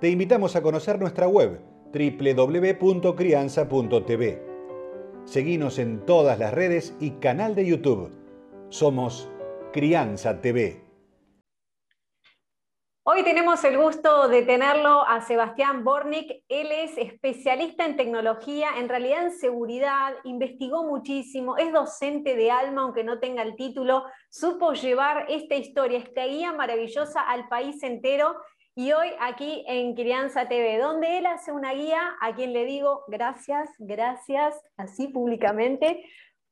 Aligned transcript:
te 0.00 0.08
invitamos 0.08 0.54
a 0.54 0.62
conocer 0.62 1.00
nuestra 1.00 1.26
web 1.26 1.60
www.crianza.tv. 1.92 4.42
Seguimos 5.24 5.78
en 5.78 6.06
todas 6.06 6.38
las 6.38 6.54
redes 6.54 6.94
y 7.00 7.10
canal 7.12 7.56
de 7.56 7.66
YouTube. 7.66 8.12
Somos 8.68 9.28
Crianza 9.72 10.40
TV. 10.40 10.84
Hoy 13.02 13.24
tenemos 13.24 13.64
el 13.64 13.76
gusto 13.78 14.28
de 14.28 14.42
tenerlo 14.42 15.04
a 15.04 15.20
Sebastián 15.22 15.82
Bornik. 15.82 16.44
Él 16.48 16.70
es 16.70 16.96
especialista 16.98 17.84
en 17.86 17.96
tecnología, 17.96 18.68
en 18.78 18.88
realidad 18.88 19.24
en 19.24 19.32
seguridad, 19.32 20.14
investigó 20.24 20.84
muchísimo, 20.84 21.56
es 21.56 21.72
docente 21.72 22.36
de 22.36 22.50
alma, 22.50 22.82
aunque 22.82 23.04
no 23.04 23.18
tenga 23.18 23.42
el 23.42 23.56
título, 23.56 24.04
supo 24.28 24.74
llevar 24.74 25.24
esta 25.30 25.54
historia, 25.54 25.98
esta 25.98 26.26
guía 26.26 26.52
maravillosa 26.52 27.22
al 27.22 27.48
país 27.48 27.82
entero 27.82 28.36
y 28.78 28.92
hoy 28.92 29.08
aquí 29.18 29.64
en 29.66 29.96
Crianza 29.96 30.46
TV, 30.46 30.78
donde 30.78 31.18
él 31.18 31.26
hace 31.26 31.50
una 31.50 31.74
guía 31.74 32.14
a 32.20 32.32
quien 32.36 32.52
le 32.52 32.64
digo 32.64 33.02
gracias, 33.08 33.68
gracias, 33.80 34.54
así 34.76 35.08
públicamente, 35.08 36.04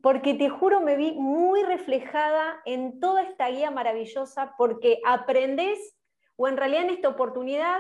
porque 0.03 0.35
te 0.35 0.49
juro 0.49 0.81
me 0.81 0.97
vi 0.97 1.13
muy 1.13 1.63
reflejada 1.63 2.61
en 2.65 2.99
toda 2.99 3.23
esta 3.23 3.49
guía 3.49 3.71
maravillosa, 3.71 4.57
porque 4.59 4.99
aprendes, 5.07 5.79
o 6.35 6.49
en 6.49 6.57
realidad 6.57 6.83
en 6.83 6.91
esta 6.91 7.11
oportunidad, 7.11 7.79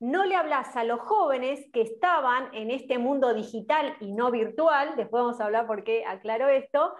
no 0.00 0.24
le 0.24 0.36
hablas 0.36 0.74
a 0.74 0.84
los 0.84 1.00
jóvenes 1.00 1.60
que 1.70 1.82
estaban 1.82 2.48
en 2.54 2.70
este 2.70 2.96
mundo 2.96 3.34
digital 3.34 3.94
y 4.00 4.12
no 4.12 4.30
virtual, 4.30 4.94
después 4.96 5.22
vamos 5.22 5.38
a 5.38 5.44
hablar 5.44 5.66
por 5.66 5.84
qué 5.84 6.06
aclaro 6.06 6.48
esto, 6.48 6.94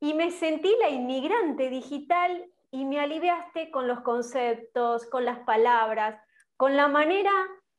y 0.00 0.14
me 0.14 0.30
sentí 0.30 0.74
la 0.80 0.88
inmigrante 0.88 1.68
digital 1.68 2.50
y 2.74 2.84
me 2.84 2.98
aliviaste 2.98 3.70
con 3.70 3.86
los 3.86 4.00
conceptos, 4.00 5.06
con 5.06 5.24
las 5.24 5.38
palabras, 5.46 6.20
con 6.56 6.76
la 6.76 6.88
manera 6.88 7.30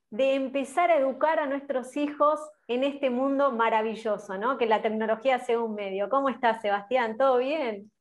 de 0.10 0.36
empezar 0.36 0.90
a 0.90 0.98
educar 0.98 1.38
a 1.38 1.48
nuestros 1.48 1.98
hijos 1.98 2.40
en 2.70 2.86
este 2.86 3.10
mundo 3.10 3.52
maravilloso, 3.52 4.38
¿no? 4.38 4.58
Que 4.58 4.68
la 4.68 4.82
tecnología 4.82 5.40
sea 5.40 5.60
un 5.60 5.76
medio. 5.76 6.08
¿Cómo 6.08 6.30
estás, 6.30 6.62
Sebastián? 6.62 7.18
¿Todo 7.18 7.40
bien? 7.40 7.92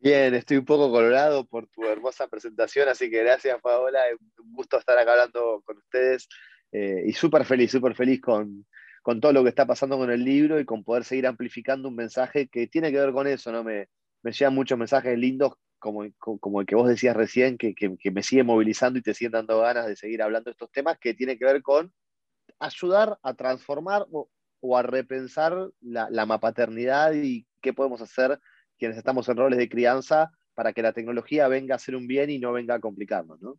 Bien, 0.00 0.32
estoy 0.34 0.58
un 0.58 0.64
poco 0.64 0.92
colorado 0.92 1.44
por 1.44 1.66
tu 1.66 1.84
hermosa 1.84 2.28
presentación, 2.28 2.88
así 2.88 3.10
que 3.10 3.24
gracias, 3.24 3.60
Paola. 3.60 3.98
Un 4.38 4.52
gusto 4.52 4.78
estar 4.78 4.96
acá 4.96 5.10
hablando 5.10 5.60
con 5.66 5.76
ustedes 5.78 6.28
eh, 6.70 7.02
y 7.04 7.12
súper 7.14 7.44
feliz, 7.44 7.72
súper 7.72 7.96
feliz 7.96 8.20
con, 8.20 8.64
con 9.02 9.20
todo 9.20 9.32
lo 9.32 9.42
que 9.42 9.48
está 9.48 9.66
pasando 9.66 9.98
con 9.98 10.12
el 10.12 10.22
libro 10.22 10.60
y 10.60 10.64
con 10.64 10.84
poder 10.84 11.02
seguir 11.02 11.26
amplificando 11.26 11.88
un 11.88 11.96
mensaje 11.96 12.46
que 12.46 12.68
tiene 12.68 12.92
que 12.92 13.00
ver 13.00 13.12
con 13.12 13.26
eso, 13.26 13.50
¿no? 13.50 13.64
Me, 13.64 13.88
me 14.22 14.30
llegan 14.30 14.54
muchos 14.54 14.78
mensajes 14.78 15.18
lindos 15.18 15.54
como, 15.78 16.04
como 16.18 16.60
el 16.60 16.66
que 16.66 16.74
vos 16.74 16.88
decías 16.88 17.16
recién, 17.16 17.58
que, 17.58 17.74
que, 17.74 18.10
me 18.10 18.22
sigue 18.22 18.44
movilizando 18.44 18.98
y 18.98 19.02
te 19.02 19.14
siguen 19.14 19.32
dando 19.32 19.60
ganas 19.60 19.86
de 19.86 19.96
seguir 19.96 20.22
hablando 20.22 20.48
de 20.48 20.52
estos 20.52 20.70
temas, 20.70 20.98
que 20.98 21.14
tiene 21.14 21.38
que 21.38 21.44
ver 21.44 21.62
con 21.62 21.92
ayudar 22.58 23.18
a 23.22 23.34
transformar 23.34 24.06
o, 24.10 24.28
a 24.76 24.82
repensar 24.82 25.70
la, 25.80 26.08
la 26.10 26.26
mapaternidad 26.26 27.12
y 27.12 27.46
qué 27.62 27.72
podemos 27.72 28.00
hacer 28.00 28.40
quienes 28.78 28.96
estamos 28.96 29.28
en 29.28 29.36
roles 29.36 29.58
de 29.58 29.68
crianza 29.68 30.32
para 30.54 30.72
que 30.72 30.82
la 30.82 30.92
tecnología 30.92 31.48
venga 31.48 31.76
a 31.76 31.78
ser 31.78 31.94
un 31.94 32.06
bien 32.06 32.30
y 32.30 32.38
no 32.38 32.52
venga 32.52 32.74
a 32.74 32.80
complicarnos, 32.80 33.40
¿no? 33.40 33.58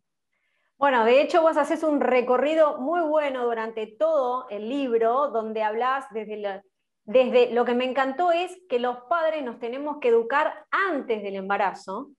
Bueno, 0.78 1.04
de 1.04 1.22
hecho 1.22 1.42
vos 1.42 1.56
haces 1.56 1.82
un 1.82 2.00
recorrido 2.00 2.78
muy 2.78 3.00
bueno 3.00 3.44
durante 3.44 3.86
todo 3.86 4.48
el 4.48 4.68
libro, 4.68 5.28
donde 5.30 5.62
hablas 5.62 6.04
desde 6.12 6.36
la, 6.36 6.62
desde 7.08 7.50
lo 7.52 7.64
que 7.64 7.74
me 7.74 7.86
encantó 7.86 8.32
es 8.32 8.54
que 8.68 8.78
los 8.78 8.98
padres 9.08 9.42
nos 9.42 9.58
tenemos 9.58 9.96
que 9.98 10.08
educar 10.08 10.66
antes 10.70 11.22
del 11.22 11.36
embarazo, 11.36 12.10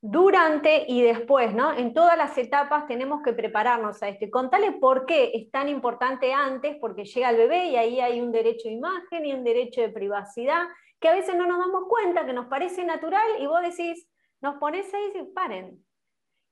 durante 0.00 0.84
y 0.88 1.00
después, 1.02 1.54
¿no? 1.54 1.72
En 1.72 1.94
todas 1.94 2.18
las 2.18 2.36
etapas 2.36 2.88
tenemos 2.88 3.22
que 3.22 3.34
prepararnos 3.34 4.02
a 4.02 4.08
esto. 4.08 4.24
Y 4.24 4.30
contale 4.30 4.72
por 4.72 5.06
qué 5.06 5.30
es 5.32 5.48
tan 5.52 5.68
importante 5.68 6.32
antes, 6.32 6.76
porque 6.80 7.04
llega 7.04 7.30
el 7.30 7.36
bebé 7.36 7.66
y 7.66 7.76
ahí 7.76 8.00
hay 8.00 8.20
un 8.20 8.32
derecho 8.32 8.68
de 8.68 8.74
imagen 8.74 9.26
y 9.26 9.32
un 9.32 9.44
derecho 9.44 9.80
de 9.80 9.90
privacidad, 9.90 10.66
que 10.98 11.08
a 11.08 11.14
veces 11.14 11.36
no 11.36 11.46
nos 11.46 11.58
damos 11.58 11.84
cuenta, 11.88 12.26
que 12.26 12.32
nos 12.32 12.46
parece 12.46 12.84
natural 12.84 13.28
y 13.38 13.46
vos 13.46 13.62
decís, 13.62 14.08
nos 14.40 14.56
pones 14.56 14.92
ahí 14.92 15.12
y 15.14 15.32
paren. 15.32 15.84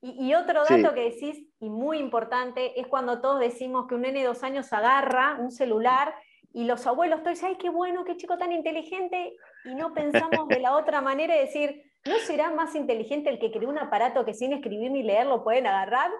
Y, 0.01 0.33
otro 0.35 0.63
dato 0.63 0.95
que 0.95 1.11
decís, 1.11 1.45
y 1.59 1.71
muy 1.71 1.99
importante, 1.99 2.81
es 2.81 2.87
cuando 2.87 3.21
todos 3.21 3.41
decimos 3.41 3.89
que 3.89 3.97
un 3.97 4.03
nene 4.03 4.21
de 4.21 4.27
dos 4.27 4.45
años 4.45 4.73
agarra 4.73 5.39
un 5.41 5.51
celular 5.51 6.15
y 6.53 6.65
los 6.65 6.87
abuelos 6.87 7.23
todos 7.23 7.43
ay, 7.43 7.57
qué 7.57 7.71
bueno, 7.71 8.05
qué 8.05 8.17
chico 8.17 8.39
tan 8.39 8.53
inteligente, 8.53 9.37
y 9.65 9.75
no 9.75 9.93
pensamos 9.95 10.49
de 10.49 10.61
la 10.61 10.77
otra 10.77 11.01
manera 11.01 11.35
de 11.35 11.41
decir, 11.41 11.83
¿no 12.07 12.17
será 12.19 12.51
más 12.51 12.75
inteligente 12.75 13.31
el 13.31 13.39
que 13.39 13.51
creó 13.51 13.69
un 13.69 13.79
aparato 13.79 14.25
que 14.25 14.35
sin 14.35 14.53
escribir 14.53 14.91
ni 14.91 15.03
leer 15.03 15.27
lo 15.27 15.45
pueden 15.45 15.67
agarrar? 15.67 16.11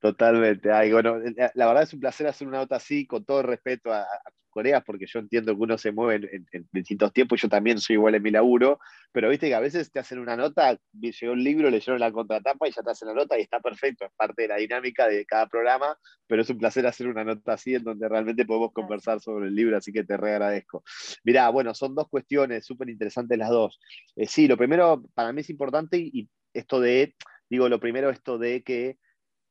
Totalmente. 0.00 0.72
Ay, 0.72 0.92
bueno, 0.92 1.18
la 1.54 1.66
verdad 1.66 1.82
es 1.82 1.92
un 1.92 2.00
placer 2.00 2.26
hacer 2.26 2.48
una 2.48 2.58
nota 2.58 2.76
así, 2.76 3.06
con 3.06 3.24
todo 3.24 3.42
respeto 3.42 3.92
a, 3.92 4.06
Corea, 4.50 4.80
porque 4.82 5.06
yo 5.06 5.20
entiendo 5.20 5.54
que 5.54 5.62
uno 5.62 5.78
se 5.78 5.92
mueve 5.92 6.30
en, 6.32 6.68
distintos 6.72 7.12
tiempos, 7.12 7.40
yo 7.40 7.48
también 7.48 7.78
soy 7.78 7.94
igual 7.94 8.14
en 8.14 8.22
mi 8.22 8.30
laburo, 8.30 8.78
pero 9.12 9.28
viste 9.28 9.48
que 9.48 9.54
a 9.54 9.60
veces 9.60 9.90
te 9.90 9.98
hacen 9.98 10.18
una 10.18 10.36
nota, 10.36 10.78
llegó 10.92 11.32
un 11.32 11.42
libro, 11.42 11.70
leyeron 11.70 12.00
la 12.00 12.12
contratapa 12.12 12.68
y 12.68 12.72
ya 12.72 12.82
te 12.82 12.90
hacen 12.90 13.08
la 13.08 13.14
nota 13.14 13.38
y 13.38 13.42
está 13.42 13.60
perfecto, 13.60 14.04
es 14.04 14.12
parte 14.12 14.42
de 14.42 14.48
la 14.48 14.56
dinámica 14.56 15.08
de 15.08 15.24
cada 15.24 15.46
programa, 15.46 15.96
pero 16.26 16.42
es 16.42 16.50
un 16.50 16.58
placer 16.58 16.86
hacer 16.86 17.08
una 17.08 17.24
nota 17.24 17.54
así 17.54 17.74
en 17.74 17.84
donde 17.84 18.08
realmente 18.08 18.44
podemos 18.44 18.72
conversar 18.72 19.20
sobre 19.20 19.48
el 19.48 19.54
libro, 19.54 19.76
así 19.76 19.92
que 19.92 20.04
te 20.04 20.16
re 20.16 20.32
agradezco. 20.32 20.82
Mirá, 21.24 21.48
bueno, 21.50 21.74
son 21.74 21.94
dos 21.94 22.08
cuestiones 22.08 22.66
súper 22.66 22.90
interesantes 22.90 23.38
las 23.38 23.50
dos. 23.50 23.80
Eh, 24.16 24.26
sí, 24.26 24.48
lo 24.48 24.56
primero 24.56 25.02
para 25.14 25.32
mí 25.32 25.40
es 25.40 25.50
importante 25.50 25.98
y 25.98 26.28
esto 26.52 26.80
de, 26.80 27.14
digo, 27.48 27.68
lo 27.68 27.80
primero 27.80 28.10
esto 28.10 28.38
de 28.38 28.62
que 28.62 28.98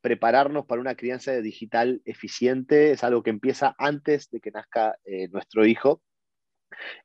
prepararnos 0.01 0.65
para 0.65 0.81
una 0.81 0.95
crianza 0.95 1.33
digital 1.41 2.01
eficiente 2.05 2.91
es 2.91 3.03
algo 3.03 3.23
que 3.23 3.29
empieza 3.29 3.75
antes 3.77 4.29
de 4.29 4.39
que 4.39 4.51
nazca 4.51 4.97
eh, 5.05 5.27
nuestro 5.29 5.65
hijo. 5.65 6.01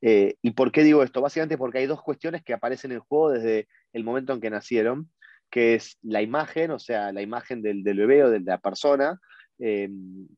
Eh, 0.00 0.37
¿Y 0.43 0.53
por 0.53 0.71
qué 0.71 0.82
digo 0.82 1.03
esto? 1.03 1.21
Básicamente 1.21 1.59
porque 1.59 1.78
hay 1.78 1.87
dos 1.87 2.03
cuestiones 2.03 2.43
que 2.44 2.53
aparecen 2.53 2.93
en 2.93 3.00
juego 3.00 3.31
desde 3.31 3.69
el 3.93 4.04
momento 4.04 4.33
en 4.33 4.41
que 4.41 4.50
nacieron, 4.50 5.10
que 5.50 5.75
es 5.75 5.99
la 6.03 6.22
imagen, 6.22 6.71
o 6.71 6.78
sea, 6.78 7.12
la 7.12 7.22
imagen 7.22 7.62
del, 7.62 7.83
bebé 7.83 8.25
o 8.25 8.31
de 8.31 8.41
la 8.41 8.59
persona, 8.59 9.19
eh, 9.59 9.88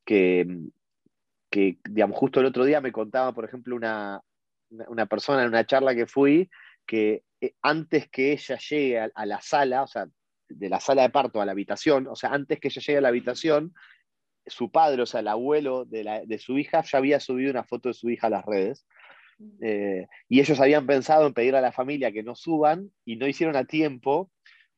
que, 0.05 0.47
que, 1.51 1.79
digamos, 1.89 2.17
justo 2.17 2.41
el 2.41 2.47
otro 2.47 2.65
día 2.65 2.81
me 2.81 2.93
contaba, 2.93 3.33
por 3.33 3.45
ejemplo, 3.45 3.77
una, 3.77 4.21
una 4.71 5.07
persona 5.07 5.43
en 5.43 5.49
una 5.49 5.67
charla 5.67 5.95
que 5.95 6.07
fui, 6.07 6.49
que 6.87 7.25
antes 7.63 8.09
que 8.09 8.33
ella 8.33 8.57
llegue 8.59 8.99
a 8.99 9.27
la 9.27 9.41
sala, 9.41 9.83
o 9.83 9.87
sea, 9.87 10.07
de 10.49 10.69
la 10.69 10.81
sala 10.81 11.03
de 11.03 11.11
parto 11.11 11.41
a 11.41 11.47
la 11.47 11.53
habitación, 11.53 12.07
o 12.07 12.17
sea, 12.17 12.31
antes 12.31 12.61
que 12.61 12.69
ella 12.69 12.81
llegue 12.81 12.99
a 12.99 13.03
la 13.03 13.09
habitación, 13.09 13.75
su 14.47 14.71
padre, 14.71 15.03
o 15.03 15.07
sea, 15.07 15.21
el 15.21 15.29
abuelo 15.29 15.85
de, 15.85 16.39
su 16.39 16.59
hija, 16.59 16.83
ya 16.83 16.99
había 16.99 17.21
subido 17.21 17.51
una 17.51 17.65
foto 17.65 17.89
de 17.89 17.95
su 17.95 18.11
hija 18.11 18.29
a 18.29 18.31
las 18.31 18.45
redes. 18.45 18.87
Eh, 19.61 20.07
y 20.29 20.41
ellos 20.41 20.61
habían 20.61 20.87
pensado 20.87 21.27
en 21.27 21.35
pedir 21.35 21.57
a 21.57 21.61
la 21.61 21.73
familia 21.73 22.13
que 22.13 22.23
no 22.23 22.35
suban 22.35 22.91
y 23.05 23.17
no 23.17 23.27
hicieron 23.27 23.55
a 23.57 23.65
tiempo 23.65 24.31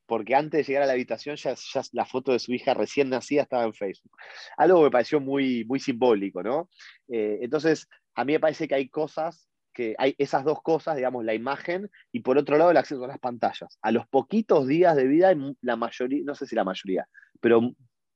porque 0.08 0.34
antes 0.34 0.58
de 0.58 0.64
llegar 0.64 0.84
a 0.84 0.86
la 0.86 0.94
habitación 0.94 1.36
ya, 1.36 1.54
la 1.92 2.06
foto 2.06 2.32
de 2.32 2.38
su 2.38 2.54
hija 2.54 2.72
recién 2.72 3.10
nacida 3.10 3.42
estaba 3.42 3.64
en 3.64 3.74
Facebook. 3.74 4.16
Algo 4.56 4.78
que 4.78 4.84
me 4.84 4.90
pareció 4.90 5.20
muy, 5.20 5.66
muy 5.66 5.78
simbólico, 5.80 6.42
¿no? 6.42 6.70
Eh, 7.08 7.40
entonces, 7.42 7.86
a 8.14 8.24
mí 8.24 8.32
me 8.32 8.40
parece 8.40 8.66
que 8.66 8.74
hay 8.74 8.88
cosas 8.88 9.50
que 9.78 9.94
hay 9.96 10.16
esas 10.18 10.42
dos 10.42 10.60
cosas, 10.60 10.96
digamos, 10.96 11.24
la 11.24 11.34
imagen 11.34 11.88
y 12.10 12.18
por 12.18 12.36
otro 12.36 12.58
lado 12.58 12.72
el 12.72 12.76
acceso 12.76 13.04
a 13.04 13.06
las 13.06 13.20
pantallas. 13.20 13.78
A 13.80 13.92
los 13.92 14.08
poquitos 14.08 14.66
días 14.66 14.96
de 14.96 15.06
vida, 15.06 15.32
la 15.60 15.76
mayoría, 15.76 16.20
no 16.24 16.34
sé 16.34 16.48
si 16.48 16.56
la 16.56 16.64
mayoría, 16.64 17.06
pero 17.40 17.60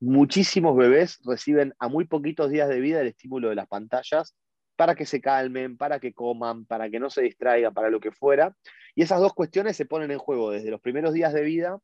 muchísimos 0.00 0.76
bebés 0.76 1.20
reciben 1.24 1.72
a 1.78 1.86
muy 1.86 2.06
poquitos 2.06 2.50
días 2.50 2.68
de 2.68 2.80
vida 2.80 3.00
el 3.00 3.06
estímulo 3.06 3.48
de 3.48 3.54
las 3.54 3.68
pantallas 3.68 4.34
para 4.74 4.96
que 4.96 5.06
se 5.06 5.20
calmen, 5.20 5.76
para 5.76 6.00
que 6.00 6.12
coman, 6.12 6.66
para 6.66 6.90
que 6.90 6.98
no 6.98 7.10
se 7.10 7.22
distraigan, 7.22 7.72
para 7.72 7.90
lo 7.90 8.00
que 8.00 8.10
fuera. 8.10 8.56
Y 8.96 9.02
esas 9.02 9.20
dos 9.20 9.32
cuestiones 9.32 9.76
se 9.76 9.86
ponen 9.86 10.10
en 10.10 10.18
juego 10.18 10.50
desde 10.50 10.72
los 10.72 10.80
primeros 10.80 11.12
días 11.14 11.32
de 11.32 11.42
vida 11.42 11.78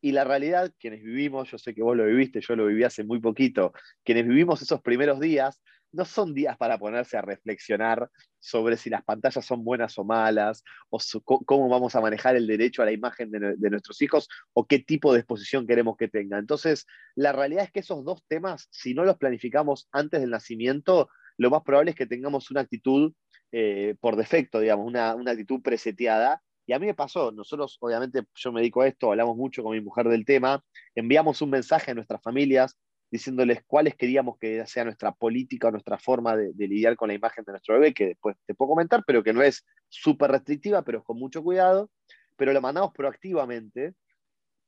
y 0.00 0.12
la 0.12 0.22
realidad, 0.22 0.72
quienes 0.78 1.02
vivimos, 1.02 1.50
yo 1.50 1.58
sé 1.58 1.74
que 1.74 1.82
vos 1.82 1.96
lo 1.96 2.06
viviste, 2.06 2.40
yo 2.40 2.54
lo 2.54 2.66
viví 2.66 2.84
hace 2.84 3.02
muy 3.02 3.18
poquito, 3.18 3.72
quienes 4.04 4.28
vivimos 4.28 4.62
esos 4.62 4.80
primeros 4.82 5.18
días, 5.18 5.60
no 5.94 6.04
son 6.04 6.34
días 6.34 6.56
para 6.56 6.78
ponerse 6.78 7.16
a 7.16 7.22
reflexionar 7.22 8.10
sobre 8.38 8.76
si 8.76 8.90
las 8.90 9.04
pantallas 9.04 9.44
son 9.44 9.64
buenas 9.64 9.98
o 9.98 10.04
malas, 10.04 10.62
o 10.90 10.98
cómo 11.24 11.68
vamos 11.68 11.94
a 11.94 12.00
manejar 12.00 12.36
el 12.36 12.46
derecho 12.46 12.82
a 12.82 12.84
la 12.84 12.92
imagen 12.92 13.30
de, 13.30 13.70
nuestros 13.70 14.02
hijos, 14.02 14.28
o 14.52 14.66
qué 14.66 14.80
tipo 14.80 15.12
de 15.12 15.20
exposición 15.20 15.66
queremos 15.66 15.96
que 15.96 16.08
tengan. 16.08 16.40
Entonces, 16.40 16.86
la 17.14 17.32
realidad 17.32 17.64
es 17.64 17.72
que 17.72 17.80
esos 17.80 18.04
dos 18.04 18.22
temas, 18.28 18.68
si 18.70 18.92
no 18.92 19.04
los 19.04 19.16
planificamos 19.16 19.88
antes 19.92 20.20
del 20.20 20.30
nacimiento, 20.30 21.08
lo 21.38 21.50
más 21.50 21.62
probable 21.62 21.92
es 21.92 21.96
que 21.96 22.06
tengamos 22.06 22.50
una 22.50 22.60
actitud 22.60 23.12
eh, 23.52 23.94
por 24.00 24.16
defecto, 24.16 24.60
digamos, 24.60 24.86
una, 24.86 25.14
una 25.14 25.30
actitud 25.30 25.62
preseteada. 25.62 26.42
Y 26.66 26.72
a 26.72 26.78
mí 26.78 26.86
me 26.86 26.94
pasó, 26.94 27.30
nosotros 27.30 27.76
obviamente 27.80 28.22
yo 28.34 28.52
me 28.52 28.60
dedico 28.60 28.80
a 28.80 28.88
esto, 28.88 29.10
hablamos 29.10 29.36
mucho 29.36 29.62
con 29.62 29.72
mi 29.72 29.82
mujer 29.82 30.08
del 30.08 30.24
tema, 30.24 30.64
enviamos 30.94 31.42
un 31.42 31.50
mensaje 31.50 31.90
a 31.90 31.94
nuestras 31.94 32.22
familias 32.22 32.74
diciéndoles 33.14 33.62
cuáles 33.64 33.94
queríamos 33.94 34.36
que 34.40 34.66
sea 34.66 34.82
nuestra 34.82 35.12
política 35.12 35.68
o 35.68 35.70
nuestra 35.70 35.98
forma 35.98 36.34
de, 36.36 36.52
lidiar 36.66 36.96
con 36.96 37.06
la 37.06 37.14
imagen 37.14 37.44
de 37.44 37.52
nuestro 37.52 37.74
bebé, 37.74 37.94
que 37.94 38.06
después 38.06 38.36
te 38.44 38.56
puedo 38.56 38.70
comentar, 38.70 39.04
pero 39.06 39.22
que 39.22 39.32
no 39.32 39.40
es 39.40 39.64
súper 39.88 40.32
restrictiva, 40.32 40.82
pero 40.82 41.04
con 41.04 41.16
mucho 41.16 41.40
cuidado, 41.40 41.92
pero 42.34 42.52
lo 42.52 42.60
mandamos 42.60 42.90
proactivamente. 42.92 43.94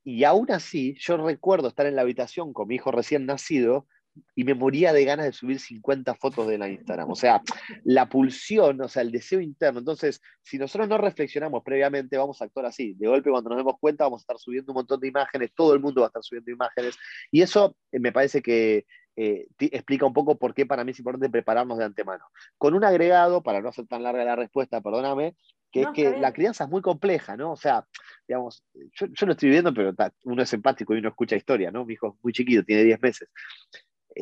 Y 0.05 0.23
aún 0.23 0.53
así, 0.53 0.95
yo 1.01 1.17
recuerdo 1.17 1.67
estar 1.67 1.87
en 1.87 1.97
la 1.97 2.03
habitación 2.03 2.53
con 2.53 2.69
mi 2.69 2.77
hijo 2.77 2.93
recién 2.93 3.27
nacido 3.27 3.89
y 4.35 4.45
me 4.45 4.55
moría 4.55 4.93
de 4.93 5.05
ganas 5.05 5.27
de 5.27 5.33
subir 5.33 5.59
50 5.59 6.15
fotos 6.15 6.47
de 6.47 6.59
la 6.59 6.69
Instagram. 6.69 7.11
O 7.11 7.15
sea, 7.15 7.41
la 7.85 8.09
pulsión, 8.09 8.81
o 8.81 8.89
sea, 8.89 9.03
el 9.03 9.11
deseo 9.11 9.41
interno. 9.41 9.81
Entonces, 9.81 10.21
si 10.43 10.59
nosotros 10.59 10.89
no 10.89 10.99
reflexionamos 10.99 11.63
previamente, 11.65 12.17
vamos 12.17 12.41
a 12.41 12.45
actuar 12.45 12.67
así. 12.67 12.95
De 12.95 13.09
golpe, 13.09 13.31
cuando 13.31 13.51
nos 13.51 13.59
demos 13.59 13.77
cuenta, 13.81 14.05
vamos 14.05 14.21
a 14.21 14.23
estar 14.23 14.39
subiendo 14.39 14.73
un 14.73 14.77
montón 14.77 15.01
de 15.01 15.09
imágenes, 15.09 15.53
todo 15.55 15.75
el 15.75 15.81
mundo 15.81 16.03
va 16.03 16.07
a 16.07 16.09
estar 16.09 16.23
subiendo 16.23 16.51
imágenes. 16.51 16.97
Y 17.31 17.43
eso 17.43 17.77
eh, 17.93 17.99
me 17.99 18.13
parece 18.13 18.43
que 18.43 18.87
eh, 19.17 19.47
explica 19.59 20.05
un 20.05 20.13
poco 20.13 20.37
por 20.39 20.53
qué 20.55 20.67
para 20.67 20.85
mí 20.85 20.91
es 20.91 20.99
importante 20.99 21.31
prepararnos 21.31 21.79
de 21.79 21.85
antemano. 21.85 22.25
Con 22.59 22.75
un 22.75 22.85
agregado, 22.85 23.43
para 23.43 23.63
no 23.63 23.71
hacer 23.71 23.87
tan 23.87 24.03
larga 24.03 24.25
la 24.25 24.37
respuesta, 24.37 24.83
perdóname, 24.83 25.35
que 25.73 25.83
es 25.83 25.89
que 25.95 26.19
la 26.19 26.33
crianza 26.33 26.65
es 26.65 26.71
muy 26.71 26.81
compleja, 26.81 27.37
¿no? 27.37 27.53
O 27.53 27.57
sea, 27.57 27.87
digamos, 28.27 28.63
yo, 28.93 29.07
yo 29.07 29.27
lo 29.27 29.33
estoy 29.33 29.49
viviendo, 29.49 29.75
pero 29.75 29.95
uno 30.25 30.43
es 30.43 30.53
empático 30.53 30.95
y 30.95 30.99
uno 30.99 31.09
escucha 31.09 31.37
historia, 31.37 31.71
¿no? 31.71 31.85
Mi 31.85 31.95
hijo 31.95 32.09
es 32.09 32.15
muy 32.23 32.33
chiquito, 32.33 32.63
tiene 32.63 32.85
10 32.85 33.03
meses 33.03 33.29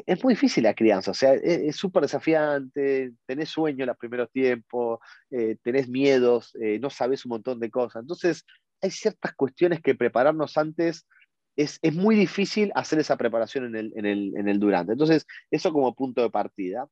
es 0.07 0.25
muy 0.25 0.35
difícil 0.35 0.65
la 0.65 0.75
crianza, 0.75 1.13
o 1.13 1.15
sea, 1.15 1.35
e, 1.35 1.69
es 1.69 1.77
súper 1.77 2.03
desafiante, 2.03 3.13
tenés 3.27 3.49
sueño 3.49 3.85
en 3.85 3.89
los 3.89 3.97
primeros 3.97 4.31
tiempos, 4.31 4.99
eh, 5.31 5.57
tenés 5.63 5.89
miedos, 5.89 6.55
eh, 6.61 6.79
no 6.81 6.91
sabes 6.91 7.25
un 7.25 7.31
montón 7.31 7.61
de 7.61 7.71
cosas. 7.71 8.03
Entonces, 8.03 8.45
hay 8.83 8.91
ciertas 8.91 9.35
cuestiones 9.35 9.81
que 9.81 9.95
prepararnos 9.95 10.57
antes 10.59 11.07
es, 11.57 11.79
muy 11.93 12.17
difícil 12.17 12.73
hacer 12.75 12.99
esa 12.99 13.17
preparación 13.17 13.77
en 13.77 14.07
el, 14.07 14.59
durante. 14.59 14.93
Entonces, 14.93 15.25
eso 15.51 15.73
como 15.73 15.95
punto 15.95 16.23
de 16.23 16.31
partida. 16.31 16.89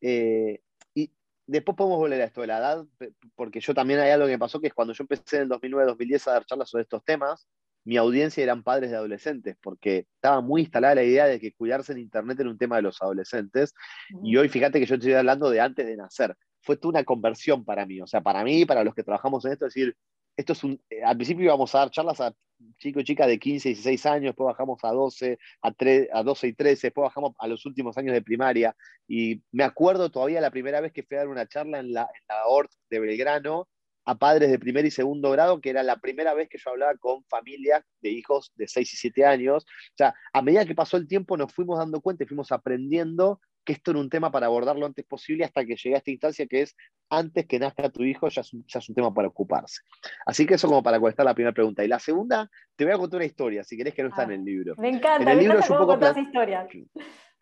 Eh, 0.00 0.60
y 0.94 1.12
después 1.46 1.76
podemos 1.76 1.98
volver 1.98 2.22
a 2.22 2.26
esto 2.26 2.42
de 2.42 2.46
la 2.46 2.58
edad, 2.58 2.86
porque 3.34 3.60
yo 3.60 3.74
también 3.74 3.98
hay 3.98 4.10
algo 4.10 4.26
que 4.26 4.32
me 4.32 4.38
pasó, 4.38 4.60
que 4.60 4.68
es 4.68 4.74
cuando 4.74 4.94
yo 4.94 5.02
empecé 5.02 5.38
en 5.38 5.42
el 5.42 5.48
2009-2010 5.48 6.28
a 6.28 6.32
dar 6.32 6.44
charlas 6.46 6.70
sobre 6.70 6.82
estos 6.82 7.04
temas, 7.04 7.48
mi 7.84 7.96
audiencia 7.96 8.42
eran 8.42 8.62
padres 8.62 8.90
de 8.90 8.96
adolescentes, 8.96 9.56
porque 9.62 10.06
estaba 10.14 10.40
muy 10.40 10.62
instalada 10.62 10.96
la 10.96 11.02
idea 11.02 11.26
de 11.26 11.40
que 11.40 11.52
cuidarse 11.52 11.92
en 11.92 11.98
Internet 11.98 12.38
era 12.40 12.50
un 12.50 12.58
tema 12.58 12.76
de 12.76 12.82
los 12.82 13.00
adolescentes. 13.00 13.74
Y 14.22 14.36
hoy 14.36 14.48
fíjate 14.48 14.78
que 14.78 14.86
yo 14.86 14.96
estoy 14.96 15.12
hablando 15.14 15.50
de 15.50 15.60
antes 15.60 15.86
de 15.86 15.96
nacer. 15.96 16.36
Fue 16.62 16.76
toda 16.76 16.90
una 16.90 17.04
conversión 17.04 17.64
para 17.64 17.86
mí. 17.86 18.00
O 18.00 18.06
sea, 18.06 18.20
para 18.20 18.44
mí, 18.44 18.66
para 18.66 18.84
los 18.84 18.94
que 18.94 19.02
trabajamos 19.02 19.44
en 19.44 19.52
esto, 19.52 19.66
es 19.66 19.74
decir, 19.74 19.96
esto 20.36 20.52
es 20.52 20.64
un, 20.64 20.80
eh, 20.90 21.02
al 21.02 21.16
principio 21.16 21.44
íbamos 21.44 21.74
a 21.74 21.78
dar 21.78 21.90
charlas 21.90 22.20
a 22.20 22.34
chicos 22.78 23.02
y 23.02 23.06
chicas 23.06 23.26
de 23.26 23.38
15 23.38 23.70
y 23.70 23.72
16 23.72 24.06
años, 24.06 24.24
después 24.30 24.46
bajamos 24.46 24.78
a 24.84 24.92
12, 24.92 25.38
a, 25.62 25.72
3, 25.72 26.08
a 26.12 26.22
12 26.22 26.48
y 26.48 26.52
13, 26.52 26.86
después 26.88 27.04
bajamos 27.04 27.32
a 27.38 27.48
los 27.48 27.64
últimos 27.66 27.96
años 27.96 28.12
de 28.12 28.22
primaria. 28.22 28.76
Y 29.08 29.42
me 29.52 29.64
acuerdo 29.64 30.10
todavía 30.10 30.40
la 30.40 30.50
primera 30.50 30.80
vez 30.80 30.92
que 30.92 31.02
fui 31.02 31.16
a 31.16 31.20
dar 31.20 31.28
una 31.28 31.46
charla 31.46 31.78
en 31.80 31.92
la, 31.92 32.02
en 32.02 32.22
la 32.28 32.46
ORT 32.46 32.70
de 32.90 33.00
Belgrano, 33.00 33.68
a 34.04 34.18
padres 34.18 34.50
de 34.50 34.58
primer 34.58 34.84
y 34.86 34.90
segundo 34.90 35.30
grado, 35.30 35.60
que 35.60 35.70
era 35.70 35.82
la 35.82 35.96
primera 35.96 36.34
vez 36.34 36.48
que 36.48 36.58
yo 36.58 36.70
hablaba 36.70 36.96
con 36.96 37.24
familias 37.24 37.84
de 38.00 38.10
hijos 38.10 38.52
de 38.56 38.66
6 38.66 38.92
y 38.92 38.96
7 38.96 39.24
años. 39.24 39.64
O 39.64 39.96
sea, 39.96 40.14
a 40.32 40.42
medida 40.42 40.64
que 40.64 40.74
pasó 40.74 40.96
el 40.96 41.06
tiempo 41.06 41.36
nos 41.36 41.52
fuimos 41.52 41.78
dando 41.78 42.00
cuenta 42.00 42.24
y 42.24 42.26
fuimos 42.26 42.52
aprendiendo 42.52 43.40
que 43.64 43.74
esto 43.74 43.90
era 43.90 44.00
un 44.00 44.08
tema 44.08 44.30
para 44.30 44.46
abordarlo 44.46 44.86
antes 44.86 45.04
posible 45.04 45.44
hasta 45.44 45.64
que 45.64 45.76
llegué 45.76 45.94
a 45.94 45.98
esta 45.98 46.10
instancia 46.10 46.46
que 46.46 46.62
es 46.62 46.74
antes 47.10 47.46
que 47.46 47.58
nazca 47.58 47.90
tu 47.90 48.02
hijo 48.02 48.28
ya 48.28 48.40
es 48.40 48.52
un, 48.52 48.64
ya 48.66 48.78
es 48.78 48.88
un 48.88 48.94
tema 48.94 49.12
para 49.12 49.28
ocuparse. 49.28 49.82
Así 50.24 50.46
que 50.46 50.54
eso 50.54 50.68
como 50.68 50.82
para 50.82 50.98
contestar 50.98 51.26
la 51.26 51.34
primera 51.34 51.52
pregunta. 51.52 51.84
Y 51.84 51.88
la 51.88 51.98
segunda, 51.98 52.48
te 52.76 52.84
voy 52.84 52.94
a 52.94 52.98
contar 52.98 53.18
una 53.18 53.26
historia, 53.26 53.64
si 53.64 53.76
querés 53.76 53.94
que 53.94 54.02
no 54.02 54.08
está 54.08 54.22
en 54.24 54.32
el 54.32 54.44
libro. 54.44 54.74
Me 54.78 54.88
encanta, 54.88 55.22
en 55.22 55.28
el 55.28 55.36
me 55.36 55.42
libro 55.42 55.58
encanta 55.58 55.76
cómo 55.76 55.86
contás 55.86 56.16
historias. 56.16 56.68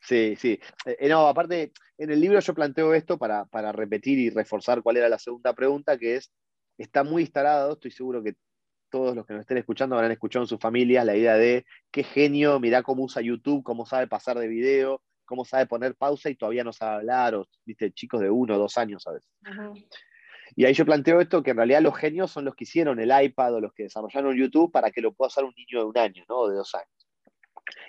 Sí, 0.01 0.37
sí. 0.37 0.61
Eh, 0.87 0.97
eh, 1.01 1.09
no, 1.09 1.27
aparte, 1.27 1.73
en 1.99 2.11
el 2.11 2.21
libro 2.21 2.41
yo 2.41 2.55
planteo 2.55 2.95
esto 2.95 3.19
para, 3.19 3.45
para 3.47 3.73
repetir 3.73 4.19
y 4.19 4.31
reforzar 4.31 4.83
cuál 4.83 4.97
era 4.97 5.09
la 5.09 5.19
segunda 5.19 5.53
pregunta, 5.55 5.99
que 5.99 6.17
es 6.17 6.33
está 6.79 7.05
muy 7.05 7.23
instalado, 7.23 7.73
estoy 7.73 7.91
seguro 7.91 8.23
que 8.23 8.37
todos 8.91 9.15
los 9.15 9.27
que 9.27 9.35
nos 9.35 9.41
estén 9.43 9.59
escuchando 9.59 9.97
habrán 9.97 10.13
escuchado 10.13 10.45
en 10.45 10.49
sus 10.49 10.61
familias 10.61 11.05
la 11.05 11.17
idea 11.17 11.35
de 11.35 11.67
qué 11.91 12.03
genio, 12.03 12.59
mirá 12.61 12.83
cómo 12.83 13.05
usa 13.05 13.21
YouTube, 13.21 13.63
cómo 13.63 13.85
sabe 13.85 14.07
pasar 14.07 14.39
de 14.39 14.49
video, 14.49 15.03
cómo 15.27 15.45
sabe 15.45 15.67
poner 15.67 15.95
pausa 15.95 16.31
y 16.31 16.37
todavía 16.37 16.65
no 16.65 16.73
sabe 16.73 16.97
hablar, 16.97 17.35
o 17.35 17.47
viste, 17.65 17.93
chicos 17.93 18.21
de 18.21 18.31
uno 18.31 18.55
o 18.55 18.59
dos 18.59 18.79
años 18.79 19.07
a 19.07 19.13
veces. 19.13 19.31
Y 20.57 20.65
ahí 20.65 20.73
yo 20.73 20.87
planteo 20.87 21.21
esto, 21.21 21.43
que 21.43 21.51
en 21.51 21.59
realidad 21.59 21.83
los 21.83 21.97
genios 21.97 22.31
son 22.31 22.47
los 22.47 22.55
que 22.55 22.65
hicieron 22.65 22.99
el 22.99 23.13
iPad 23.23 23.55
o 23.55 23.61
los 23.61 23.73
que 23.75 23.85
desarrollaron 23.85 24.35
YouTube 24.35 24.73
para 24.73 24.91
que 24.91 25.03
lo 25.03 25.13
pueda 25.13 25.29
usar 25.29 25.45
un 25.45 25.55
niño 25.55 25.81
de 25.81 25.85
un 25.85 25.99
año, 25.99 26.25
¿no? 26.29 26.37
O 26.39 26.49
de 26.49 26.57
dos 26.57 26.75
años. 26.75 26.89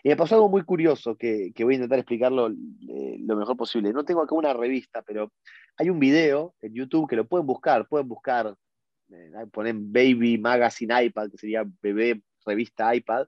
Y 0.04 0.10
me 0.10 0.18
pasó 0.18 0.36
algo 0.36 0.50
muy 0.50 0.64
curioso 0.64 1.16
que, 1.16 1.54
voy 1.60 1.74
a 1.74 1.76
intentar 1.76 2.00
explicarlo 2.00 2.50
eh, 2.50 3.18
lo 3.20 3.36
mejor 3.38 3.56
posible. 3.56 3.94
No 3.94 4.04
tengo 4.04 4.22
acá 4.22 4.36
una 4.36 4.54
revista, 4.54 5.02
pero 5.02 5.32
hay 5.78 5.90
un 5.90 6.00
video 6.00 6.54
en 6.62 6.74
YouTube 6.74 7.10
que 7.10 7.16
lo 7.16 7.26
pueden 7.26 7.48
buscar, 7.48 7.88
pueden 7.88 8.08
buscar 8.08 8.54
ponen 9.52 9.92
Baby 9.92 10.38
Magazine 10.38 11.06
iPad, 11.06 11.32
que 11.32 11.38
sería 11.38 11.64
bebé 11.82 12.22
revista 12.46 12.94
iPad, 12.94 13.28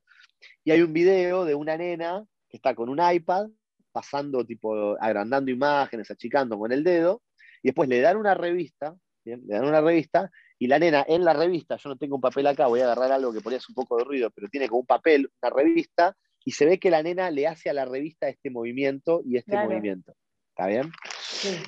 y 0.64 0.72
hay 0.72 0.82
un 0.82 0.94
video 0.94 1.46
de 1.46 1.56
una 1.56 1.78
nena 1.78 2.26
que 2.50 2.58
está 2.58 2.76
con 2.76 2.90
un 2.90 3.00
iPad, 3.02 3.50
pasando, 3.92 4.46
tipo, 4.46 4.98
agrandando 5.02 5.52
imágenes, 5.52 6.10
achicando 6.12 6.58
con 6.58 6.72
el 6.72 6.84
dedo, 6.84 7.22
y 7.62 7.70
después 7.70 7.90
le 7.90 8.02
dan 8.02 8.18
una 8.18 8.34
revista, 8.34 8.96
le 9.26 9.38
dan 9.46 9.66
una 9.66 9.82
revista, 9.82 10.32
y 10.58 10.68
la 10.68 10.80
nena 10.80 11.06
en 11.08 11.24
la 11.24 11.34
revista, 11.34 11.78
yo 11.78 11.90
no 11.90 11.98
tengo 11.98 12.16
un 12.16 12.22
papel 12.22 12.48
acá, 12.48 12.68
voy 12.68 12.82
a 12.82 12.86
agarrar 12.86 13.12
algo 13.12 13.34
que 13.34 13.42
ponías 13.42 13.68
un 13.68 13.76
poco 13.76 13.98
de 13.98 14.04
ruido, 14.04 14.30
pero 14.32 14.48
tiene 14.48 14.68
como 14.68 14.82
un 14.82 14.86
papel, 14.86 15.30
una 15.42 15.52
revista, 15.52 16.16
y 16.44 16.52
se 16.52 16.66
ve 16.66 16.80
que 16.80 16.90
la 16.90 17.04
nena 17.04 17.30
le 17.30 17.48
hace 17.48 17.70
a 17.70 17.74
la 17.74 17.86
revista 17.86 18.28
este 18.28 18.50
movimiento 18.50 19.22
y 19.26 19.38
este 19.38 19.56
movimiento. 19.58 20.14
¿Está 20.50 20.68
bien? 20.68 20.92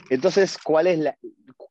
Entonces, 0.09 0.57
¿cuál 0.57 0.87
es 0.87 0.99
la, 0.99 1.17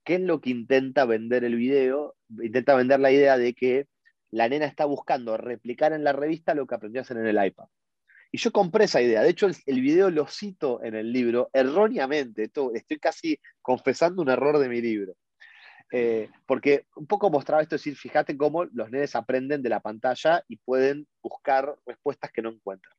¿qué 0.05 0.17
es 0.17 0.21
lo 0.21 0.41
que 0.41 0.50
intenta 0.50 1.05
vender 1.05 1.44
el 1.44 1.56
video? 1.56 2.15
Intenta 2.43 2.75
vender 2.75 3.00
la 3.00 3.12
idea 3.12 3.39
de 3.39 3.55
que 3.55 3.87
la 4.31 4.49
nena 4.49 4.67
está 4.67 4.85
buscando 4.85 5.37
replicar 5.37 5.93
en 5.93 6.05
la 6.05 6.12
revista 6.12 6.55
lo 6.55 6.67
que 6.67 6.75
aprendió 6.75 7.00
a 7.00 7.03
hacer 7.03 7.19
en 7.19 7.27
el 7.27 7.44
iPad. 7.44 7.67
Y 8.33 8.39
yo 8.39 8.50
compré 8.50 8.85
esa 8.85 9.03
idea. 9.03 9.23
De 9.23 9.29
hecho, 9.29 9.47
el, 9.47 9.81
video 9.83 10.11
lo 10.11 10.27
cito 10.27 10.83
en 10.83 10.94
el 10.94 11.12
libro 11.12 11.50
erróneamente. 11.53 12.44
estoy 12.44 12.99
casi 12.99 13.39
confesando 13.61 14.22
un 14.22 14.31
error 14.31 14.58
de 14.58 14.70
mi 14.70 14.81
libro. 14.81 15.15
Eh, 15.93 16.31
porque 16.46 16.87
un 16.96 17.06
poco 17.06 17.29
mostraba 17.29 17.61
esto, 17.61 17.77
es 17.77 17.82
decir, 17.82 17.99
fíjate 17.99 18.34
cómo 18.39 18.65
los 18.65 18.91
nenes 18.91 19.15
aprenden 19.15 19.63
de 19.63 19.69
la 19.69 19.81
pantalla 19.81 20.43
y 20.49 20.56
pueden 20.56 21.06
buscar 21.22 21.77
respuestas 21.84 22.32
que 22.32 22.41
no 22.41 22.49
encuentran. 22.49 22.96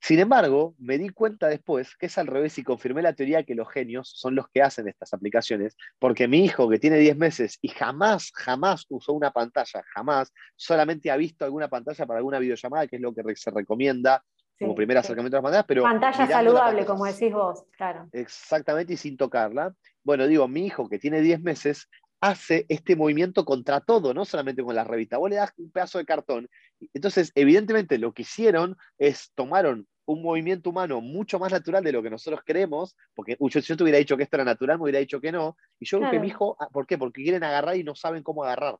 Sin 0.00 0.18
embargo, 0.18 0.74
me 0.78 0.96
di 0.96 1.10
cuenta 1.10 1.48
después 1.48 1.94
que 1.96 2.06
es 2.06 2.16
al 2.16 2.26
revés 2.26 2.56
y 2.58 2.64
confirmé 2.64 3.02
la 3.02 3.12
teoría 3.12 3.44
que 3.44 3.54
los 3.54 3.68
genios 3.68 4.10
son 4.14 4.34
los 4.34 4.48
que 4.48 4.62
hacen 4.62 4.88
estas 4.88 5.12
aplicaciones, 5.12 5.76
porque 5.98 6.26
mi 6.26 6.44
hijo 6.44 6.68
que 6.70 6.78
tiene 6.78 6.96
10 6.96 7.16
meses 7.18 7.58
y 7.60 7.68
jamás, 7.68 8.32
jamás 8.34 8.86
usó 8.88 9.12
una 9.12 9.30
pantalla, 9.30 9.82
jamás, 9.94 10.32
solamente 10.56 11.10
ha 11.10 11.16
visto 11.16 11.44
alguna 11.44 11.68
pantalla 11.68 12.06
para 12.06 12.18
alguna 12.18 12.38
videollamada, 12.38 12.86
que 12.86 12.96
es 12.96 13.02
lo 13.02 13.14
que 13.14 13.22
se 13.36 13.50
recomienda 13.50 14.24
como 14.58 14.74
primer 14.74 14.98
acercamiento 14.98 15.36
a 15.36 15.38
las 15.38 15.44
pantallas, 15.44 15.66
pero... 15.66 15.82
Pantalla 15.82 16.26
saludable, 16.26 16.84
como 16.84 17.06
decís 17.06 17.32
vos, 17.32 17.64
claro. 17.76 18.08
Exactamente, 18.12 18.92
y 18.92 18.96
sin 18.96 19.16
tocarla. 19.16 19.74
Bueno, 20.02 20.26
digo, 20.26 20.48
mi 20.48 20.66
hijo 20.66 20.88
que 20.88 20.98
tiene 20.98 21.20
10 21.20 21.40
meses 21.40 21.88
hace 22.20 22.66
este 22.68 22.96
movimiento 22.96 23.44
contra 23.44 23.80
todo, 23.80 24.12
no 24.12 24.24
solamente 24.24 24.62
con 24.62 24.74
la 24.74 24.84
revista. 24.84 25.18
Vos 25.18 25.30
le 25.30 25.36
das 25.36 25.52
un 25.56 25.70
pedazo 25.70 25.98
de 25.98 26.04
cartón. 26.04 26.48
Entonces, 26.92 27.32
evidentemente, 27.34 27.98
lo 27.98 28.12
que 28.12 28.22
hicieron 28.22 28.76
es 28.98 29.32
tomaron 29.34 29.86
un 30.04 30.22
movimiento 30.22 30.70
humano 30.70 31.00
mucho 31.00 31.38
más 31.38 31.52
natural 31.52 31.84
de 31.84 31.92
lo 31.92 32.02
que 32.02 32.10
nosotros 32.10 32.40
creemos, 32.44 32.96
porque 33.14 33.36
si 33.38 33.60
yo 33.60 33.76
te 33.76 33.82
hubiera 33.82 33.98
dicho 33.98 34.16
que 34.16 34.24
esto 34.24 34.36
era 34.36 34.44
natural, 34.44 34.78
me 34.78 34.84
hubiera 34.84 34.98
dicho 34.98 35.20
que 35.20 35.30
no, 35.30 35.56
y 35.78 35.86
yo 35.86 35.98
creo 35.98 36.10
que 36.10 36.18
mi 36.18 36.28
hijo, 36.28 36.56
ah, 36.58 36.68
¿por 36.72 36.86
qué? 36.86 36.98
Porque 36.98 37.22
quieren 37.22 37.44
agarrar 37.44 37.76
y 37.76 37.84
no 37.84 37.94
saben 37.94 38.22
cómo 38.22 38.42
agarrar. 38.42 38.76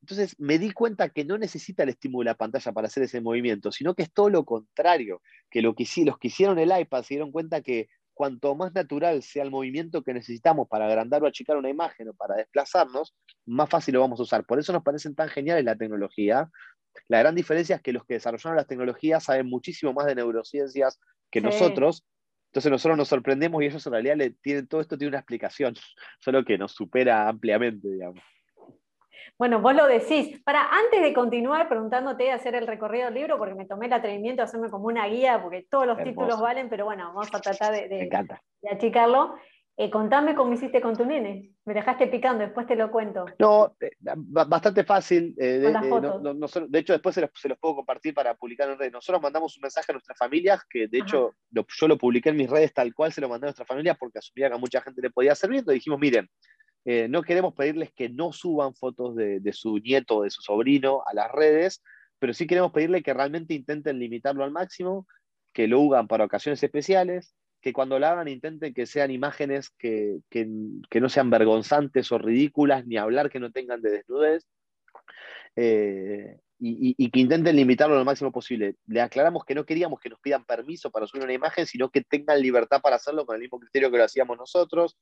Entonces 0.00 0.34
me 0.38 0.58
di 0.58 0.70
cuenta 0.70 1.08
que 1.10 1.24
no 1.24 1.36
necesita 1.36 1.82
el 1.82 1.90
estímulo 1.90 2.24
de 2.24 2.32
la 2.32 2.36
pantalla 2.36 2.72
para 2.72 2.86
hacer 2.86 3.02
ese 3.02 3.20
movimiento, 3.20 3.72
sino 3.72 3.94
que 3.94 4.04
es 4.04 4.12
todo 4.12 4.30
lo 4.30 4.44
contrario, 4.44 5.20
que, 5.50 5.62
lo 5.62 5.74
que 5.74 5.86
los 6.04 6.18
que 6.18 6.28
hicieron 6.28 6.58
el 6.58 6.72
iPad 6.78 7.02
se 7.02 7.14
dieron 7.14 7.32
cuenta 7.32 7.60
que 7.60 7.88
cuanto 8.16 8.54
más 8.54 8.74
natural 8.74 9.22
sea 9.22 9.44
el 9.44 9.50
movimiento 9.50 10.02
que 10.02 10.14
necesitamos 10.14 10.66
para 10.68 10.86
agrandar 10.86 11.22
o 11.22 11.26
achicar 11.26 11.58
una 11.58 11.68
imagen 11.68 12.08
o 12.08 12.14
para 12.14 12.34
desplazarnos, 12.34 13.14
más 13.44 13.68
fácil 13.68 13.92
lo 13.92 14.00
vamos 14.00 14.18
a 14.18 14.22
usar. 14.22 14.46
Por 14.46 14.58
eso 14.58 14.72
nos 14.72 14.82
parecen 14.82 15.14
tan 15.14 15.28
geniales 15.28 15.64
la 15.64 15.76
tecnología. 15.76 16.50
La 17.08 17.18
gran 17.18 17.34
diferencia 17.34 17.76
es 17.76 17.82
que 17.82 17.92
los 17.92 18.06
que 18.06 18.14
desarrollaron 18.14 18.56
las 18.56 18.66
tecnologías 18.66 19.24
saben 19.24 19.46
muchísimo 19.46 19.92
más 19.92 20.06
de 20.06 20.14
neurociencias 20.14 20.98
que 21.30 21.42
nosotros. 21.42 22.06
Entonces 22.46 22.72
nosotros 22.72 22.96
nos 22.96 23.08
sorprendemos 23.08 23.62
y 23.62 23.66
ellos 23.66 23.86
en 23.86 23.92
realidad 23.92 24.16
le 24.16 24.30
tienen, 24.30 24.66
todo 24.66 24.80
esto 24.80 24.96
tiene 24.96 25.10
una 25.10 25.18
explicación, 25.18 25.74
solo 26.20 26.42
que 26.42 26.56
nos 26.56 26.72
supera 26.72 27.28
ampliamente, 27.28 27.86
digamos. 27.86 28.22
Bueno, 29.38 29.60
vos 29.60 29.74
lo 29.74 29.86
decís. 29.86 30.42
Para, 30.44 30.68
antes 30.68 31.02
de 31.02 31.12
continuar 31.12 31.68
preguntándote 31.68 32.24
de 32.24 32.32
hacer 32.32 32.54
el 32.54 32.66
recorrido 32.66 33.06
del 33.06 33.14
libro, 33.14 33.38
porque 33.38 33.54
me 33.54 33.66
tomé 33.66 33.86
el 33.86 33.92
atrevimiento 33.92 34.42
de 34.42 34.44
hacerme 34.44 34.70
como 34.70 34.86
una 34.86 35.06
guía, 35.06 35.42
porque 35.42 35.66
todos 35.70 35.86
los 35.86 36.02
títulos 36.02 36.40
valen, 36.40 36.68
pero 36.68 36.84
bueno, 36.84 37.08
vamos 37.08 37.28
a 37.32 37.40
tratar 37.40 37.72
de, 37.72 37.88
de, 37.88 38.08
de 38.62 38.70
achicarlo. 38.70 39.36
Eh, 39.78 39.90
contame 39.90 40.34
cómo 40.34 40.54
hiciste 40.54 40.80
con 40.80 40.96
tu 40.96 41.04
nene. 41.04 41.50
Me 41.66 41.74
dejaste 41.74 42.06
picando, 42.06 42.42
después 42.42 42.66
te 42.66 42.76
lo 42.76 42.90
cuento. 42.90 43.26
No, 43.38 43.76
eh, 43.78 43.90
bastante 44.00 44.84
fácil. 44.84 45.34
Eh, 45.36 45.58
de, 45.58 46.78
hecho, 46.78 46.94
después 46.94 47.14
se 47.14 47.20
los, 47.20 47.58
puedo 47.58 47.76
compartir 47.76 48.14
para 48.14 48.34
publicar 48.34 48.70
en 48.70 48.78
redes. 48.78 48.92
Nosotros 48.92 49.20
mandamos 49.20 49.54
un 49.58 49.62
mensaje 49.62 49.92
a 49.92 49.94
nuestras 49.94 50.16
familias, 50.16 50.62
que 50.70 50.88
de 50.88 50.98
hecho 50.98 51.34
yo 51.50 51.88
lo 51.88 51.98
publiqué 51.98 52.30
en 52.30 52.36
mis 52.36 52.48
redes 52.48 52.72
tal 52.72 52.94
cual 52.94 53.12
se 53.12 53.20
lo 53.20 53.28
mandé 53.28 53.46
a 53.46 53.48
nuestras 53.48 53.68
familias 53.68 53.98
porque 53.98 54.18
asumía 54.18 54.48
que 54.48 54.54
a 54.54 54.58
mucha 54.58 54.80
gente 54.80 55.02
le 55.02 55.10
podía 55.10 55.34
servir. 55.34 55.58
Entonces 55.58 55.80
dijimos, 55.80 55.98
miren, 55.98 56.26
no 57.08 57.22
queremos 57.22 57.52
pedirles 57.54 57.90
que 57.92 58.08
no 58.08 58.32
suban 58.32 58.74
fotos 58.74 59.16
de, 59.16 59.52
su 59.52 59.78
nieto 59.78 60.18
o 60.18 60.22
de 60.22 60.30
su 60.30 60.40
sobrino 60.40 61.02
a 61.04 61.14
las 61.14 61.32
redes, 61.32 61.82
pero 62.18 62.32
sí 62.32 62.46
queremos 62.46 62.72
pedirle 62.72 63.02
que 63.02 63.12
realmente 63.12 63.54
intenten 63.54 63.98
limitarlo 63.98 64.44
al 64.44 64.52
máximo, 64.52 65.06
que 65.52 65.66
lo 65.66 65.82
hagan 65.92 66.06
para 66.06 66.24
ocasiones 66.24 66.62
especiales, 66.62 67.34
que 67.60 67.72
cuando 67.72 67.98
la 67.98 68.12
hagan 68.12 68.28
intenten 68.28 68.72
que 68.72 68.86
sean 68.86 69.10
imágenes 69.10 69.70
que, 69.70 70.20
no 70.94 71.08
sean 71.08 71.30
vergonzantes 71.30 72.12
o 72.12 72.18
ridículas, 72.18 72.86
ni 72.86 72.96
hablar 72.96 73.30
que 73.30 73.40
no 73.40 73.50
tengan 73.50 73.82
de 73.82 73.90
desnudez, 73.90 74.46
eh, 75.56 76.38
y, 76.58 77.10
que 77.10 77.20
intenten 77.20 77.56
limitarlo 77.56 77.96
lo 77.96 78.04
máximo 78.04 78.32
posible. 78.32 78.76
Le 78.86 79.00
aclaramos 79.00 79.44
que 79.44 79.54
no 79.54 79.66
queríamos 79.66 80.00
que 80.00 80.08
nos 80.08 80.20
pidan 80.20 80.44
permiso 80.44 80.90
para 80.90 81.06
subir 81.06 81.24
una 81.24 81.32
imagen, 81.32 81.66
sino 81.66 81.90
que 81.90 82.02
tengan 82.02 82.40
libertad 82.40 82.80
para 82.80 82.96
hacerlo 82.96 83.26
con 83.26 83.34
el 83.34 83.42
mismo 83.42 83.58
criterio 83.58 83.90
que 83.90 83.98
lo 83.98 84.04
hacíamos 84.04 84.38
nosotros, 84.38 84.96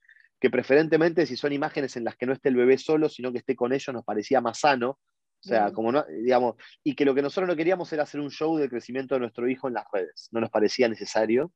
que 0.45 0.51
preferentemente 0.51 1.25
si 1.25 1.39
son 1.39 1.55
imágenes 1.55 1.97
en 1.97 2.05
las 2.05 2.17
que 2.17 2.27
no 2.27 2.35
esté 2.35 2.51
el 2.51 2.57
bebé 2.57 2.77
solo, 2.77 3.09
sino 3.09 3.33
que 3.33 3.39
esté 3.39 3.57
con 3.57 3.73
ellos, 3.73 3.95
nos 3.95 4.05
parecía 4.05 4.43
más 4.43 4.59
sano. 4.59 4.91
O 4.91 4.99
sea, 5.41 5.73
como 5.73 5.91
no, 5.91 6.05
digamos, 6.23 6.57
y 6.83 6.95
que 6.95 7.07
lo 7.07 7.15
que 7.15 7.23
nosotros 7.23 7.49
no 7.49 7.57
queríamos 7.57 7.91
era 7.95 8.03
hacer 8.03 8.21
un 8.21 8.31
show 8.31 8.59
de 8.59 8.69
crecimiento 8.69 9.15
de 9.15 9.21
nuestro 9.21 9.49
hijo 9.49 9.69
en 9.69 9.75
las 9.75 9.87
redes. 9.91 10.29
No 10.33 10.43
nos 10.43 10.51
parecía 10.51 10.87
necesario. 10.87 11.51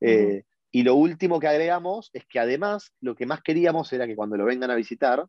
Y 0.00 0.82
lo 0.82 0.94
último 0.94 1.38
que 1.38 1.48
agregamos 1.48 2.08
es 2.14 2.24
que 2.24 2.38
además 2.38 2.94
lo 3.02 3.14
que 3.14 3.26
más 3.26 3.42
queríamos 3.42 3.92
era 3.92 4.06
que 4.06 4.16
cuando 4.16 4.38
lo 4.38 4.46
vengan 4.46 4.70
a 4.70 4.74
visitar, 4.74 5.26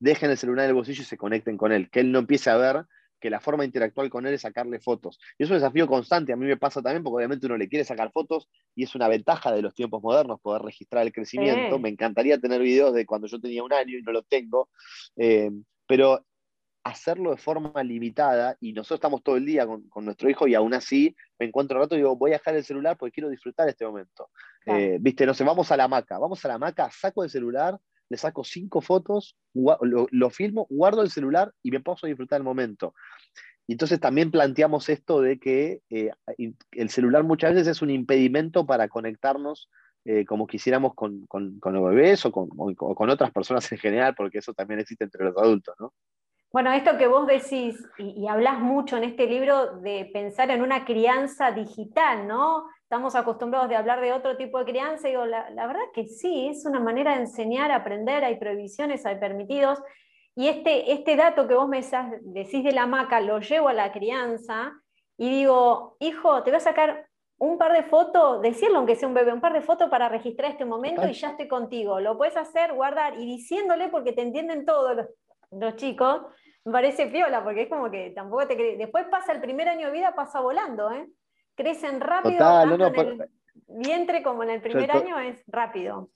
dejen 0.00 0.30
el 0.30 0.38
celular 0.38 0.64
en 0.64 0.70
el 0.70 0.76
bolsillo 0.76 1.02
y 1.02 1.04
se 1.04 1.18
conecten 1.18 1.58
con 1.58 1.72
él, 1.72 1.90
que 1.90 2.00
él 2.00 2.10
no 2.10 2.20
empiece 2.20 2.48
a 2.48 2.56
ver 2.56 2.84
que 3.26 3.30
la 3.30 3.40
forma 3.40 3.64
interactual 3.64 4.08
con 4.08 4.24
él 4.24 4.34
es 4.34 4.42
sacarle 4.42 4.78
fotos. 4.78 5.18
Y 5.36 5.42
es 5.42 5.50
un 5.50 5.56
desafío 5.56 5.88
constante, 5.88 6.32
a 6.32 6.36
mí 6.36 6.46
me 6.46 6.56
pasa 6.56 6.80
también, 6.80 7.02
porque 7.02 7.16
obviamente 7.16 7.46
uno 7.46 7.56
le 7.56 7.68
quiere 7.68 7.84
sacar 7.84 8.12
fotos 8.12 8.48
y 8.76 8.84
es 8.84 8.94
una 8.94 9.08
ventaja 9.08 9.50
de 9.50 9.62
los 9.62 9.74
tiempos 9.74 10.00
modernos 10.00 10.40
poder 10.40 10.62
registrar 10.62 11.04
el 11.04 11.12
crecimiento. 11.12 11.76
Me 11.80 11.88
encantaría 11.88 12.38
tener 12.38 12.60
videos 12.62 12.94
de 12.94 13.04
cuando 13.04 13.26
yo 13.26 13.40
tenía 13.40 13.64
un 13.64 13.72
año 13.72 13.98
y 13.98 14.02
no 14.02 14.12
lo 14.12 14.22
tengo, 14.22 14.68
eh, 15.16 15.50
pero 15.88 16.24
hacerlo 16.84 17.32
de 17.32 17.36
forma 17.36 17.82
limitada 17.82 18.56
y 18.60 18.72
nosotros 18.72 18.98
estamos 18.98 19.24
todo 19.24 19.36
el 19.36 19.44
día 19.44 19.66
con, 19.66 20.04
nuestro 20.04 20.30
hijo 20.30 20.46
y 20.46 20.54
aún 20.54 20.72
así 20.72 21.16
me 21.36 21.46
encuentro 21.46 21.76
un 21.78 21.82
rato 21.82 21.96
y 21.96 21.98
digo, 21.98 22.14
voy 22.14 22.30
a 22.30 22.34
dejar 22.34 22.54
el 22.54 22.64
celular 22.64 22.96
porque 22.96 23.14
quiero 23.14 23.28
disfrutar 23.28 23.68
este 23.68 23.84
momento. 23.84 24.30
Eh, 24.66 24.98
viste, 25.00 25.26
no 25.26 25.34
sé, 25.34 25.42
vamos 25.42 25.72
a 25.72 25.76
la 25.76 25.84
hamaca, 25.84 26.16
vamos 26.16 26.44
a 26.44 26.48
la 26.48 26.54
hamaca, 26.54 26.88
saco 26.92 27.24
el 27.24 27.30
celular, 27.30 27.76
le 28.08 28.16
saco 28.16 28.44
cinco 28.44 28.80
fotos, 28.80 29.36
lo, 29.54 30.30
filmo, 30.30 30.66
guardo 30.70 31.02
el 31.02 31.10
celular 31.10 31.52
y 31.62 31.70
me 31.70 31.80
paso 31.80 32.06
a 32.06 32.08
disfrutar 32.08 32.38
el 32.38 32.44
momento. 32.44 32.94
Y 33.66 33.72
entonces 33.72 33.98
también 33.98 34.30
planteamos 34.30 34.88
esto 34.88 35.20
de 35.20 35.38
que 35.38 35.80
eh, 35.90 36.10
el 36.72 36.90
celular 36.90 37.24
muchas 37.24 37.52
veces 37.52 37.68
es 37.68 37.82
un 37.82 37.90
impedimento 37.90 38.64
para 38.64 38.88
conectarnos 38.88 39.68
eh, 40.04 40.24
como 40.24 40.46
quisiéramos 40.46 40.94
con, 40.94 41.26
los 41.28 41.84
bebés 41.84 42.24
o 42.26 42.30
con, 42.30 42.48
con 42.48 43.10
otras 43.10 43.32
personas 43.32 43.70
en 43.72 43.78
general, 43.78 44.14
porque 44.14 44.38
eso 44.38 44.54
también 44.54 44.78
existe 44.78 45.02
entre 45.02 45.24
los 45.24 45.36
adultos, 45.36 45.74
¿no? 45.80 45.92
Bueno, 46.56 46.72
esto 46.72 46.96
que 46.96 47.06
vos 47.06 47.26
decís 47.26 47.76
y, 47.98 48.26
hablas 48.28 48.60
mucho 48.60 48.96
en 48.96 49.04
este 49.04 49.26
libro 49.26 49.78
de 49.80 50.08
pensar 50.12 50.50
en 50.50 50.62
una 50.62 50.86
crianza 50.86 51.50
digital, 51.50 52.26
¿no? 52.26 52.66
Estamos 52.86 53.16
acostumbrados 53.16 53.68
de 53.68 53.74
hablar 53.74 54.00
de 54.00 54.12
otro 54.12 54.36
tipo 54.36 54.60
de 54.60 54.64
crianza 54.64 55.08
digo, 55.08 55.26
la, 55.26 55.66
verdad 55.66 55.82
que 55.92 56.06
sí, 56.06 56.46
es 56.46 56.64
una 56.64 56.78
manera 56.78 57.16
de 57.16 57.22
enseñar, 57.22 57.72
aprender, 57.72 58.22
hay 58.22 58.38
prohibiciones, 58.38 59.04
hay 59.04 59.18
permitidos. 59.18 59.82
Y 60.36 60.46
este, 60.46 60.92
este 60.92 61.16
dato 61.16 61.48
que 61.48 61.54
vos 61.54 61.68
me 61.68 61.80
decís 62.22 62.62
de 62.62 62.70
la 62.70 62.86
maca, 62.86 63.18
lo 63.18 63.40
llevo 63.40 63.68
a 63.68 63.72
la 63.72 63.90
crianza 63.90 64.72
y 65.18 65.28
digo, 65.30 65.96
hijo, 65.98 66.44
te 66.44 66.50
voy 66.50 66.58
a 66.58 66.60
sacar 66.60 67.08
un 67.38 67.58
par 67.58 67.72
de 67.72 67.82
fotos, 67.82 68.40
decirlo 68.40 68.78
aunque 68.78 68.94
sea 68.94 69.08
un 69.08 69.14
bebé, 69.14 69.32
un 69.32 69.40
par 69.40 69.52
de 69.52 69.62
fotos 69.62 69.90
para 69.90 70.08
registrar 70.08 70.52
este 70.52 70.64
momento 70.64 71.08
y 71.08 71.12
ya 71.12 71.30
estoy 71.30 71.48
contigo. 71.48 71.98
Lo 71.98 72.16
puedes 72.16 72.36
hacer, 72.36 72.72
guardar 72.72 73.18
y 73.18 73.26
diciéndole 73.26 73.88
porque 73.88 74.12
te 74.12 74.22
entienden 74.22 74.64
todos 74.64 74.94
los, 74.94 75.06
los 75.50 75.74
chicos 75.74 76.22
me 76.64 76.72
parece 76.72 77.06
piola, 77.06 77.44
porque 77.44 77.62
es 77.62 77.68
como 77.68 77.90
que 77.90 78.10
tampoco 78.10 78.46
te 78.46 78.56
crees. 78.56 78.76
Después 78.76 79.06
pasa 79.08 79.32
el 79.32 79.40
primer 79.40 79.68
año 79.68 79.86
de 79.86 79.92
vida, 79.92 80.14
pasa 80.16 80.40
volando, 80.40 80.90
¿eh? 80.90 81.08
Crecen 81.56 82.00
rápido, 82.00 82.38
tanto 82.38 82.86
en 82.86 83.20
el 83.20 83.28
vientre 83.68 84.22
como 84.22 84.42
en 84.42 84.50
el 84.50 84.60
primer 84.60 84.90
año 84.90 85.18
es 85.18 85.42
rápido. 85.46 86.10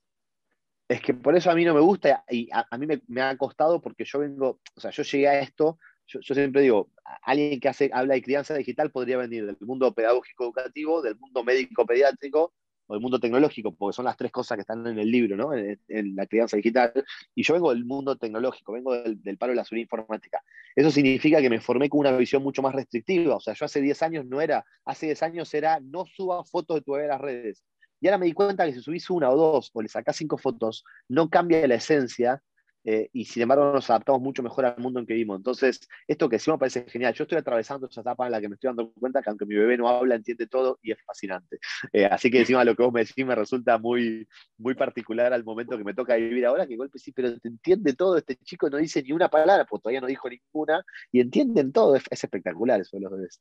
Es 0.88 1.00
que 1.00 1.14
por 1.14 1.36
eso 1.36 1.50
a 1.50 1.54
mí 1.54 1.64
no 1.64 1.72
me 1.72 1.80
gusta 1.80 2.24
y 2.28 2.48
a, 2.52 2.66
mí 2.76 2.86
me, 3.06 3.22
ha 3.22 3.36
costado 3.36 3.80
porque 3.80 4.04
yo 4.04 4.18
vengo, 4.18 4.60
o 4.74 4.80
sea, 4.80 4.90
yo 4.90 5.02
llegué 5.02 5.28
a 5.28 5.40
esto, 5.40 5.78
yo, 6.06 6.20
yo, 6.20 6.34
siempre 6.34 6.62
digo, 6.62 6.90
alguien 7.22 7.60
que 7.60 7.68
hace, 7.68 7.90
habla 7.92 8.14
de 8.14 8.22
crianza 8.22 8.54
digital 8.54 8.90
podría 8.90 9.16
venir 9.16 9.46
del 9.46 9.56
mundo 9.60 9.94
pedagógico 9.94 10.44
educativo, 10.44 11.00
del 11.00 11.16
mundo 11.16 11.44
médico 11.44 11.86
pediátrico 11.86 12.52
o 12.90 12.94
el 12.94 13.00
mundo 13.00 13.20
tecnológico, 13.20 13.72
porque 13.72 13.94
son 13.94 14.04
las 14.04 14.16
tres 14.16 14.32
cosas 14.32 14.56
que 14.56 14.62
están 14.62 14.84
en 14.84 14.98
el 14.98 15.08
libro, 15.08 15.36
¿no? 15.36 15.54
en, 15.54 16.16
la 16.16 16.26
crianza 16.26 16.56
digital, 16.56 16.92
y 17.36 17.44
yo 17.44 17.54
vengo 17.54 17.70
del 17.70 17.84
mundo 17.84 18.16
tecnológico, 18.16 18.72
vengo 18.72 19.00
del, 19.00 19.38
palo 19.38 19.52
de 19.52 19.56
la 19.56 19.64
seguridad 19.64 19.84
informática. 19.84 20.42
Eso 20.74 20.90
significa 20.90 21.40
que 21.40 21.48
me 21.48 21.60
formé 21.60 21.88
con 21.88 22.00
una 22.00 22.10
visión 22.16 22.42
mucho 22.42 22.62
más 22.62 22.74
restrictiva, 22.74 23.36
o 23.36 23.40
sea, 23.40 23.54
yo 23.54 23.64
hace 23.64 23.80
10 23.80 24.02
años 24.02 24.26
no 24.26 24.40
era, 24.40 24.64
hace 24.84 25.06
10 25.06 25.22
años 25.22 25.54
era 25.54 25.78
no 25.78 26.04
suba 26.04 26.42
fotos 26.44 26.78
de 26.78 26.82
tu 26.82 26.92
bebé 26.92 27.04
a 27.04 27.10
las 27.10 27.20
redes. 27.20 27.62
Y 28.00 28.08
ahora 28.08 28.18
me 28.18 28.26
di 28.26 28.32
cuenta 28.32 28.66
que 28.66 28.72
si 28.72 28.80
subís 28.80 29.08
una 29.08 29.30
o 29.30 29.36
dos 29.36 29.70
o 29.72 29.82
le 29.82 29.88
sacás 29.88 30.16
cinco 30.16 30.36
fotos, 30.36 30.84
no 31.08 31.28
cambia 31.28 31.64
la 31.68 31.76
esencia 31.76 32.42
eh, 32.84 33.08
y 33.12 33.24
sin 33.24 33.42
embargo 33.42 33.72
nos 33.72 33.88
adaptamos 33.90 34.20
mucho 34.20 34.42
mejor 34.42 34.64
al 34.64 34.78
mundo 34.78 35.00
en 35.00 35.06
que 35.06 35.14
vivimos. 35.14 35.36
Entonces, 35.36 35.80
esto 36.06 36.28
que 36.28 36.38
me 36.46 36.58
parece 36.58 36.84
genial. 36.88 37.14
Yo 37.14 37.24
estoy 37.24 37.38
atravesando 37.38 37.86
esa 37.86 38.00
etapa 38.00 38.26
en 38.26 38.32
la 38.32 38.40
que 38.40 38.48
me 38.48 38.54
estoy 38.54 38.68
dando 38.68 38.92
cuenta 38.92 39.22
que 39.22 39.30
aunque 39.30 39.46
mi 39.46 39.54
bebé 39.54 39.76
no 39.76 39.88
habla, 39.88 40.14
entiende 40.14 40.46
todo 40.46 40.78
y 40.82 40.92
es 40.92 40.98
fascinante. 41.04 41.58
Eh, 41.92 42.06
así 42.06 42.30
que 42.30 42.40
encima 42.40 42.64
lo 42.64 42.74
que 42.74 42.82
vos 42.82 42.92
me 42.92 43.00
decís 43.04 43.24
me 43.24 43.34
resulta 43.34 43.78
muy, 43.78 44.26
muy 44.58 44.74
particular 44.74 45.32
al 45.32 45.44
momento 45.44 45.76
que 45.76 45.84
me 45.84 45.94
toca 45.94 46.16
vivir 46.16 46.46
ahora, 46.46 46.66
que 46.66 46.76
golpe 46.76 46.98
sí, 46.98 47.12
pero 47.12 47.38
te 47.38 47.48
entiende 47.48 47.94
todo, 47.94 48.16
este 48.16 48.36
chico 48.36 48.70
no 48.70 48.78
dice 48.78 49.02
ni 49.02 49.12
una 49.12 49.28
palabra, 49.28 49.64
porque 49.64 49.82
todavía 49.82 50.00
no 50.00 50.06
dijo 50.06 50.28
ninguna, 50.28 50.84
y 51.12 51.20
entienden 51.20 51.72
todo, 51.72 51.96
es, 51.96 52.04
espectacular 52.10 52.80
eso 52.80 52.96
de 52.96 53.02
los 53.02 53.12
bebés. 53.12 53.40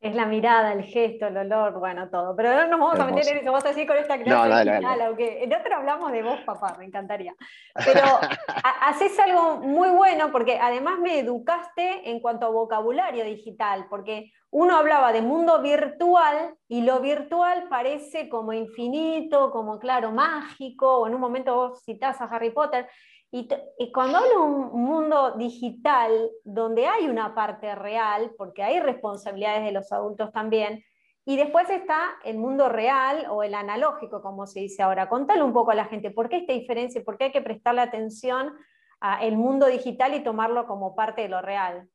Es 0.00 0.14
la 0.14 0.24
mirada, 0.24 0.72
el 0.72 0.84
gesto, 0.84 1.26
el 1.26 1.36
olor, 1.36 1.78
bueno, 1.78 2.08
todo. 2.08 2.34
Pero 2.34 2.54
no 2.54 2.68
nos 2.68 2.80
vamos 2.80 2.98
a 2.98 3.04
meter 3.04 3.32
en 3.32 3.36
eso, 3.38 3.46
vamos 3.46 3.64
a 3.66 3.68
decir 3.68 3.86
con 3.86 3.98
esta 3.98 4.16
clase 4.16 4.80
no, 4.80 5.04
aunque 5.04 5.44
en 5.44 5.54
otro 5.54 5.76
hablamos 5.76 6.10
de 6.10 6.22
vos, 6.22 6.40
papá, 6.46 6.74
me 6.78 6.86
encantaría. 6.86 7.34
Pero 7.74 8.00
haces 8.80 9.18
algo 9.20 9.58
muy 9.58 9.90
bueno 9.90 10.32
porque 10.32 10.58
además 10.58 11.00
me 11.00 11.18
educaste 11.18 12.10
en 12.10 12.20
cuanto 12.20 12.46
a 12.46 12.50
vocabulario 12.50 13.24
digital, 13.24 13.88
porque 13.90 14.32
uno 14.48 14.76
hablaba 14.76 15.12
de 15.12 15.20
mundo 15.20 15.60
virtual 15.60 16.54
y 16.66 16.80
lo 16.80 17.00
virtual 17.00 17.66
parece 17.68 18.30
como 18.30 18.54
infinito, 18.54 19.50
como 19.50 19.78
claro, 19.78 20.12
mágico, 20.12 21.00
o 21.00 21.06
en 21.06 21.14
un 21.14 21.20
momento 21.20 21.54
vos 21.54 21.82
citás 21.84 22.20
a 22.20 22.24
Harry 22.24 22.50
Potter, 22.50 22.88
y, 23.32 23.48
cuando 23.92 24.18
hablo 24.18 24.30
de 24.30 24.36
un 24.36 24.82
mundo 24.82 25.36
digital 25.36 26.30
donde 26.42 26.86
hay 26.86 27.08
una 27.08 27.32
parte 27.34 27.74
real, 27.76 28.32
porque 28.36 28.62
hay 28.62 28.80
responsabilidades 28.80 29.64
de 29.64 29.72
los 29.72 29.92
adultos 29.92 30.32
también, 30.32 30.82
y 31.24 31.36
después 31.36 31.70
está 31.70 32.16
el 32.24 32.38
mundo 32.38 32.68
real 32.68 33.26
o 33.30 33.44
el 33.44 33.54
analógico, 33.54 34.20
como 34.20 34.46
se 34.46 34.60
dice 34.60 34.82
ahora. 34.82 35.08
Contale 35.08 35.42
un 35.42 35.52
poco 35.52 35.70
a 35.70 35.76
la 35.76 35.84
gente 35.84 36.10
por 36.10 36.28
qué 36.28 36.38
esta 36.38 36.54
diferencia, 36.54 37.04
por 37.04 37.18
qué 37.18 37.24
hay 37.24 37.32
que 37.32 37.42
prestarle 37.42 37.82
atención 37.82 38.52
al 38.98 39.36
mundo 39.36 39.66
digital 39.66 40.14
y 40.14 40.24
tomarlo 40.24 40.66
como 40.66 40.96
parte 40.96 41.22
de 41.22 41.28
lo 41.28 41.40
real. 41.40 41.88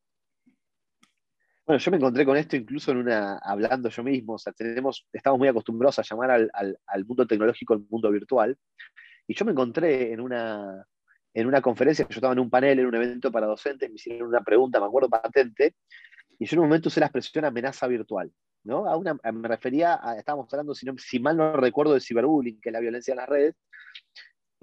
Bueno, 1.65 1.79
yo 1.79 1.91
me 1.91 1.97
encontré 1.97 2.25
con 2.25 2.37
esto 2.37 2.55
incluso 2.55 2.91
en 2.91 2.97
una, 2.97 3.39
hablando 3.39 3.89
yo 3.89 4.03
mismo, 4.03 4.33
o 4.33 4.37
sea, 4.37 4.53
tenemos, 4.53 5.05
estamos 5.11 5.39
muy 5.39 5.47
acostumbrados 5.49 5.99
a 5.99 6.03
llamar 6.03 6.31
al, 6.31 6.79
al 6.85 7.05
mundo 7.05 7.27
tecnológico 7.27 7.73
el 7.73 7.85
mundo 7.89 8.09
virtual, 8.11 8.57
y 9.27 9.33
yo 9.33 9.43
me 9.45 9.51
encontré 9.51 10.13
en 10.13 10.21
una, 10.21 10.85
en 11.35 11.47
una 11.47 11.61
conferencia, 11.61 12.07
yo 12.09 12.15
estaba 12.15 12.33
en 12.33 12.39
un 12.39 12.49
panel, 12.49 12.79
en 12.79 12.85
un 12.85 12.95
evento 12.95 13.29
para 13.29 13.45
docentes, 13.45 13.89
me 13.89 13.95
hicieron 13.95 14.29
una 14.29 14.41
pregunta, 14.41 14.79
me 14.79 14.85
acuerdo 14.85 15.09
patente, 15.09 15.75
y 16.39 16.45
yo 16.45 16.55
en 16.55 16.59
un 16.59 16.67
momento 16.67 16.87
usé 16.87 17.01
la 17.01 17.07
expresión 17.07 17.43
amenaza 17.43 17.85
virtual. 17.87 18.31
¿no? 18.63 18.85
Me 19.33 19.47
refería 19.47 19.99
a, 20.01 20.17
estábamos 20.17 20.51
hablando, 20.53 20.73
si, 20.73 21.19
mal 21.19 21.35
no 21.35 21.57
recuerdo, 21.57 21.93
de 21.93 21.99
ciberbullying, 21.99 22.61
que 22.61 22.69
es 22.69 22.73
la 22.73 22.79
violencia 22.79 23.11
en 23.11 23.17
las 23.17 23.27
redes, 23.27 23.55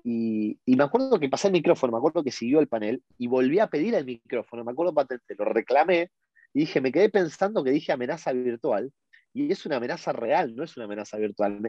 y, 0.03 0.59
me 0.67 0.83
acuerdo 0.83 1.21
que 1.21 1.29
pasé 1.29 1.49
el 1.49 1.53
micrófono, 1.53 1.93
me 1.93 1.99
acuerdo 1.99 2.25
que 2.25 2.33
siguió 2.33 2.59
el 2.59 2.69
panel, 2.69 3.03
y 3.19 3.27
volví 3.27 3.59
a 3.59 3.67
pedir 3.67 3.95
el 3.95 4.07
micrófono, 4.07 4.65
me 4.65 4.73
acuerdo 4.73 4.95
patente, 4.95 5.35
lo 5.39 5.45
reclamé, 5.45 6.11
y 6.55 6.61
dije, 6.61 6.81
me 6.81 6.91
quedé 6.91 7.11
pensando 7.11 7.63
que 7.63 7.71
dije 7.71 7.93
amenaza 7.93 8.33
virtual, 8.33 8.91
y 9.35 9.53
es 9.53 9.67
una 9.67 9.77
amenaza 9.77 10.13
real, 10.13 10.57
no 10.57 10.65
es 10.65 10.75
una 10.77 10.87
amenaza 10.87 11.19
virtual. 11.19 11.61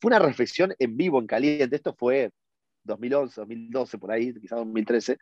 Fue 0.00 0.08
una 0.08 0.18
reflexión 0.18 0.74
en 0.78 0.96
vivo, 0.96 1.20
en 1.20 1.28
caliente. 1.28 1.76
Esto 1.76 1.94
fue 1.94 2.32
2011, 2.84 3.40
2012, 3.40 3.98
por 3.98 4.12
ahí, 4.12 4.32
quizás 4.34 4.58
2013. 4.58 5.18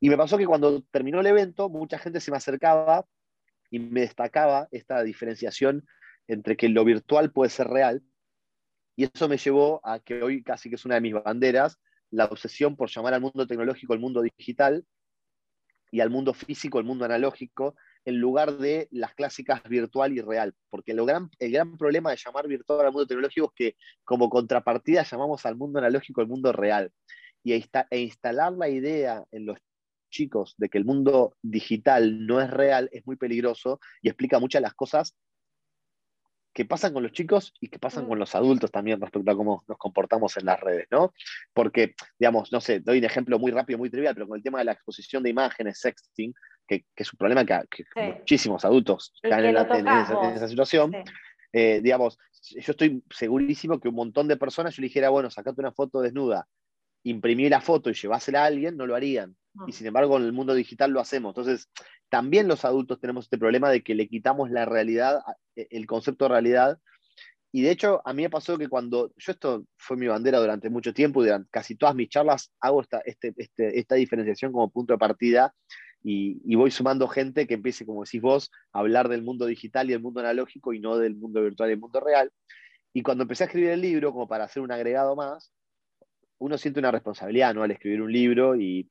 Y 0.00 0.08
me 0.08 0.16
pasó 0.16 0.36
que 0.36 0.46
cuando 0.46 0.82
terminó 0.90 1.20
el 1.20 1.26
evento, 1.26 1.68
mucha 1.68 1.98
gente 1.98 2.20
se 2.20 2.30
me 2.30 2.36
acercaba 2.36 3.06
y 3.70 3.78
me 3.78 4.02
destacaba 4.02 4.68
esta 4.70 5.02
diferenciación 5.02 5.86
entre 6.28 6.56
que 6.56 6.68
lo 6.68 6.84
virtual 6.84 7.32
puede 7.32 7.50
ser 7.50 7.68
real. 7.68 8.02
Y 8.96 9.04
eso 9.04 9.28
me 9.28 9.36
llevó 9.36 9.80
a 9.84 10.00
que 10.00 10.22
hoy 10.22 10.42
casi 10.42 10.68
que 10.68 10.76
es 10.76 10.84
una 10.84 10.96
de 10.96 11.00
mis 11.00 11.14
banderas, 11.14 11.78
la 12.10 12.26
obsesión 12.26 12.76
por 12.76 12.90
llamar 12.90 13.14
al 13.14 13.20
mundo 13.20 13.46
tecnológico 13.46 13.94
el 13.94 14.00
mundo 14.00 14.22
digital 14.22 14.84
y 15.90 16.00
al 16.00 16.10
mundo 16.10 16.34
físico 16.34 16.78
el 16.78 16.84
mundo 16.84 17.04
analógico, 17.04 17.76
en 18.06 18.18
lugar 18.18 18.56
de 18.56 18.88
las 18.92 19.14
clásicas 19.14 19.62
virtual 19.64 20.12
y 20.12 20.20
real. 20.22 20.54
Porque 20.70 20.92
el 20.92 21.04
gran, 21.04 21.28
el 21.38 21.52
gran 21.52 21.76
problema 21.76 22.10
de 22.10 22.16
llamar 22.16 22.48
virtual 22.48 22.86
al 22.86 22.92
mundo 22.92 23.06
tecnológico 23.06 23.46
es 23.46 23.52
que 23.54 23.76
como 24.04 24.30
contrapartida 24.30 25.02
llamamos 25.02 25.44
al 25.44 25.56
mundo 25.56 25.80
analógico 25.80 26.22
el 26.22 26.28
mundo 26.28 26.52
real. 26.52 26.92
Y 27.42 27.52
e 27.52 27.98
instalar 27.98 28.52
la 28.52 28.68
idea 28.68 29.24
en 29.30 29.46
los 29.46 29.58
chicos 30.10 30.54
de 30.56 30.68
que 30.68 30.78
el 30.78 30.84
mundo 30.84 31.36
digital 31.42 32.26
no 32.26 32.40
es 32.40 32.50
real 32.50 32.88
es 32.92 33.06
muy 33.06 33.16
peligroso 33.16 33.80
y 34.00 34.08
explica 34.08 34.38
muchas 34.38 34.60
de 34.60 34.66
las 34.66 34.74
cosas 34.74 35.14
que 36.56 36.64
pasan 36.64 36.94
con 36.94 37.02
los 37.02 37.12
chicos 37.12 37.52
y 37.60 37.68
que 37.68 37.78
pasan 37.78 38.06
mm. 38.06 38.08
con 38.08 38.18
los 38.18 38.34
adultos 38.34 38.70
también 38.70 38.98
respecto 38.98 39.30
a 39.30 39.36
cómo 39.36 39.62
nos 39.68 39.76
comportamos 39.76 40.38
en 40.38 40.46
las 40.46 40.58
redes, 40.58 40.86
¿no? 40.90 41.12
Porque, 41.52 41.94
digamos, 42.18 42.50
no 42.50 42.62
sé, 42.62 42.80
doy 42.80 42.96
un 42.96 43.04
ejemplo 43.04 43.38
muy 43.38 43.52
rápido, 43.52 43.78
muy 43.78 43.90
trivial, 43.90 44.14
pero 44.14 44.26
con 44.26 44.38
el 44.38 44.42
tema 44.42 44.60
de 44.60 44.64
la 44.64 44.72
exposición 44.72 45.22
de 45.22 45.28
imágenes, 45.28 45.78
sexting, 45.80 46.32
que, 46.66 46.84
es 46.96 47.12
un 47.12 47.18
problema 47.18 47.44
que, 47.44 47.84
muchísimos 47.96 48.64
adultos 48.64 49.12
están 49.22 49.44
en, 49.44 49.56
esa, 49.56 50.48
situación, 50.48 50.92
eh, 51.52 51.80
digamos, 51.82 52.18
yo 52.50 52.72
estoy 52.72 53.02
segurísimo 53.10 53.80
que 53.80 53.88
un 53.88 53.94
montón 53.94 54.28
de 54.28 54.36
personas, 54.36 54.74
yo 54.74 54.82
le 54.82 54.88
dijera, 54.88 55.08
bueno, 55.10 55.30
sacate 55.30 55.60
una 55.60 55.72
foto 55.72 56.00
desnuda, 56.00 56.46
imprimí 57.02 57.48
la 57.48 57.60
foto 57.60 57.90
y 57.90 57.94
llevásela 57.94 58.42
a 58.42 58.46
alguien, 58.46 58.76
no 58.76 58.86
lo 58.86 58.94
harían. 58.94 59.36
Y 59.66 59.72
sin 59.72 59.86
embargo, 59.86 60.18
en 60.18 60.24
el 60.24 60.32
mundo 60.32 60.54
digital 60.54 60.90
lo 60.90 61.00
hacemos. 61.00 61.30
Entonces, 61.30 61.70
también 62.10 62.46
los 62.46 62.64
adultos 62.64 63.00
tenemos 63.00 63.24
este 63.24 63.38
problema 63.38 63.70
de 63.70 63.82
que 63.82 63.94
le 63.94 64.08
quitamos 64.08 64.50
la 64.50 64.66
realidad, 64.66 65.22
e, 65.54 65.66
el 65.70 65.86
concepto 65.86 66.26
de 66.26 66.30
realidad. 66.30 66.78
Y 67.52 67.62
de 67.62 67.70
hecho, 67.70 68.02
a 68.04 68.12
mí 68.12 68.22
me 68.22 68.30
pasó 68.30 68.58
que 68.58 68.68
cuando 68.68 69.12
yo 69.16 69.32
esto 69.32 69.64
fue 69.78 69.96
mi 69.96 70.06
bandera 70.06 70.38
durante 70.40 70.68
mucho 70.68 70.92
tiempo 70.92 71.22
y 71.22 71.26
durante 71.26 71.48
casi 71.50 71.74
todas 71.74 71.94
mis 71.94 72.10
charlas 72.10 72.52
hago 72.60 72.82
esta, 72.82 72.98
este, 73.06 73.32
este, 73.36 73.78
esta 73.78 73.94
diferenciación 73.94 74.52
como 74.52 74.70
punto 74.70 74.92
de 74.92 74.98
partida 74.98 75.54
y, 76.08 76.54
voy 76.54 76.70
sumando 76.70 77.08
gente 77.08 77.46
que 77.46 77.54
empiece, 77.54 77.84
como 77.84 78.04
decís 78.04 78.20
vos, 78.20 78.52
a 78.72 78.78
hablar 78.78 79.08
del 79.08 79.22
mundo 79.22 79.46
digital 79.46 79.90
y 79.90 79.92
el 79.92 80.00
mundo 80.00 80.20
analógico 80.20 80.72
y 80.72 80.78
no 80.78 80.96
del 80.98 81.16
mundo 81.16 81.42
virtual 81.42 81.70
y 81.70 81.72
el 81.72 81.80
mundo 81.80 82.00
real. 82.00 82.30
Y 82.92 83.02
cuando 83.02 83.22
empecé 83.22 83.44
a 83.44 83.46
escribir 83.46 83.70
el 83.70 83.80
libro, 83.80 84.12
como 84.12 84.28
para 84.28 84.44
hacer 84.44 84.62
un 84.62 84.70
agregado 84.70 85.16
más, 85.16 85.52
uno 86.38 86.58
siente 86.58 86.78
una 86.78 86.92
responsabilidad 86.92 87.54
¿no? 87.54 87.62
al 87.62 87.72
escribir 87.72 88.02
un 88.02 88.12
libro 88.12 88.54
y 88.54 88.88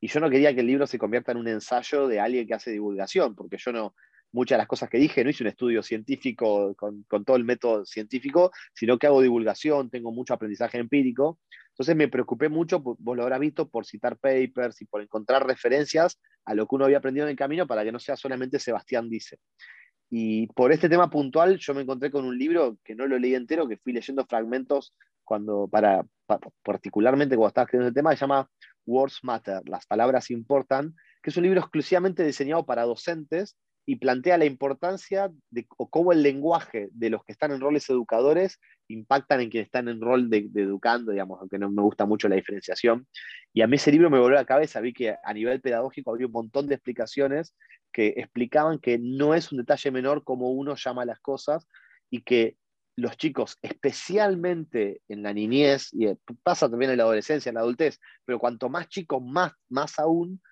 y 0.00 0.08
yo 0.08 0.20
no 0.20 0.30
quería 0.30 0.54
que 0.54 0.60
el 0.60 0.66
libro 0.66 0.86
se 0.86 0.98
convierta 0.98 1.32
en 1.32 1.38
un 1.38 1.48
ensayo 1.48 2.06
de 2.06 2.20
alguien 2.20 2.46
que 2.46 2.54
hace 2.54 2.70
divulgación, 2.70 3.34
porque 3.34 3.56
yo 3.58 3.72
no, 3.72 3.94
muchas 4.32 4.56
de 4.56 4.58
las 4.58 4.68
cosas 4.68 4.88
que 4.88 4.98
dije, 4.98 5.24
no 5.24 5.30
hice 5.30 5.42
un 5.42 5.48
estudio 5.48 5.82
científico 5.82 6.74
con, 6.76 7.04
todo 7.24 7.36
el 7.36 7.44
método 7.44 7.84
científico, 7.84 8.50
sino 8.74 8.98
que 8.98 9.06
hago 9.06 9.22
divulgación, 9.22 9.90
tengo 9.90 10.12
mucho 10.12 10.34
aprendizaje 10.34 10.78
empírico. 10.78 11.38
Entonces 11.70 11.96
me 11.96 12.08
preocupé 12.08 12.48
mucho, 12.48 12.80
vos 12.80 13.16
lo 13.16 13.22
habrás 13.22 13.40
visto, 13.40 13.68
por 13.68 13.86
citar 13.86 14.18
papers 14.18 14.82
y 14.82 14.86
por 14.86 15.00
encontrar 15.00 15.46
referencias 15.46 16.20
a 16.44 16.54
lo 16.54 16.66
que 16.66 16.74
uno 16.74 16.84
había 16.84 16.98
aprendido 16.98 17.26
en 17.26 17.30
el 17.30 17.36
camino 17.36 17.66
para 17.66 17.84
que 17.84 17.92
no 17.92 17.98
sea 17.98 18.16
solamente 18.16 18.58
Sebastián 18.58 19.08
dice. 19.08 19.38
Y 20.10 20.46
por 20.48 20.72
este 20.72 20.88
tema 20.88 21.10
puntual 21.10 21.58
yo 21.58 21.74
me 21.74 21.82
encontré 21.82 22.10
con 22.10 22.24
un 22.24 22.38
libro 22.38 22.78
que 22.82 22.94
no 22.94 23.06
lo 23.06 23.18
leí 23.18 23.34
entero, 23.34 23.68
que 23.68 23.76
fui 23.76 23.92
leyendo 23.92 24.24
fragmentos 24.24 24.94
cuando, 25.22 25.68
para, 25.68 26.06
particularmente 26.62 27.36
cuando 27.36 27.48
estaba 27.48 27.64
escribiendo 27.64 27.88
el 27.88 27.94
tema, 27.94 28.12
se 28.12 28.20
llama 28.20 28.48
Words 28.86 29.20
Matter, 29.22 29.68
las 29.68 29.86
palabras 29.86 30.30
importan, 30.30 30.94
que 31.22 31.30
es 31.30 31.36
un 31.36 31.42
libro 31.42 31.60
exclusivamente 31.60 32.24
diseñado 32.24 32.64
para 32.64 32.84
docentes 32.84 33.56
y 33.88 33.96
plantea 33.96 34.36
la 34.36 34.44
importancia 34.44 35.30
de 35.48 35.66
cómo 35.66 36.12
el 36.12 36.22
lenguaje 36.22 36.90
de 36.92 37.08
los 37.08 37.24
que 37.24 37.32
están 37.32 37.52
en 37.52 37.60
roles 37.62 37.88
educadores 37.88 38.60
impactan 38.86 39.40
en 39.40 39.48
quienes 39.48 39.68
están 39.68 39.88
en 39.88 40.02
rol 40.02 40.28
de, 40.28 40.50
educando, 40.56 41.10
digamos, 41.10 41.40
aunque 41.40 41.58
no 41.58 41.70
me 41.70 41.80
gusta 41.80 42.04
mucho 42.04 42.28
la 42.28 42.36
diferenciación. 42.36 43.06
Y 43.54 43.62
a 43.62 43.66
mí 43.66 43.76
ese 43.76 43.90
libro 43.90 44.10
me 44.10 44.18
volvió 44.18 44.36
a 44.36 44.42
la 44.42 44.46
cabeza, 44.46 44.82
vi 44.82 44.92
que 44.92 45.16
a 45.24 45.32
nivel 45.32 45.62
pedagógico 45.62 46.12
había 46.12 46.26
un 46.26 46.32
montón 46.32 46.66
de 46.66 46.74
explicaciones 46.74 47.54
que 47.90 48.08
explicaban 48.18 48.78
que 48.78 48.98
no 48.98 49.32
es 49.32 49.52
un 49.52 49.56
detalle 49.56 49.90
menor 49.90 50.22
cómo 50.22 50.50
uno 50.50 50.74
llama 50.76 51.06
las 51.06 51.20
cosas 51.20 51.66
y 52.10 52.20
que 52.20 52.58
los 52.94 53.16
chicos, 53.16 53.56
especialmente 53.62 55.00
en 55.08 55.22
la 55.22 55.32
niñez, 55.32 55.94
y 55.94 56.08
pasa 56.42 56.68
también 56.68 56.90
en 56.90 56.98
la 56.98 57.04
adolescencia, 57.04 57.48
en 57.48 57.54
la 57.54 57.62
adultez, 57.62 57.98
pero 58.26 58.38
cuanto 58.38 58.68
más 58.68 58.86
chicos, 58.88 59.22
más, 59.22 59.52
más 59.70 59.98
aún, 59.98 60.42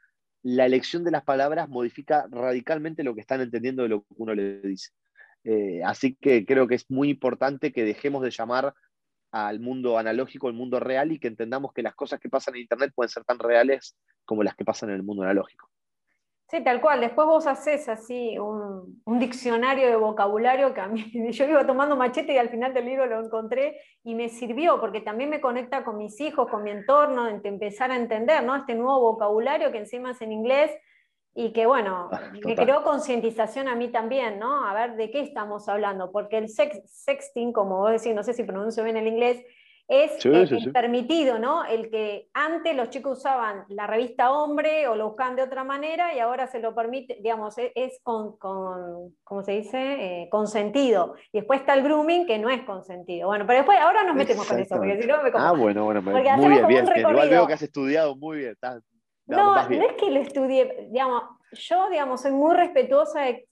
la 0.46 0.64
elección 0.64 1.02
de 1.02 1.10
las 1.10 1.24
palabras 1.24 1.68
modifica 1.68 2.28
radicalmente 2.30 3.02
lo 3.02 3.16
que 3.16 3.20
están 3.20 3.40
entendiendo 3.40 3.82
de 3.82 3.88
lo 3.88 4.02
que 4.02 4.14
uno 4.16 4.32
le 4.32 4.60
dice. 4.60 4.92
Eh, 5.42 5.82
así 5.84 6.14
que 6.14 6.46
creo 6.46 6.68
que 6.68 6.76
es 6.76 6.88
muy 6.88 7.10
importante 7.10 7.72
que 7.72 7.82
dejemos 7.82 8.22
de 8.22 8.30
llamar 8.30 8.72
al 9.32 9.58
mundo 9.58 9.98
analógico 9.98 10.46
el 10.46 10.54
mundo 10.54 10.78
real 10.78 11.10
y 11.10 11.18
que 11.18 11.26
entendamos 11.26 11.72
que 11.72 11.82
las 11.82 11.96
cosas 11.96 12.20
que 12.20 12.28
pasan 12.28 12.54
en 12.54 12.60
Internet 12.60 12.92
pueden 12.94 13.10
ser 13.10 13.24
tan 13.24 13.40
reales 13.40 13.96
como 14.24 14.44
las 14.44 14.54
que 14.54 14.64
pasan 14.64 14.90
en 14.90 14.94
el 14.94 15.02
mundo 15.02 15.24
analógico. 15.24 15.68
Sí, 16.48 16.62
tal 16.62 16.80
cual. 16.80 17.00
Después 17.00 17.26
vos 17.26 17.46
haces 17.46 17.88
así 17.88 18.38
un, 18.38 19.02
diccionario 19.18 19.88
de 19.88 19.96
vocabulario 19.96 20.72
que 20.72 20.80
a 20.80 20.86
mí, 20.86 21.04
yo 21.32 21.44
iba 21.44 21.66
tomando 21.66 21.96
machete 21.96 22.34
y 22.34 22.38
al 22.38 22.50
final 22.50 22.72
del 22.72 22.84
libro 22.84 23.06
lo 23.06 23.24
encontré 23.24 23.80
y 24.04 24.14
me 24.14 24.28
sirvió 24.28 24.78
porque 24.80 25.00
también 25.00 25.30
me 25.30 25.40
conecta 25.40 25.84
con 25.84 25.96
mis 25.96 26.20
hijos, 26.20 26.48
con 26.48 26.62
mi 26.62 26.70
entorno, 26.70 27.24
de 27.24 27.48
empezar 27.48 27.90
a 27.90 27.96
entender 27.96 28.44
¿no? 28.44 28.54
este 28.54 28.74
nuevo 28.74 29.00
vocabulario 29.00 29.72
que 29.72 29.78
encima 29.78 30.12
es 30.12 30.22
en 30.22 30.32
inglés 30.32 30.70
y 31.34 31.52
que 31.52 31.66
bueno, 31.66 32.08
ah, 32.12 32.32
me 32.44 32.54
creó 32.54 32.82
concientización 32.82 33.68
a 33.68 33.74
mí 33.74 33.88
también, 33.88 34.38
¿no? 34.38 34.64
A 34.64 34.72
ver 34.72 34.96
de 34.96 35.10
qué 35.10 35.20
estamos 35.20 35.68
hablando, 35.68 36.10
porque 36.10 36.38
el 36.38 36.48
sexting, 36.48 37.52
como 37.52 37.78
vos 37.78 37.90
decís, 37.90 38.14
no 38.14 38.22
sé 38.22 38.32
si 38.32 38.42
pronuncio 38.42 38.82
bien 38.84 38.96
el 38.96 39.06
inglés, 39.06 39.44
es 39.88 40.24
el, 40.24 40.72
permitido, 40.72 41.38
¿no? 41.38 41.64
El 41.64 41.90
que 41.90 42.28
antes 42.34 42.74
los 42.74 42.90
chicos 42.90 43.18
usaban 43.18 43.64
la 43.68 43.86
revista 43.86 44.32
Hombre 44.32 44.88
o 44.88 44.96
lo 44.96 45.08
buscaban 45.08 45.36
de 45.36 45.42
otra 45.42 45.62
manera 45.62 46.12
y 46.14 46.18
ahora 46.18 46.48
se 46.48 46.58
lo 46.58 46.74
permite, 46.74 47.18
digamos, 47.22 47.56
e, 47.58 47.70
es, 47.74 48.00
con, 48.02 48.36
con, 48.36 49.14
¿cómo 49.22 49.44
se 49.44 49.52
dice? 49.52 49.78
Eh, 49.78 50.28
consentido. 50.28 51.14
Y 51.32 51.38
después 51.38 51.60
está 51.60 51.74
el 51.74 51.84
grooming 51.84 52.26
que 52.26 52.38
no 52.38 52.50
es 52.50 52.62
consentido. 52.62 53.28
Bueno, 53.28 53.46
pero 53.46 53.58
después, 53.58 53.78
ahora 53.78 54.02
nos 54.02 54.16
metemos 54.16 54.46
con 54.48 54.58
eso, 54.58 54.76
porque 54.76 55.00
si 55.00 55.06
no 55.06 55.22
me 55.22 55.30
Ah, 55.34 55.52
bueno, 55.52 55.84
bueno, 55.84 56.02
muy 56.02 56.20
bien, 56.20 56.66
bien. 56.66 56.86
Igual 56.96 57.28
veo 57.28 57.46
que 57.46 57.52
has 57.52 57.62
estudiado 57.62 58.16
muy 58.16 58.38
bien. 58.38 58.56
no, 59.26 59.54
no 59.54 59.82
es 59.82 59.92
que 59.94 60.10
lo 60.10 60.18
estudié, 60.18 60.88
digamos, 60.90 61.22
yo, 61.52 61.88
digamos, 61.90 62.22
soy 62.22 62.32
muy 62.32 62.56
respetuosa 62.56 63.22
de 63.22 63.48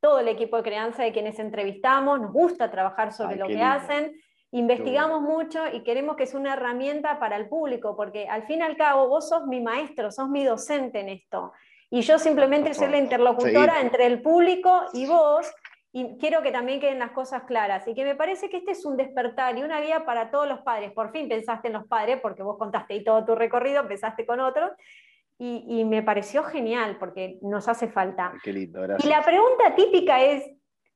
todo 0.00 0.20
el 0.20 0.28
equipo 0.28 0.58
de 0.58 0.62
crianza, 0.62 1.02
de 1.02 1.12
quienes 1.12 1.38
entrevistamos, 1.38 2.20
nos 2.20 2.32
gusta 2.32 2.70
trabajar 2.70 3.12
sobre 3.12 3.36
lo 3.36 3.46
que 3.46 3.62
hacen 3.62 4.12
investigamos 4.50 5.20
mucho 5.20 5.62
y 5.72 5.82
queremos 5.82 6.16
que 6.16 6.26
sea 6.26 6.40
una 6.40 6.54
herramienta 6.54 7.18
para 7.18 7.36
el 7.36 7.48
público, 7.48 7.96
porque 7.96 8.28
al 8.28 8.44
fin 8.44 8.60
y 8.60 8.62
al 8.62 8.76
cabo 8.76 9.08
vos 9.08 9.28
sos 9.28 9.46
mi 9.46 9.60
maestro, 9.60 10.10
sos 10.10 10.28
mi 10.28 10.44
docente 10.44 11.00
en 11.00 11.10
esto. 11.10 11.52
Y 11.90 12.02
yo 12.02 12.18
simplemente 12.18 12.74
soy 12.74 12.88
la 12.88 12.98
interlocutora 12.98 13.80
entre 13.80 14.06
el 14.06 14.20
público 14.20 14.82
y 14.92 15.06
vos, 15.06 15.50
y 15.90 16.18
quiero 16.18 16.42
que 16.42 16.52
también 16.52 16.80
queden 16.80 16.98
las 16.98 17.12
cosas 17.12 17.44
claras. 17.44 17.88
Y 17.88 17.94
que 17.94 18.04
me 18.04 18.14
parece 18.14 18.50
que 18.50 18.58
este 18.58 18.72
es 18.72 18.84
un 18.84 18.96
despertar 18.96 19.56
y 19.56 19.62
una 19.62 19.80
guía 19.80 20.04
para 20.04 20.30
todos 20.30 20.46
los 20.46 20.60
padres. 20.60 20.92
Por 20.92 21.12
fin 21.12 21.28
pensaste 21.28 21.68
en 21.68 21.74
los 21.74 21.86
padres, 21.86 22.18
porque 22.20 22.42
vos 22.42 22.58
contaste 22.58 22.94
y 22.94 23.04
todo 23.04 23.24
tu 23.24 23.34
recorrido, 23.34 23.88
pensaste 23.88 24.26
con 24.26 24.40
otros. 24.40 24.70
Y, 25.38 25.64
y, 25.68 25.84
me 25.84 26.02
pareció 26.02 26.42
genial, 26.42 26.96
porque 26.98 27.38
nos 27.42 27.68
hace 27.68 27.86
falta. 27.86 28.32
Qué 28.42 28.52
lindo, 28.52 28.82
gracias. 28.82 29.04
Y 29.06 29.08
la 29.08 29.22
pregunta 29.22 29.74
típica 29.76 30.20
es, 30.20 30.44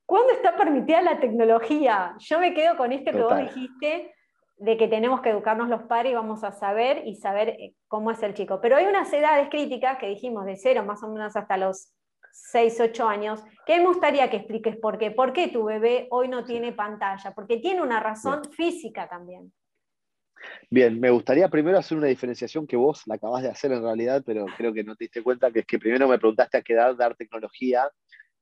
¿Cuándo 0.07 0.33
está 0.33 0.57
permitida 0.57 1.01
la 1.03 1.21
tecnología? 1.21 2.15
Yo 2.19 2.38
me 2.38 2.55
quedo 2.55 2.77
con 2.77 2.93
esto 2.93 3.12
que 3.12 3.23
vos 3.23 3.38
dijiste, 3.38 4.15
de 4.62 4.77
que 4.77 4.88
tenemos 4.88 5.21
que 5.21 5.31
educarnos 5.31 5.69
los 5.69 5.83
padres 5.85 6.12
y 6.12 6.15
vamos 6.15 6.45
a 6.45 6.53
saber 6.53 7.03
y 7.07 7.17
saber 7.17 7.49
eh, 7.49 7.75
cómo 7.88 8.11
es 8.11 8.23
el 8.23 8.35
chico. 8.35 8.61
Pero 8.61 8.77
hay 8.77 8.87
unas 8.87 9.12
edades 9.12 9.49
críticas 9.49 9.99
que 9.99 10.09
dijimos 10.09 10.45
de 10.45 10.57
cero 10.57 10.85
más 10.85 11.03
o 11.03 11.09
menos 11.09 11.35
hasta 11.35 11.57
los 11.57 11.93
6, 12.33 12.81
8 12.81 13.09
años, 13.09 13.45
que 13.67 13.79
me 13.79 13.87
gustaría 13.87 14.31
que 14.31 14.38
expliques 14.38 14.77
por 14.77 14.99
qué. 14.99 15.11
¿Por 15.11 15.33
qué 15.33 15.49
tu 15.49 15.65
bebé 15.65 16.07
hoy 16.11 16.29
no 16.29 16.45
tiene 16.45 16.73
pantalla? 16.73 17.33
Porque 17.35 17.59
tiene 17.59 17.83
una 17.83 18.01
razón 18.01 18.43
física 18.53 19.09
también. 19.09 19.53
Bien, 20.71 20.99
me 20.99 21.11
gustaría 21.11 21.49
primero 21.49 21.79
hacer 21.79 21.99
una 21.99 22.07
diferenciación 22.07 22.67
que 22.67 22.77
vos 22.77 23.03
la 23.07 23.17
acabas 23.17 23.43
de 23.43 23.51
hacer 23.51 23.73
en 23.73 23.83
realidad, 23.83 24.23
pero 24.25 24.47
creo 24.57 24.73
que 24.73 24.83
no 24.83 24.97
te 24.97 25.05
diste 25.05 25.23
cuenta, 25.23 25.51
que 25.51 25.61
es 25.61 25.67
que 25.67 25.79
primero 25.79 26.09
me 26.09 26.19
preguntaste 26.19 26.57
a 26.57 26.62
qué 26.62 26.73
edad 26.73 26.97
dar 26.97 27.15
tecnología 27.15 27.88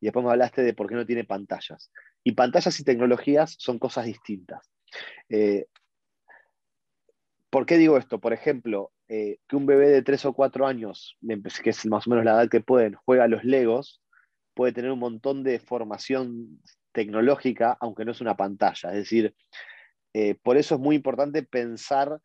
y 0.00 0.06
después 0.06 0.24
me 0.24 0.32
hablaste 0.32 0.62
de 0.62 0.74
por 0.74 0.88
qué 0.88 0.94
no 0.94 1.06
tiene 1.06 1.24
pantallas. 1.24 1.90
Y 2.24 2.32
pantallas 2.32 2.78
y 2.80 2.84
tecnologías 2.84 3.56
son 3.58 3.78
cosas 3.78 4.06
distintas. 4.06 4.70
Eh, 5.28 5.66
¿Por 7.50 7.66
qué 7.66 7.76
digo 7.78 7.96
esto? 7.98 8.20
Por 8.20 8.32
ejemplo, 8.32 8.92
eh, 9.08 9.38
que 9.48 9.56
un 9.56 9.66
bebé 9.66 9.88
de 9.88 10.02
3 10.02 10.24
o 10.26 10.32
4 10.32 10.66
años, 10.66 11.18
que 11.62 11.70
es 11.70 11.86
más 11.86 12.06
o 12.06 12.10
menos 12.10 12.24
la 12.24 12.32
edad 12.32 12.48
que 12.48 12.60
pueden, 12.60 12.94
juega 12.94 13.24
a 13.24 13.28
los 13.28 13.44
Legos, 13.44 14.00
puede 14.54 14.72
tener 14.72 14.90
un 14.90 15.00
montón 15.00 15.42
de 15.42 15.58
formación 15.58 16.60
tecnológica, 16.92 17.76
aunque 17.80 18.04
no 18.04 18.12
es 18.12 18.20
una 18.20 18.36
pantalla. 18.36 18.90
Es 18.90 18.96
decir, 18.96 19.34
eh, 20.14 20.36
por 20.42 20.56
eso 20.56 20.76
es 20.76 20.80
muy 20.80 20.96
importante 20.96 21.42
pensar, 21.42 22.20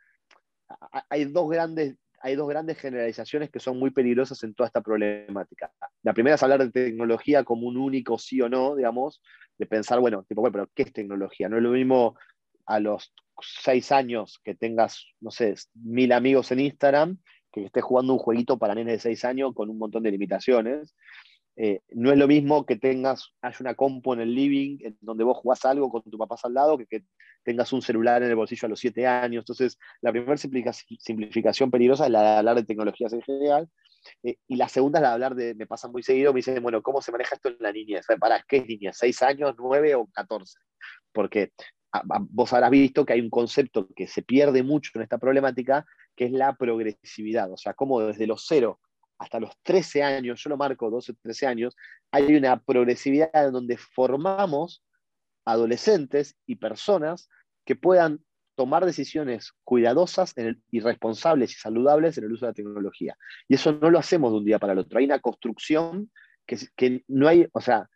hay 1.10 1.26
dos, 1.26 1.50
grandes, 1.50 1.96
hay 2.22 2.36
dos 2.36 2.48
grandes 2.48 2.78
generalizaciones 2.78 3.50
que 3.50 3.60
son 3.60 3.78
muy 3.78 3.92
peligrosas 3.92 4.44
en 4.44 4.54
toda 4.54 4.68
esta 4.68 4.82
problemática. 4.82 5.72
La 6.04 6.14
primera 6.14 6.36
es 6.36 6.44
hablar 6.44 6.64
de 6.64 6.72
tecnología 6.72 7.44
como 7.44 7.68
un 7.68 7.78
único 7.78 8.18
sí 8.18 8.42
o 8.42 8.50
no, 8.50 8.76
digamos, 8.76 9.22
de 9.58 9.66
pensar, 9.66 10.00
bueno, 10.00 10.24
tipo, 10.24 10.42
bueno, 10.42 10.54
pero 10.54 10.70
¿qué 10.74 10.84
es 10.84 10.94
tecnología? 10.94 11.50
No 11.50 11.58
es 11.58 11.64
lo 11.64 11.72
mismo 11.72 12.18
a 12.66 12.80
los 12.80 13.14
seis 13.42 13.92
años 13.92 14.40
que 14.44 14.56
tengas, 14.56 15.06
no 15.20 15.32
sé, 15.32 15.56
mil 15.74 16.12
amigos 16.12 16.52
en 16.52 16.60
Instagram, 16.62 17.18
que 17.52 17.66
estés 17.66 17.84
jugando 17.84 18.14
un 18.14 18.20
jueguito 18.20 18.58
para 18.58 18.76
nenes 18.76 18.96
de 18.96 19.00
seis 19.00 19.26
años 19.26 19.54
con 19.54 19.70
un 19.70 19.78
montón 19.78 20.04
de 20.04 20.12
limitaciones. 20.12 20.96
Eh, 21.58 21.82
no 21.92 22.12
es 22.12 22.18
lo 22.18 22.28
mismo 22.28 22.66
que 22.66 22.76
tengas, 22.76 23.34
hay 23.42 23.54
una 23.62 23.76
compu 23.76 24.14
en 24.14 24.20
el 24.20 24.36
living 24.36 24.78
en 24.82 24.98
donde 25.00 25.24
vos 25.24 25.38
jugás 25.38 25.64
algo 25.64 25.90
con 25.90 26.04
tu 26.04 26.18
papá 26.18 26.36
al 26.44 26.54
lado 26.54 26.78
que 26.78 26.86
que 26.86 27.06
tengas 27.44 27.72
un 27.72 27.82
celular 27.82 28.24
en 28.24 28.30
el 28.30 28.36
bolsillo 28.36 28.66
a 28.66 28.70
los 28.70 28.80
siete 28.80 29.08
años. 29.08 29.44
Entonces, 29.44 29.78
la 30.02 30.12
primera 30.12 30.36
simplificación 30.36 31.72
peligrosa 31.72 32.06
es 32.06 32.12
la 32.12 32.22
de 32.22 32.38
hablar 32.40 32.56
de 32.56 32.64
tecnologías 32.64 33.14
en 33.14 33.22
general. 33.22 33.70
Eh, 34.24 34.38
y 34.48 34.56
la 34.56 34.68
segunda 34.68 35.00
es 35.00 35.04
la 35.04 35.10
de 35.10 35.14
hablar 35.14 35.36
de, 35.36 35.56
me 35.56 35.68
pasa 35.68 35.88
muy 35.88 36.04
seguido, 36.04 36.34
me 36.34 36.40
dicen, 36.40 36.62
bueno, 36.62 36.82
¿cómo 36.82 37.02
se 37.02 37.12
maneja 37.12 37.36
esto 37.36 37.50
en 37.50 37.58
la 37.60 37.72
niñez? 37.72 38.06
¿Para 38.20 38.44
qué 38.48 38.58
es 38.58 38.68
niñez? 38.68 38.98
¿Seis 38.98 39.22
años, 39.22 39.56
nueve 39.58 39.96
o 39.96 40.08
catorce? 40.08 40.58
Porque 41.14 41.52
vos 42.30 42.52
habrás 42.52 42.72
visto 42.72 43.06
que 43.06 43.14
hay 43.14 43.22
un 43.22 43.30
concepto 43.30 43.88
que 43.96 44.08
se 44.08 44.22
pierde 44.22 44.64
mucho 44.64 44.92
en 44.96 45.04
esta 45.04 45.18
problemática, 45.18 45.86
que 46.16 46.26
es 46.26 46.32
la 46.32 46.56
progresividad. 46.56 47.52
O 47.52 47.58
sea, 47.58 47.74
cómo 47.74 48.02
desde 48.02 48.28
los 48.28 48.46
cero 48.46 48.80
hasta 49.18 49.40
los 49.40 49.52
13 49.64 50.04
años, 50.04 50.42
yo 50.44 50.50
lo 50.50 50.58
marco 50.58 50.90
12, 50.90 51.14
13 51.22 51.48
años, 51.48 51.76
hay 52.12 52.36
una 52.36 52.62
progresividad 52.62 53.48
en 53.48 53.54
donde 53.54 53.78
formamos 53.78 54.84
adolescentes 55.46 56.36
y 56.46 56.56
personas 56.56 57.30
que 57.66 57.76
puedan 57.76 58.20
tomar 58.56 58.86
decisiones 58.86 59.54
cuidadosas 59.64 60.34
y 60.72 60.80
responsables 60.80 61.52
y 61.52 61.56
saludables 61.56 62.18
en 62.18 62.26
el 62.26 62.32
uso 62.32 62.46
de 62.46 62.52
la 62.52 62.56
tecnología. 62.56 63.18
Y 63.48 63.56
eso 63.56 63.74
no 63.74 63.90
lo 63.90 64.00
hacemos 64.00 64.32
de 64.32 64.38
un 64.38 64.46
día 64.46 64.60
para 64.60 64.74
el 64.74 64.80
otro. 64.80 64.98
Hay 64.98 65.06
una 65.06 65.20
construcción 65.20 66.10
que, 66.46 67.04
no 67.08 67.28
hay, 67.28 67.48
o 67.52 67.62
sea, 67.62 67.90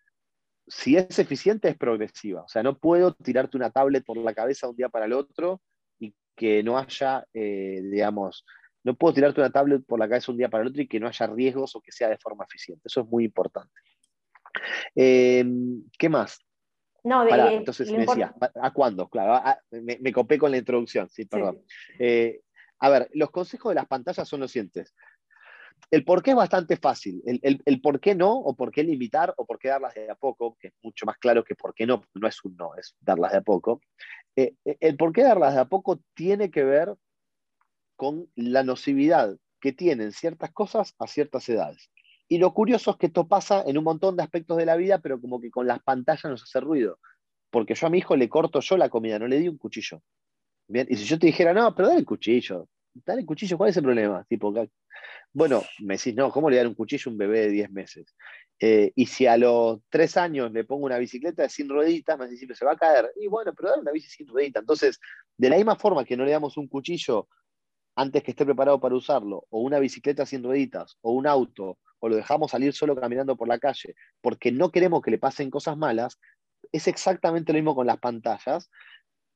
si 0.68 0.98
es 0.98 1.18
eficiente 1.18 1.70
es 1.70 1.78
progresiva. 1.78 2.44
O 2.44 2.48
sea, 2.48 2.62
no 2.62 2.78
puedo 2.78 3.14
tirarte 3.14 3.58
una 3.58 3.72
tablet 3.72 4.04
por 4.06 4.18
la 4.18 4.34
cabeza 4.34 4.68
de 4.68 4.72
un 4.72 4.78
día 4.78 4.90
para 4.90 5.06
el 5.06 5.14
otro 5.14 5.62
y 5.98 6.14
que 6.36 6.62
no 6.62 6.78
haya, 6.78 7.26
eh, 7.34 7.82
digamos, 7.84 8.46
no 8.84 8.96
puedo 8.96 9.14
tirarte 9.14 9.42
una 9.42 9.50
tablet 9.50 9.86
por 9.86 10.00
la 10.00 10.08
cabeza 10.08 10.32
un 10.32 10.38
día 10.38 10.50
para 10.50 10.64
el 10.64 10.70
otro 10.70 10.82
y 10.82 10.88
que 10.88 11.00
no 11.00 11.08
haya 11.08 11.28
riesgos 11.28 11.76
o 11.76 11.82
que 11.82 11.92
sea 11.92 12.10
de 12.10 12.18
forma 12.18 12.46
eficiente. 12.46 12.84
Eso 12.86 13.02
es 13.02 13.08
muy 13.08 13.26
importante. 13.26 13.74
Eh, 14.96 15.46
¿Qué 15.98 16.10
más? 16.10 16.40
No, 17.04 17.24
de, 17.24 17.56
entonces 17.56 17.92
me 17.92 18.00
decía, 18.00 18.34
¿a 18.62 18.74
cuándo? 18.74 19.08
Claro, 19.08 19.42
me, 19.72 20.12
copé 20.12 20.38
con 20.38 20.52
la 20.52 20.58
introducción, 20.58 21.10
sí, 21.10 21.26
perdón. 21.26 21.64
Eh, 21.98 22.42
a 22.80 22.90
ver, 22.90 23.10
los 23.14 23.32
consejos 23.32 23.72
de 23.72 23.76
las 23.76 23.88
pantallas 23.88 24.28
son 24.28 24.42
los 24.42 24.52
siguientes. 24.52 24.94
El 25.92 26.04
por 26.04 26.22
qué 26.22 26.32
es 26.32 26.36
bastante 26.36 26.76
fácil. 26.76 27.22
El, 27.26 27.82
por 27.82 28.00
qué 28.00 28.16
no, 28.16 28.34
o 28.34 28.54
por 28.54 28.72
qué 28.72 28.84
limitar, 28.84 29.34
o 29.38 29.46
por 29.46 29.60
qué 29.60 29.70
darlas 29.70 29.94
de 29.94 30.10
a 30.10 30.16
poco, 30.16 30.58
que 30.60 30.68
es 30.68 30.74
mucho 30.84 31.06
más 31.06 31.18
claro 31.18 31.44
que 31.44 31.56
por 31.56 31.74
qué 31.74 31.86
no, 31.86 32.04
no 32.14 32.28
es 32.28 32.44
un 32.44 32.56
no, 32.58 32.76
es 32.76 32.96
darlas 33.00 33.32
de 33.32 33.38
a 33.38 33.42
poco. 33.42 33.82
Eh, 34.36 34.56
el 34.66 34.98
por 34.98 35.14
qué 35.14 35.24
darlas 35.24 35.56
de 35.56 35.62
a 35.62 35.66
poco 35.66 36.02
tiene 36.14 36.52
que 36.52 36.64
ver 36.64 36.94
con 38.00 38.32
la 38.38 38.64
nocividad 38.64 39.36
que 39.60 39.74
tienen 39.74 40.14
ciertas 40.14 40.54
cosas 40.54 40.96
a 41.00 41.06
ciertas 41.06 41.50
edades. 41.50 41.92
Y 42.30 42.38
lo 42.38 42.54
curioso 42.54 42.92
es 42.92 42.98
que 42.98 43.08
esto 43.08 43.28
pasa 43.28 43.62
en 43.68 43.78
un 43.78 43.84
montón 43.84 44.16
de 44.16 44.24
aspectos 44.24 44.56
de 44.56 44.66
la 44.66 44.78
vida, 44.78 45.00
pero 45.00 45.20
como 45.20 45.42
que 45.42 45.52
con 45.52 45.68
las 45.68 45.84
pantallas 45.84 46.24
nos 46.24 46.44
hace 46.44 46.62
ruido. 46.62 46.98
Porque 47.50 47.76
yo 47.76 47.88
a 47.88 47.90
mi 47.90 47.98
hijo 47.98 48.16
le 48.16 48.30
corto 48.30 48.62
yo 48.62 48.78
la 48.78 48.88
comida, 48.88 49.20
no 49.20 49.28
le 49.28 49.38
di 49.38 49.50
un 49.50 49.58
cuchillo. 49.58 50.02
Bien, 50.70 50.88
y 50.90 50.96
si 50.96 51.04
yo 51.04 51.20
te 51.20 51.28
dijera, 51.28 51.54
no, 51.54 51.76
pero 51.76 51.90
dale 51.90 52.00
el 52.00 52.06
cuchillo, 52.06 52.70
dale 52.94 53.20
el 53.20 53.28
cuchillo, 53.28 53.58
¿cuál 53.58 53.72
es 53.72 53.76
el 53.76 53.84
problema? 53.84 54.24
Tipo, 54.30 54.54
bueno, 55.34 55.62
me 55.80 55.98
decís, 55.98 56.16
no, 56.16 56.32
¿cómo 56.32 56.50
le 56.50 56.56
dar 56.56 56.68
un 56.68 56.76
cuchillo 56.76 57.10
a 57.10 57.12
un 57.12 57.18
bebé 57.18 57.42
de 57.42 57.50
10 57.50 57.72
meses? 57.72 58.16
Eh, 58.62 58.94
y 58.96 59.08
si 59.08 59.26
a 59.26 59.36
los 59.36 59.82
3 59.90 60.16
años 60.16 60.54
le 60.54 60.64
pongo 60.64 60.86
una 60.86 61.00
bicicleta 61.00 61.50
sin 61.50 61.68
rueditas, 61.68 62.18
me 62.18 62.30
decís, 62.30 62.48
se 62.58 62.64
va 62.64 62.72
a 62.72 62.78
caer. 62.78 63.12
Y 63.20 63.28
bueno, 63.28 63.52
pero 63.54 63.72
dale 63.72 63.82
una 63.82 63.92
bici 63.92 64.08
sin 64.08 64.28
rueditas. 64.28 64.62
Entonces, 64.62 65.02
de 65.36 65.50
la 65.50 65.58
misma 65.58 65.76
forma 65.76 66.06
que 66.06 66.16
no 66.16 66.24
le 66.24 66.32
damos 66.32 66.56
un 66.56 66.70
cuchillo 66.70 67.28
antes 68.00 68.24
que 68.24 68.32
esté 68.32 68.46
preparado 68.46 68.80
para 68.80 68.96
usarlo, 68.96 69.46
o 69.50 69.60
una 69.60 69.78
bicicleta 69.78 70.26
sin 70.26 70.42
rueditas, 70.42 70.98
o 71.02 71.12
un 71.12 71.28
auto, 71.28 71.80
o 72.00 72.08
lo 72.08 72.16
dejamos 72.16 72.52
salir 72.52 72.72
solo 72.72 72.96
caminando 72.96 73.36
por 73.36 73.50
la 73.50 73.60
calle, 73.60 73.94
porque 74.22 74.54
no 74.54 74.72
queremos 74.72 75.02
que 75.02 75.12
le 75.12 75.18
pasen 75.18 75.50
cosas 75.50 75.76
malas, 75.76 76.18
es 76.72 76.88
exactamente 76.88 77.52
lo 77.52 77.58
mismo 77.58 77.76
con 77.76 77.88
las 77.88 78.00
pantallas. 78.00 78.72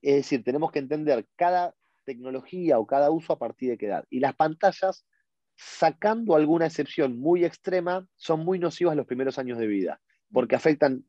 Es 0.02 0.16
decir, 0.16 0.46
tenemos 0.46 0.72
que 0.72 0.80
entender 0.80 1.28
cada 1.36 1.76
tecnología 2.06 2.80
o 2.80 2.88
cada 2.88 3.12
uso 3.12 3.34
a 3.34 3.38
partir 3.38 3.72
de 3.72 3.78
qué 3.78 3.88
edad. 3.88 4.06
Y 4.10 4.22
las 4.22 4.34
pantallas, 4.34 5.06
sacando 5.58 6.34
alguna 6.38 6.66
excepción 6.66 7.20
muy 7.20 7.44
extrema, 7.44 8.08
son 8.16 8.46
muy 8.46 8.60
nocivas 8.60 8.96
los 8.96 9.06
primeros 9.06 9.38
años 9.40 9.58
de 9.58 9.68
vida, 9.68 10.00
porque 10.32 10.56
afectan 10.56 11.04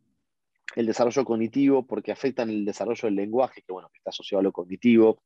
el 0.75 0.87
desarrollo 0.87 1.25
cognitivo, 1.25 1.87
porque 1.87 2.11
afectan 2.11 2.51
el 2.51 2.65
desarrollo 2.65 3.07
del 3.07 3.15
lenguaje, 3.15 3.63
que 3.63 3.73
bueno, 3.73 3.91
está 3.95 4.11
asociado 4.11 4.41
a 4.41 4.43
lo 4.43 4.51
cognitivo, 4.53 5.23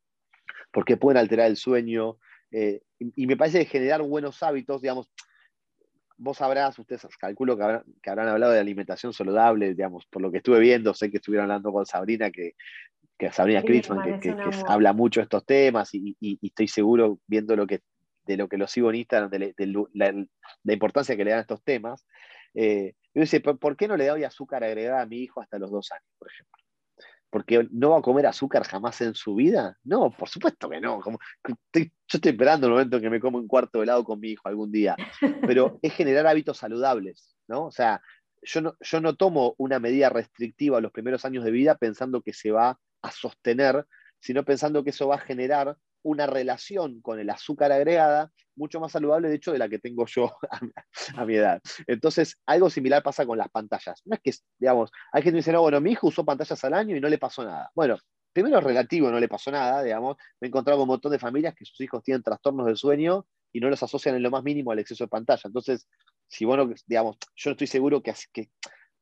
porque 0.73 0.97
pueden 0.97 1.19
alterar 1.19 1.47
el 1.47 1.57
sueño. 1.57 2.19
Eh, 2.51 2.81
y, 2.99 3.27
me 3.27 3.37
parece 3.37 3.61
que 3.61 3.67
generar 3.67 4.03
buenos 4.03 4.43
hábitos, 4.43 4.81
digamos, 4.81 5.11
vos 6.17 6.37
sabrás, 6.37 6.79
ustedes 6.79 7.07
calculo 7.17 7.57
que 7.57 7.63
habrán, 8.11 8.29
hablado 8.29 8.53
de 8.53 8.59
alimentación 8.59 9.13
saludable, 9.13 9.75
digamos, 9.75 10.07
por 10.07 10.21
lo 10.21 10.31
que 10.31 10.39
estuve 10.39 10.59
viendo, 10.59 10.95
sé 10.95 11.11
que 11.11 11.19
estuvieron 11.19 11.45
hablando 11.45 11.73
con 11.73 11.87
Sabrina, 11.87 12.31
que, 12.31 12.55
que 13.17 13.31
Sabrina 13.31 13.63
Kritzman, 13.63 14.21
que, 14.21 14.35
habla 14.67 14.93
mucho 14.93 15.21
de 15.21 15.25
estos 15.25 15.47
temas, 15.47 15.91
y, 15.93 16.17
estoy 16.43 16.69
seguro, 16.69 17.21
viendo 17.27 17.55
lo 17.55 17.67
que, 17.67 17.83
de 18.27 18.37
lo 18.37 18.49
que 18.49 18.59
lo 18.59 18.67
sigo 18.67 18.91
en 18.91 18.97
Instagram, 18.97 19.31
de, 19.31 19.87
la, 19.95 20.73
importancia 20.73 21.17
que 21.17 21.25
le 21.25 21.31
dan 21.31 21.39
a 21.39 21.43
estos 21.43 21.63
temas. 21.63 22.07
Eh, 22.55 22.95
yo 23.15 23.21
dice, 23.21 23.41
¿por 23.41 23.77
qué 23.77 23.87
no 23.87 23.97
le 23.97 24.07
doy 24.07 24.25
azúcar 24.25 24.65
agregada 24.65 25.03
a 25.03 25.07
mi 25.07 25.19
hijo 25.19 25.41
hasta 25.41 25.59
los 25.59 25.71
dos 25.71 25.93
años, 25.93 26.11
por 26.19 26.29
ejemplo? 26.29 26.58
Porque 27.31 27.69
no 27.71 27.91
va 27.91 27.99
a 27.99 28.03
comer 28.03 28.27
azúcar 28.27 28.65
jamás 28.65 29.01
en 29.01 29.15
su 29.15 29.35
vida? 29.35 29.77
No, 29.85 30.11
por 30.11 30.29
supuesto 30.29 30.69
que 30.69 30.81
no. 30.81 31.01
Como, 31.01 31.19
yo 31.47 31.55
estoy 31.73 32.31
esperando 32.31 32.67
el 32.67 32.73
momento 32.73 32.97
en 32.97 33.03
que 33.03 33.11
me 33.11 33.21
como 33.21 33.39
un 33.39 33.49
cuarto 33.49 33.79
de 33.79 33.85
helado 33.85 34.05
con 34.05 34.21
mi 34.21 34.31
hijo 34.31 34.49
algún 34.49 34.73
día, 34.73 34.97
pero 35.43 35.79
es 35.83 35.93
generar 35.95 36.27
hábitos 36.27 36.59
saludables, 36.59 37.37
¿no? 37.47 37.67
O 37.67 37.71
sea, 37.71 38.01
yo 38.43 38.61
no, 38.61 38.77
yo 38.81 39.01
no 39.01 39.17
tomo 39.17 39.55
una 39.59 39.79
medida 39.79 40.09
restrictiva 40.09 40.81
los 40.81 40.93
primeros 40.93 41.25
años 41.25 41.45
de 41.45 41.51
vida 41.51 41.77
pensando 41.77 42.23
que 42.23 42.33
se 42.33 42.51
va 42.51 42.79
a 43.03 43.11
sostener, 43.11 43.87
sino 44.21 44.45
pensando 44.45 44.85
que 44.85 44.91
eso 44.91 45.09
va 45.09 45.17
a 45.17 45.21
generar 45.21 45.77
una 46.03 46.27
relación 46.27 47.01
con 47.01 47.19
el 47.19 47.31
azúcar 47.31 47.73
agregada 47.73 48.31
mucho 48.57 48.81
más 48.81 48.93
saludable, 48.93 49.29
de 49.29 49.37
hecho, 49.37 49.53
de 49.53 49.59
la 49.59 49.69
que 49.69 49.79
tengo 49.79 50.05
yo 50.07 50.37
a, 51.17 51.25
mi 51.25 51.37
edad. 51.37 51.63
Entonces, 51.87 52.37
algo 52.45 52.69
similar 52.69 53.03
pasa 53.03 53.25
con 53.25 53.39
las 53.39 53.49
pantallas. 53.49 54.03
No 54.05 54.17
es 54.17 54.21
que, 54.21 54.33
digamos, 54.59 54.91
hay 55.13 55.23
gente 55.23 55.37
que 55.37 55.39
dice, 55.39 55.53
no, 55.53 55.63
bueno, 55.63 55.81
mi 55.81 55.93
hijo 55.93 56.09
usó 56.09 56.25
pantallas 56.25 56.63
al 56.65 56.75
año 56.75 56.97
y 56.97 57.01
no 57.01 57.09
le 57.09 57.19
pasó 57.19 57.45
nada. 57.45 57.71
Bueno, 57.75 57.97
primero 58.33 58.61
relativo, 58.61 59.11
no 59.11 59.21
le 59.21 59.29
pasó 59.29 59.51
nada, 59.51 59.83
digamos. 59.83 60.17
Me 60.41 60.47
he 60.47 60.49
encontrado 60.49 60.79
con 60.79 60.85
un 60.85 60.95
montón 60.95 61.13
de 61.13 61.19
familias 61.19 61.55
que 61.55 61.65
sus 61.65 61.81
hijos 61.81 62.03
tienen 62.03 62.23
trastornos 62.23 62.67
del 62.67 62.77
sueño 62.77 63.27
y 63.53 63.61
no 63.61 63.71
los 63.71 63.83
asocian 63.83 64.17
en 64.17 64.23
lo 64.23 64.31
más 64.31 64.43
mínimo 64.43 64.73
al 64.73 64.79
exceso 64.81 65.05
de 65.05 65.09
pantalla. 65.09 65.43
Entonces, 65.45 65.89
si 66.27 66.45
bueno, 66.45 66.71
digamos, 66.87 67.17
yo 67.37 67.51
no 67.51 67.53
estoy 67.53 67.67
seguro 67.67 68.03
que, 68.03 68.13
que 68.33 68.51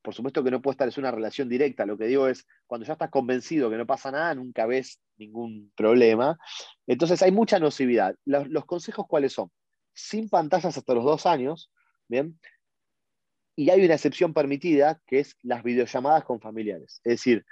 por 0.07 0.15
supuesto 0.15 0.45
que 0.45 0.53
no 0.53 0.63
puede 0.63 0.75
estar, 0.75 0.87
es 0.87 0.99
una 0.99 1.11
relación 1.11 1.49
directa. 1.49 1.85
Lo 1.85 1.99
que 1.99 2.07
digo 2.07 2.29
es, 2.29 2.47
cuando 2.69 2.87
ya 2.87 2.93
estás 2.93 3.11
convencido 3.11 3.69
que 3.69 3.77
no 3.77 3.87
pasa 3.87 4.13
nada, 4.13 4.37
nunca 4.37 4.65
ves 4.65 5.01
ningún 5.17 5.73
problema. 5.77 6.39
Entonces 6.87 7.21
hay 7.23 7.33
mucha 7.33 7.59
nocividad. 7.59 8.15
Los, 8.25 8.65
consejos 8.67 9.07
cuáles 9.09 9.33
son? 9.33 9.51
Sin 9.95 10.29
pantallas 10.29 10.79
hasta 10.79 10.95
los 10.95 11.03
dos 11.03 11.27
años, 11.27 11.73
¿bien? 12.07 12.39
Y 13.57 13.71
hay 13.71 13.85
una 13.85 13.95
excepción 13.95 14.33
permitida, 14.33 15.01
que 15.09 15.19
es 15.19 15.35
las 15.43 15.65
videollamadas 15.65 16.23
con 16.23 16.41
familiares. 16.41 17.01
Es 17.03 17.15
decir, 17.15 17.45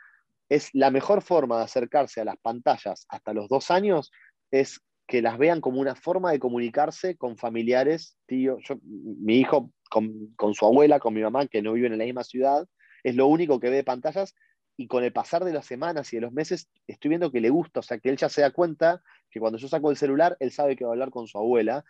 es 0.49 0.71
la 0.75 0.93
mejor 0.93 1.23
forma 1.23 1.59
de 1.59 1.65
acercarse 1.65 2.21
a 2.21 2.25
las 2.25 2.37
pantallas 2.37 3.05
hasta 3.09 3.33
los 3.33 3.49
dos 3.49 3.73
años, 3.73 4.13
es 4.53 4.81
que 5.07 5.23
las 5.23 5.39
vean 5.39 5.61
como 5.61 5.81
una 5.81 5.95
forma 5.95 6.33
de 6.33 6.39
comunicarse 6.39 7.17
con 7.17 7.37
familiares, 7.37 8.17
tío, 8.27 8.59
yo, 8.61 8.77
mi 8.83 9.39
hijo 9.39 9.71
con, 9.91 10.55
su 10.55 10.65
abuela, 10.65 10.99
con 10.99 11.15
mi 11.15 11.23
mamá, 11.23 11.47
que 11.47 11.63
no 11.63 11.73
viven 11.75 11.93
en 11.93 11.99
la 11.99 12.05
misma 12.05 12.25
ciudad, 12.25 12.67
es 13.03 13.15
lo 13.15 13.27
único 13.27 13.61
que 13.61 13.69
ve 13.69 13.77
de 13.77 13.85
pantallas, 13.85 14.35
y 14.77 14.89
con 14.89 15.05
el 15.05 15.13
pasar 15.13 15.45
de 15.45 15.53
las 15.53 15.67
semanas 15.67 16.13
y 16.13 16.17
de 16.17 16.23
los 16.23 16.33
meses 16.33 16.69
estoy 16.89 17.11
viendo 17.11 17.31
que 17.31 17.41
le 17.41 17.51
gusta, 17.51 17.81
o 17.81 17.83
sea, 17.83 17.99
que 17.99 18.09
él 18.09 18.17
ya 18.17 18.29
se 18.29 18.41
da 18.41 18.51
cuenta 18.51 19.03
que 19.31 19.39
cuando 19.39 19.59
yo 19.59 19.69
saco 19.69 19.91
el 19.91 19.97
celular, 19.97 20.37
él 20.41 20.51
sabe 20.51 20.75
que 20.75 20.85
va 20.85 20.91
a 20.91 20.95
hablar 20.95 21.11
con 21.11 21.29
su 21.29 21.39
abuela, 21.39 21.85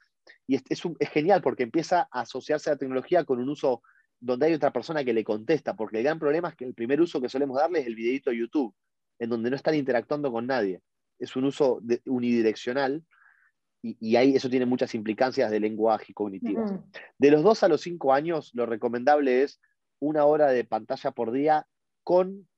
y 0.46 0.57
es, 0.57 0.64
es, 0.68 1.09
genial 1.11 1.40
porque 1.40 1.62
empieza 1.62 2.09
a 2.11 2.20
asociarse 2.22 2.70
a 2.70 2.74
la 2.74 2.79
tecnología 2.79 3.24
con 3.24 3.38
un 3.38 3.48
uso 3.48 3.83
donde 4.20 4.46
hay 4.46 4.55
otra 4.55 4.72
persona 4.72 5.05
que 5.05 5.12
le 5.12 5.22
contesta, 5.22 5.74
porque 5.74 5.98
el 5.98 6.05
gran 6.05 6.18
problema 6.18 6.48
es 6.48 6.57
que 6.57 6.64
el 6.64 6.74
primer 6.74 7.00
uso 7.00 7.20
que 7.20 7.29
solemos 7.29 7.59
darle 7.59 7.81
es 7.81 7.87
el 7.87 7.94
videito 7.94 8.31
de 8.31 8.38
YouTube, 8.38 8.74
en 9.18 9.31
donde 9.31 9.50
no 9.50 9.57
están 9.57 9.74
interactuando 9.74 10.33
con 10.33 10.46
nadie. 10.46 10.81
Es 11.18 11.37
un 11.37 11.44
uso 11.44 11.81
unidireccional 12.07 13.05
y, 13.83 14.16
ahí 14.16 14.35
eso 14.35 14.48
tiene 14.48 14.64
muchas 14.64 14.94
implicancias 14.94 15.50
de 15.50 15.61
lenguaje 15.61 16.07
y 16.09 16.14
cognitivas. 16.14 16.72
De 17.18 17.31
los 17.31 17.42
2 17.42 17.62
a 17.64 17.68
los 17.68 17.83
5 17.83 18.14
años, 18.14 18.50
lo 18.55 18.64
recomendable 18.64 19.42
es 19.42 19.61
una 20.00 20.24
hora 20.24 20.48
de 20.48 20.64
pantalla 20.64 21.11
por 21.11 21.33
día 21.33 21.66
con 22.03 22.48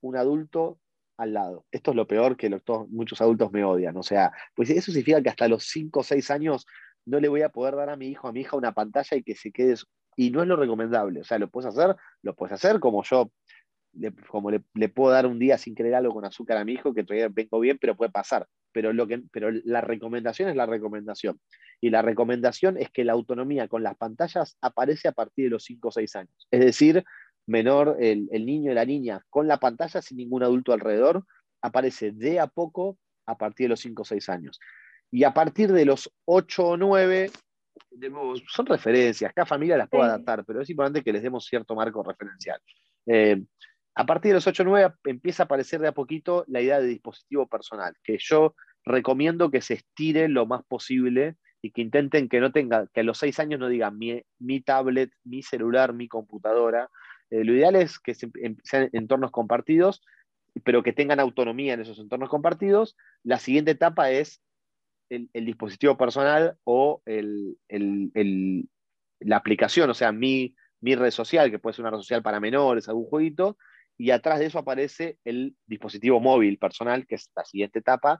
un 0.00 0.16
adulto 0.16 0.78
al 1.18 1.34
lado. 1.34 1.66
Esto 1.70 1.90
es 1.90 1.96
lo 1.96 2.06
peor 2.06 2.38
que 2.38 2.50
muchos 2.88 3.20
adultos 3.20 3.52
me 3.52 3.62
odian. 3.62 3.96
O 3.98 4.02
sea, 4.02 4.32
pues 4.54 4.70
eso 4.70 4.90
significa 4.90 5.22
que 5.22 5.28
hasta 5.28 5.48
los 5.48 5.64
5 5.64 6.00
o 6.00 6.02
6 6.02 6.30
años 6.30 6.66
no 7.04 7.20
le 7.20 7.28
voy 7.28 7.42
a 7.42 7.50
poder 7.50 7.76
dar 7.76 7.90
a 7.90 7.96
mi 7.96 8.06
hijo, 8.08 8.28
a 8.28 8.32
mi 8.32 8.40
hija 8.40 8.56
una 8.56 8.72
pantalla 8.72 9.16
y 9.18 9.22
que 9.22 9.34
se 9.34 9.52
quede. 9.52 9.74
Y 10.16 10.30
no 10.30 10.40
es 10.40 10.48
lo 10.48 10.56
recomendable. 10.56 11.20
O 11.20 11.24
sea, 11.24 11.38
lo 11.38 11.50
puedes 11.50 11.68
hacer, 11.68 11.94
lo 12.22 12.34
puedes 12.34 12.54
hacer 12.54 12.80
como 12.80 13.02
yo, 13.04 13.30
como 14.28 14.50
le, 14.50 14.88
puedo 14.88 15.12
dar 15.12 15.26
un 15.26 15.38
día 15.38 15.58
sin 15.58 15.74
querer 15.74 15.94
algo 15.94 16.14
con 16.14 16.24
azúcar 16.24 16.56
a 16.56 16.64
mi 16.64 16.72
hijo, 16.72 16.94
que 16.94 17.04
todavía 17.04 17.28
vengo 17.28 17.60
bien, 17.60 17.78
pero 17.80 17.96
puede 17.96 18.10
pasar. 18.10 18.46
Pero, 18.72 18.92
lo 18.92 19.06
que, 19.06 19.22
pero 19.32 19.50
la 19.64 19.80
recomendación 19.80 20.48
es 20.48 20.56
la 20.56 20.66
recomendación. 20.66 21.40
Y 21.80 21.90
la 21.90 22.02
recomendación 22.02 22.76
es 22.78 22.90
que 22.90 23.04
la 23.04 23.12
autonomía 23.12 23.68
con 23.68 23.82
las 23.82 23.96
pantallas 23.96 24.56
aparece 24.60 25.08
a 25.08 25.12
partir 25.12 25.46
de 25.46 25.50
los 25.50 25.64
5 25.64 25.88
o 25.88 25.90
6 25.90 26.16
años. 26.16 26.48
Es 26.50 26.60
decir, 26.60 27.04
menor, 27.46 27.96
el, 28.00 28.28
niño 28.46 28.70
y 28.70 28.74
la 28.74 28.84
niña 28.84 29.24
con 29.28 29.48
la 29.48 29.58
pantalla 29.58 30.00
sin 30.00 30.18
ningún 30.18 30.42
adulto 30.42 30.72
alrededor, 30.72 31.24
aparece 31.60 32.12
de 32.12 32.40
a 32.40 32.46
poco 32.46 32.98
a 33.26 33.36
partir 33.36 33.64
de 33.64 33.70
los 33.70 33.80
5 33.80 34.02
o 34.02 34.04
6 34.04 34.28
años. 34.28 34.60
Y 35.10 35.24
a 35.24 35.34
partir 35.34 35.72
de 35.72 35.84
los 35.84 36.12
8 36.26 36.68
o 36.68 36.76
9, 36.76 37.30
son 38.46 38.66
referencias, 38.66 39.32
cada 39.34 39.46
familia 39.46 39.76
las 39.76 39.88
puede 39.88 40.04
adaptar, 40.04 40.44
pero 40.44 40.60
es 40.60 40.70
importante 40.70 41.02
que 41.02 41.12
les 41.12 41.22
demos 41.22 41.44
cierto 41.44 41.74
marco 41.74 42.02
referencial. 42.04 42.60
Eh, 43.06 43.42
a 43.94 44.06
partir 44.06 44.30
de 44.30 44.34
los 44.34 44.46
8 44.46 44.62
o 44.62 44.66
9 44.66 44.94
empieza 45.04 45.42
a 45.42 45.44
aparecer 45.44 45.80
de 45.80 45.88
a 45.88 45.92
poquito 45.92 46.44
la 46.48 46.60
idea 46.60 46.80
de 46.80 46.86
dispositivo 46.86 47.46
personal, 47.48 47.94
que 48.02 48.18
yo 48.20 48.54
recomiendo 48.84 49.50
que 49.50 49.60
se 49.60 49.74
estire 49.74 50.28
lo 50.28 50.46
más 50.46 50.62
posible 50.64 51.36
y 51.62 51.72
que 51.72 51.82
intenten 51.82 52.28
que 52.28 52.40
no 52.40 52.52
tenga, 52.52 52.86
que 52.92 53.00
a 53.00 53.04
los 53.04 53.18
6 53.18 53.38
años 53.40 53.60
no 53.60 53.68
digan 53.68 53.98
mi, 53.98 54.22
mi 54.38 54.60
tablet, 54.60 55.12
mi 55.24 55.42
celular, 55.42 55.92
mi 55.92 56.08
computadora, 56.08 56.88
eh, 57.30 57.44
lo 57.44 57.54
ideal 57.54 57.76
es 57.76 57.98
que 57.98 58.14
em, 58.42 58.56
sean 58.62 58.90
entornos 58.92 59.30
compartidos, 59.30 60.02
pero 60.64 60.82
que 60.82 60.92
tengan 60.92 61.20
autonomía 61.20 61.74
en 61.74 61.80
esos 61.80 61.98
entornos 61.98 62.28
compartidos. 62.28 62.96
La 63.22 63.38
siguiente 63.38 63.70
etapa 63.70 64.10
es 64.10 64.42
el, 65.08 65.28
dispositivo 65.32 65.96
personal 65.96 66.56
o 66.64 67.02
la 69.20 69.36
aplicación, 69.36 69.90
o 69.90 69.94
sea, 69.94 70.12
mi, 70.12 70.54
mi 70.80 70.94
red 70.94 71.10
social, 71.10 71.50
que 71.50 71.58
puede 71.58 71.74
ser 71.74 71.84
una 71.84 71.90
red 71.90 71.98
social 71.98 72.22
para 72.22 72.40
menores, 72.40 72.88
algún 72.88 73.06
jueguito, 73.06 73.56
y 74.00 74.12
atrás 74.12 74.38
de 74.38 74.46
eso 74.46 74.58
aparece 74.58 75.18
el 75.26 75.54
dispositivo 75.66 76.20
móvil 76.20 76.56
personal, 76.56 77.06
que 77.06 77.16
es 77.16 77.30
la 77.36 77.44
siguiente 77.44 77.80
etapa, 77.80 78.18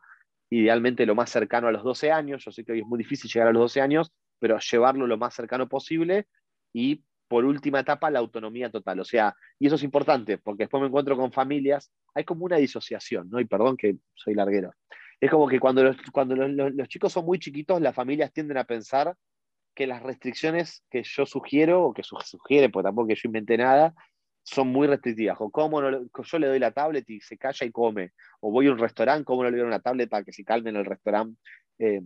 idealmente 0.50 1.06
lo 1.06 1.14
más 1.14 1.30
cercano 1.30 1.68
a 1.68 1.72
los 1.72 1.82
12 1.82 2.12
años. 2.12 2.44
Yo 2.44 2.52
sé 2.52 2.66
que 2.66 2.72
hoy 2.72 2.80
es 2.80 2.86
muy 2.86 2.98
difícil 2.98 3.30
llegar 3.30 3.48
a 3.48 3.52
los 3.52 3.62
12 3.62 3.80
años, 3.80 4.12
pero 4.38 4.58
llevarlo 4.58 5.06
lo 5.06 5.16
más 5.16 5.32
cercano 5.32 5.70
posible 5.70 6.26
y 6.74 7.02
por 7.28 7.46
última 7.46 7.80
etapa 7.80 8.10
la 8.10 8.18
autonomía 8.18 8.70
total. 8.70 9.00
O 9.00 9.06
sea, 9.06 9.34
y 9.58 9.68
eso 9.68 9.76
es 9.76 9.82
importante, 9.82 10.36
porque 10.36 10.64
después 10.64 10.82
me 10.82 10.88
encuentro 10.88 11.16
con 11.16 11.32
familias, 11.32 11.90
hay 12.14 12.24
como 12.24 12.44
una 12.44 12.58
disociación, 12.58 13.30
¿no? 13.30 13.40
Y 13.40 13.46
perdón 13.46 13.78
que 13.78 13.96
soy 14.12 14.34
larguero. 14.34 14.74
Es 15.18 15.30
como 15.30 15.48
que 15.48 15.58
cuando 15.58 15.82
los, 15.82 15.96
cuando 16.12 16.36
los, 16.36 16.88
chicos 16.88 17.10
son 17.10 17.24
muy 17.24 17.38
chiquitos, 17.38 17.80
las 17.80 17.94
familias 17.94 18.34
tienden 18.34 18.58
a 18.58 18.64
pensar 18.64 19.16
que 19.74 19.86
las 19.86 20.02
restricciones 20.02 20.84
que 20.90 21.04
yo 21.04 21.24
sugiero, 21.24 21.84
o 21.84 21.94
que 21.94 22.02
sugiere, 22.02 22.68
porque 22.68 22.88
tampoco 22.88 23.08
que 23.08 23.14
yo 23.14 23.22
inventé 23.24 23.56
nada, 23.56 23.94
son 24.52 24.68
muy 24.68 24.86
restrictivas. 24.86 25.36
O 25.40 25.50
cómo 25.50 25.80
no, 25.80 25.90
yo 25.90 26.38
le 26.38 26.46
doy 26.46 26.58
la 26.58 26.72
tablet 26.72 27.08
y 27.08 27.20
se 27.20 27.38
calla 27.38 27.66
y 27.66 27.70
come. 27.70 28.12
O 28.40 28.50
voy 28.50 28.66
a 28.66 28.72
un 28.72 28.78
restaurante, 28.78 29.24
cómo 29.24 29.44
no 29.44 29.50
le 29.50 29.58
doy 29.58 29.66
una 29.66 29.80
tablet 29.80 30.08
para 30.08 30.24
que 30.24 30.32
se 30.32 30.44
calme 30.44 30.70
en 30.70 30.76
el 30.76 30.84
restaurante. 30.84 31.38
Eh, 31.78 32.02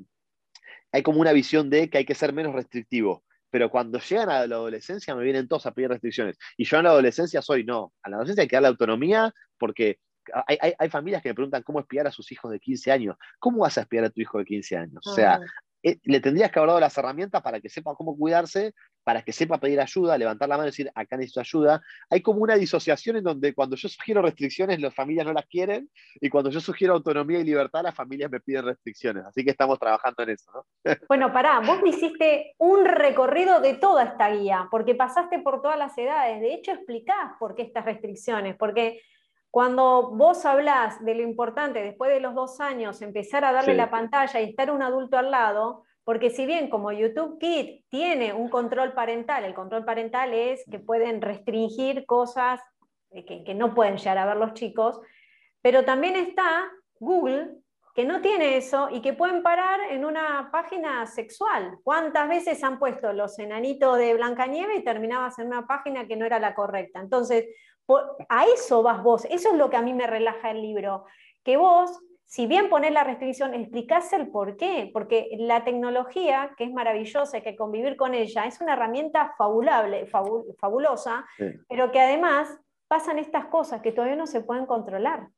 hay 0.93 1.03
como 1.03 1.21
una 1.21 1.33
visión 1.33 1.71
de 1.71 1.91
que 1.91 1.99
hay 1.99 2.05
que 2.05 2.15
ser 2.15 2.33
menos 2.33 2.55
restrictivo 2.55 3.25
pero 3.55 3.71
cuando 3.71 4.01
llegan 4.01 4.31
a 4.31 4.49
la 4.49 4.57
adolescencia 4.57 5.15
me 5.15 5.23
vienen 5.23 5.47
todos 5.47 5.65
a 5.67 5.73
pedir 5.73 5.89
restricciones. 5.89 6.37
Y 6.57 6.65
yo 6.65 6.79
en 6.79 6.83
la 6.83 6.91
adolescencia 6.91 7.41
soy 7.41 7.63
no. 7.63 7.93
A 8.03 8.11
la 8.11 8.17
adolescencia 8.17 8.43
hay 8.43 8.49
que 8.49 8.57
darle 8.57 8.67
autonomía 8.67 9.33
porque 9.59 10.01
hay, 10.49 10.91
familias 10.91 11.23
que 11.23 11.29
me 11.29 11.37
preguntan 11.37 11.63
cómo 11.63 11.79
espiar 11.79 12.09
a 12.09 12.11
sus 12.11 12.33
hijos 12.33 12.51
de 12.51 12.59
15 12.59 12.91
años. 12.91 13.17
¿Cómo 13.39 13.59
vas 13.59 13.79
a 13.79 13.83
espiar 13.83 14.07
a 14.07 14.11
tu 14.11 14.21
hijo 14.21 14.39
de 14.39 14.45
15 14.45 14.77
años? 14.77 15.07
O 15.07 15.15
sea, 15.15 15.39
le 16.03 16.21
tendrías 16.21 16.51
que 16.51 16.59
haber 16.59 16.69
dado 16.69 16.81
las 16.81 16.97
herramientas 16.97 17.43
para 17.43 17.61
que 17.61 17.69
sepa 17.69 17.95
cómo 17.95 18.17
cuidarse, 18.17 18.75
para 19.05 19.23
que 19.23 19.33
sepa 19.33 19.59
pedir 19.59 19.81
ayuda, 19.81 20.17
levantar 20.17 20.49
la 20.49 20.57
mano 20.57 20.69
y 20.69 20.71
decir, 20.71 20.91
acá 20.95 21.17
necesito 21.17 21.41
ayuda. 21.41 21.83
Hay 22.09 22.23
como 22.23 22.41
una 22.41 22.55
disociación 22.55 23.17
en 23.17 23.25
donde 23.25 23.55
cuando 23.55 23.77
yo 23.77 23.89
sugiero 23.89 24.23
restricciones, 24.23 24.81
las 24.81 24.95
familias 24.95 25.27
no 25.27 25.35
las 25.35 25.45
quieren, 25.47 25.91
y 26.15 26.31
cuando 26.31 26.51
yo 26.51 26.61
sugiero 26.61 26.95
autonomía 26.95 27.39
y 27.41 27.45
libertad, 27.45 27.83
las 27.83 27.95
familias 27.95 28.31
me 28.31 28.41
piden 28.41 28.65
restricciones. 28.65 29.27
Así 29.27 29.45
que 29.45 29.51
estamos 29.51 29.79
trabajando 29.79 30.23
en 30.23 30.31
eso. 30.31 30.51
¿no? 30.53 30.65
Bueno, 31.09 31.33
pará, 31.33 31.61
vos 31.61 31.83
me 31.83 31.91
hiciste 31.91 32.55
un 32.59 32.87
recorrido 32.87 33.61
de 33.61 33.75
toda 33.75 34.05
esta 34.05 34.31
guía, 34.31 34.69
porque 34.71 34.95
pasaste 34.95 35.41
por 35.41 35.61
todas 35.61 35.79
las 35.79 35.97
edades. 35.99 36.41
De 36.41 36.55
hecho, 36.55 36.73
explicás 36.73 37.33
por 37.39 37.55
qué 37.55 37.63
estas 37.63 37.85
restricciones, 37.85 38.57
porque 38.57 39.01
cuando 39.55 40.11
vos 40.11 40.45
hablás 40.47 41.05
de 41.05 41.15
lo 41.15 41.23
importante, 41.23 41.81
después 41.81 42.11
de 42.11 42.19
los 42.19 42.35
dos 42.35 42.59
años, 42.59 43.01
empezar 43.03 43.45
a 43.45 43.53
darle 43.53 43.75
la 43.75 43.89
pantalla 43.89 44.41
y 44.41 44.51
estar 44.51 44.69
un 44.69 44.83
adulto 44.83 45.17
al 45.17 45.31
lado, 45.31 45.85
porque 46.03 46.31
si 46.31 46.45
bien 46.45 46.69
como 46.69 46.91
YouTube 46.91 47.39
Kit 47.39 47.85
tiene 47.89 48.33
un 48.33 48.49
control 48.49 48.95
parental, 48.95 49.45
el 49.45 49.55
control 49.55 49.85
parental 49.85 50.35
es 50.35 50.65
que 50.69 50.81
pueden 50.81 51.23
restringir 51.23 52.05
cosas 52.05 52.61
que, 53.13 53.45
que 53.45 53.55
no 53.55 53.77
pueden 53.77 53.97
llegar 53.97 54.19
a 54.19 54.27
ver 54.27 54.39
los 54.39 54.55
chicos, 54.55 55.01
pero 55.63 55.85
también 55.85 56.17
está 56.17 56.69
Google, 56.99 57.59
que 57.95 58.05
no 58.05 58.21
tiene 58.21 58.57
eso 58.57 58.89
y 58.91 59.01
que 59.03 59.13
pueden 59.13 59.45
parar 59.45 59.79
en 59.89 60.05
una 60.05 60.49
página 60.51 61.07
sexual. 61.07 61.79
¿Cuántas 61.85 62.29
veces 62.29 62.65
han 62.65 62.81
puesto 62.81 63.13
los 63.13 63.39
enanitos 63.39 63.99
de 63.99 64.15
Blancanieve 64.15 64.75
y 64.75 64.83
terminabas 64.83 65.39
en 65.39 65.47
una 65.47 65.65
página 65.69 66.09
que 66.09 66.17
no 66.17 66.27
era 66.27 66.41
la 66.41 66.57
correcta? 66.57 66.99
Entonces, 66.99 67.47
a 68.29 68.45
eso 68.47 68.83
vas 68.83 69.03
vos, 69.03 69.25
eso 69.27 69.51
es 69.51 69.57
lo 69.57 69.71
que 69.71 69.77
a 69.77 69.83
mí 69.83 69.93
me 69.93 70.07
relaja 70.07 70.51
el 70.51 70.63
libro, 70.63 71.05
que 71.43 71.57
vos, 71.57 71.99
si 72.25 72.47
bien 72.47 72.69
pones 72.69 72.93
la 72.93 73.05
restricción, 73.05 73.55
explicás 73.55 74.13
el 74.13 74.29
por 74.29 74.57
qué, 74.57 74.91
porque 74.93 75.29
la 75.39 75.65
tecnología, 75.65 76.55
que 76.57 76.65
es 76.65 76.73
maravillosa, 76.73 77.43
que 77.43 77.57
convivir 77.57 77.97
con 77.97 78.15
ella, 78.15 78.47
es 78.47 78.61
una 78.61 78.73
herramienta 78.73 79.35
fabulable, 79.37 80.07
fabulosa, 80.59 81.27
pero 81.69 81.93
que 81.93 82.01
además 82.01 82.59
pasan 82.89 83.19
estas 83.19 83.47
cosas 83.47 83.83
que 83.83 83.93
todavía 83.93 84.17
no 84.17 84.27
se 84.27 84.41
pueden 84.41 84.67
controlar. 84.67 85.29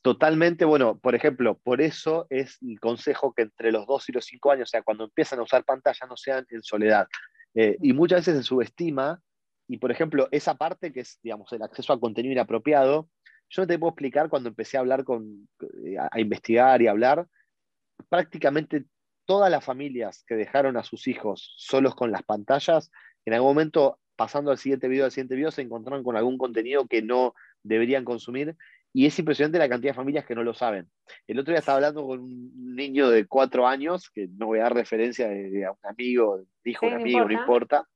Totalmente, 0.00 0.64
bueno, 0.64 0.96
por 0.98 1.14
ejemplo, 1.14 1.58
por 1.58 1.80
eso 1.80 2.26
es 2.30 2.58
el 2.62 2.78
consejo 2.78 3.34
que 3.34 3.42
entre 3.42 3.72
los 3.72 3.84
dos 3.86 4.08
y 4.08 4.12
los 4.12 4.24
cinco 4.24 4.52
años, 4.52 4.68
o 4.68 4.70
sea, 4.70 4.82
cuando 4.82 5.04
empiezan 5.04 5.40
a 5.40 5.42
usar 5.42 5.64
pantalla, 5.64 6.06
no 6.08 6.16
sean 6.16 6.46
en 6.50 6.62
soledad. 6.62 7.08
Eh, 7.54 7.76
y 7.82 7.92
muchas 7.92 8.20
veces 8.20 8.36
se 8.36 8.42
subestima 8.44 9.20
y 9.68 9.76
por 9.76 9.92
ejemplo, 9.92 10.28
esa 10.32 10.56
parte 10.56 10.92
que 10.92 11.00
es, 11.00 11.20
digamos, 11.22 11.52
el 11.52 11.62
acceso 11.62 11.92
a 11.92 12.00
contenido 12.00 12.32
inapropiado, 12.32 13.10
yo 13.50 13.62
no 13.62 13.66
te 13.66 13.78
puedo 13.78 13.90
explicar 13.90 14.30
cuando 14.30 14.48
empecé 14.48 14.78
a 14.78 14.80
hablar 14.80 15.04
con, 15.04 15.48
eh, 15.84 15.96
a, 15.98 16.18
investigar 16.18 16.80
y 16.80 16.86
a 16.86 16.90
hablar, 16.90 17.26
prácticamente 18.08 18.86
todas 19.26 19.50
las 19.50 19.62
familias 19.64 20.24
que 20.26 20.36
dejaron 20.36 20.78
a 20.78 20.82
sus 20.82 21.06
hijos 21.06 21.54
solos 21.58 21.94
con 21.94 22.10
las 22.10 22.22
pantallas, 22.22 22.90
en 23.26 23.34
algún 23.34 23.50
momento, 23.50 24.00
pasando 24.16 24.50
al 24.50 24.58
siguiente 24.58 24.88
video, 24.88 25.04
al 25.04 25.10
siguiente 25.10 25.34
video, 25.34 25.50
se 25.50 25.62
encontraron 25.62 26.02
con 26.02 26.16
algún 26.16 26.38
contenido 26.38 26.86
que 26.86 27.02
no 27.02 27.34
deberían 27.62 28.04
consumir. 28.04 28.56
Y 28.94 29.04
es 29.04 29.18
impresionante 29.18 29.58
la 29.58 29.68
cantidad 29.68 29.92
de 29.92 29.96
familias 29.96 30.24
que 30.24 30.34
no 30.34 30.42
lo 30.42 30.54
saben. 30.54 30.88
El 31.26 31.38
otro 31.38 31.52
día 31.52 31.58
estaba 31.58 31.76
hablando 31.76 32.06
con 32.06 32.20
un 32.20 32.74
niño 32.74 33.10
de 33.10 33.26
cuatro 33.26 33.66
años, 33.66 34.08
que 34.08 34.28
no 34.28 34.46
voy 34.46 34.60
a 34.60 34.62
dar 34.62 34.74
referencia 34.74 35.28
de, 35.28 35.66
a 35.66 35.72
un 35.72 35.78
amigo, 35.82 36.42
dijo 36.64 36.86
un 36.86 36.94
amigo, 36.94 37.26
no 37.26 37.32
importa 37.32 37.86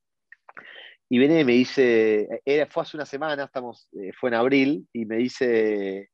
y 1.13 1.19
viene 1.19 1.41
y 1.41 1.45
me 1.45 1.53
dice, 1.53 2.41
era, 2.47 2.67
fue 2.69 2.85
hace 2.85 2.97
una 2.97 3.05
semana, 3.05 3.45
estamos, 3.45 3.87
eh, 3.93 4.13
fue 4.19 4.31
en 4.31 4.35
abril, 4.35 4.89
y 4.95 5.05
me 5.05 5.17
dice, 5.17 6.09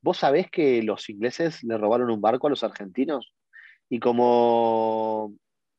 ¿vos 0.00 0.16
sabés 0.16 0.50
que 0.50 0.82
los 0.82 1.10
ingleses 1.10 1.62
le 1.64 1.76
robaron 1.76 2.10
un 2.10 2.22
barco 2.22 2.46
a 2.46 2.50
los 2.50 2.64
argentinos? 2.64 3.34
Y 3.90 4.00
como 4.00 5.34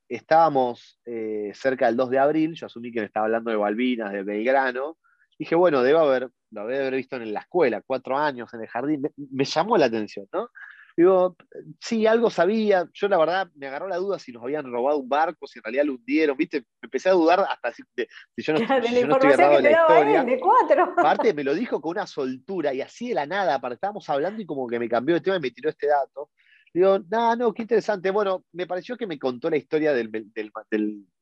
estábamos 0.07 0.99
eh, 1.07 1.51
cerca 1.55 1.87
del 1.87 1.95
2 1.95 2.11
de 2.11 2.19
abril, 2.19 2.53
yo 2.53 2.67
asumí 2.67 2.91
que 2.91 2.99
me 2.99 3.07
estaba 3.07 3.25
hablando 3.25 3.49
de 3.49 3.57
Balvinas, 3.57 4.13
de 4.13 4.21
Belgrano, 4.21 4.99
dije, 5.39 5.55
bueno, 5.55 5.81
debo 5.81 6.01
haber, 6.01 6.29
lo 6.51 6.67
debe 6.67 6.81
haber 6.81 6.93
visto 6.93 7.15
en 7.15 7.33
la 7.33 7.39
escuela, 7.39 7.81
cuatro 7.81 8.19
años 8.19 8.53
en 8.53 8.61
el 8.61 8.67
jardín, 8.67 9.01
me 9.31 9.45
llamó 9.45 9.77
la 9.79 9.87
atención, 9.87 10.27
¿no? 10.31 10.51
Digo, 10.99 11.37
sí, 11.79 12.05
algo 12.05 12.29
sabía. 12.29 12.85
Yo 12.93 13.07
la 13.07 13.17
verdad 13.17 13.49
me 13.55 13.67
agarró 13.67 13.87
la 13.87 13.95
duda 13.95 14.19
si 14.19 14.33
nos 14.33 14.43
habían 14.43 14.69
robado 14.69 14.97
un 14.97 15.07
barco, 15.07 15.47
si 15.47 15.59
en 15.59 15.63
realidad 15.63 15.85
lo 15.85 15.93
hundieron, 15.93 16.35
¿viste? 16.35 16.65
Empecé 16.81 17.07
a 17.07 17.13
dudar 17.13 17.39
hasta 17.39 17.71
si, 17.71 17.83
yo 18.35 18.51
no, 18.51 18.59
estoy 18.59 19.31
errado 19.31 19.59
en 19.59 19.63
la 19.63 19.71
historia. 19.71 20.23
de 20.25 20.39
cuatro. 20.41 20.93
Aparte 20.97 21.33
me 21.33 21.45
lo 21.45 21.55
dijo 21.55 21.79
con 21.79 21.91
una 21.91 22.05
soltura 22.05 22.73
y 22.73 22.81
así 22.81 23.07
de 23.07 23.15
la 23.15 23.25
nada, 23.25 23.61
estábamos 23.71 24.09
hablando 24.09 24.41
y 24.41 24.45
como 24.45 24.67
que 24.67 24.77
me 24.77 24.89
cambió 24.89 25.15
de 25.15 25.21
tema 25.21 25.37
y 25.37 25.39
me 25.39 25.51
tiró 25.51 25.69
este 25.69 25.87
dato. 25.87 26.31
Digo, 26.73 26.99
no, 27.09 27.33
no, 27.37 27.53
qué 27.53 27.61
interesante. 27.61 28.11
Bueno, 28.11 28.43
me 28.51 28.67
pareció 28.67 28.97
que 28.97 29.07
me 29.07 29.17
contó 29.17 29.49
la 29.49 29.55
historia 29.55 29.93
del, 29.93 30.11
del, 30.11 30.51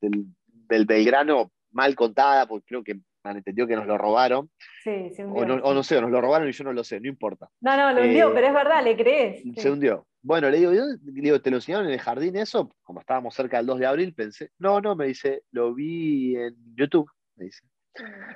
del 0.00 0.86
Belgrano 0.86 1.52
mal 1.70 1.94
contada, 1.94 2.48
porque 2.48 2.66
creo 2.66 2.82
que 2.82 2.98
han 3.28 3.36
entendido 3.36 3.66
que 3.66 3.76
nos 3.76 3.86
lo 3.86 3.98
robaron. 3.98 4.50
Sí, 4.82 5.10
se 5.10 5.24
hundió. 5.24 5.62
O 5.62 5.74
no, 5.74 5.82
sé, 5.82 6.00
nos 6.00 6.10
lo 6.10 6.20
robaron 6.20 6.48
y 6.48 6.52
yo 6.52 6.64
no 6.64 6.72
lo 6.72 6.84
sé, 6.84 7.00
no 7.00 7.08
importa. 7.08 7.48
No, 7.60 7.76
no, 7.76 7.92
lo 7.92 8.02
hundió, 8.02 8.30
eh, 8.30 8.32
pero 8.34 8.46
es 8.48 8.54
verdad, 8.54 8.82
le 8.82 8.96
crees. 8.96 9.42
Se 9.56 9.70
hundió. 9.70 10.06
Bueno, 10.22 10.50
le 10.50 10.58
digo, 10.58 10.72
le 10.72 10.98
digo, 11.04 11.40
¿te 11.40 11.50
lo 11.50 11.56
enseñaron 11.56 11.86
en 11.86 11.92
el 11.92 12.00
jardín 12.00 12.36
eso? 12.36 12.74
Como 12.82 13.00
estábamos 13.00 13.34
cerca 13.34 13.58
del 13.58 13.66
2 13.66 13.78
de 13.78 13.86
abril, 13.86 14.14
pensé, 14.14 14.50
no, 14.58 14.80
no, 14.80 14.96
me 14.96 15.06
dice, 15.06 15.42
lo 15.52 15.74
vi 15.74 16.36
en 16.36 16.54
YouTube, 16.74 17.10
me 17.36 17.46
dice. 17.46 17.62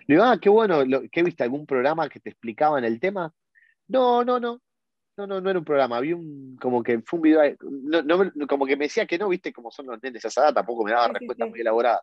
Le 0.07 0.15
digo, 0.15 0.25
ah, 0.25 0.39
qué 0.41 0.49
bueno, 0.49 0.83
¿qué 1.11 1.23
viste? 1.23 1.43
¿Algún 1.43 1.67
programa 1.67 2.09
que 2.09 2.21
te 2.21 2.31
explicaba 2.31 2.79
en 2.79 2.85
el 2.85 3.01
tema? 3.01 3.33
No, 3.89 4.25
no, 4.25 4.39
no. 4.39 4.61
No, 5.15 5.27
no, 5.27 5.43
no 5.43 5.51
era 5.51 5.59
un 5.59 5.65
programa, 5.65 5.99
había 5.99 6.17
un, 6.17 6.57
como 6.59 6.83
que 6.83 7.03
fue 7.03 7.19
un 7.19 7.23
video, 7.23 7.43
no, 7.61 8.47
como 8.49 8.65
que 8.65 8.77
me 8.79 8.87
decía 8.87 9.05
que 9.05 9.19
no, 9.19 9.29
viste 9.29 9.53
cómo 9.53 9.71
son 9.71 9.87
los 9.87 10.03
nenes 10.03 10.25
a 10.25 10.29
esa 10.29 10.45
edad, 10.45 10.55
tampoco 10.55 10.85
me 10.85 10.93
daba 10.93 11.09
respuestas 11.09 11.51
muy 11.51 11.61
elaboradas. 11.61 12.01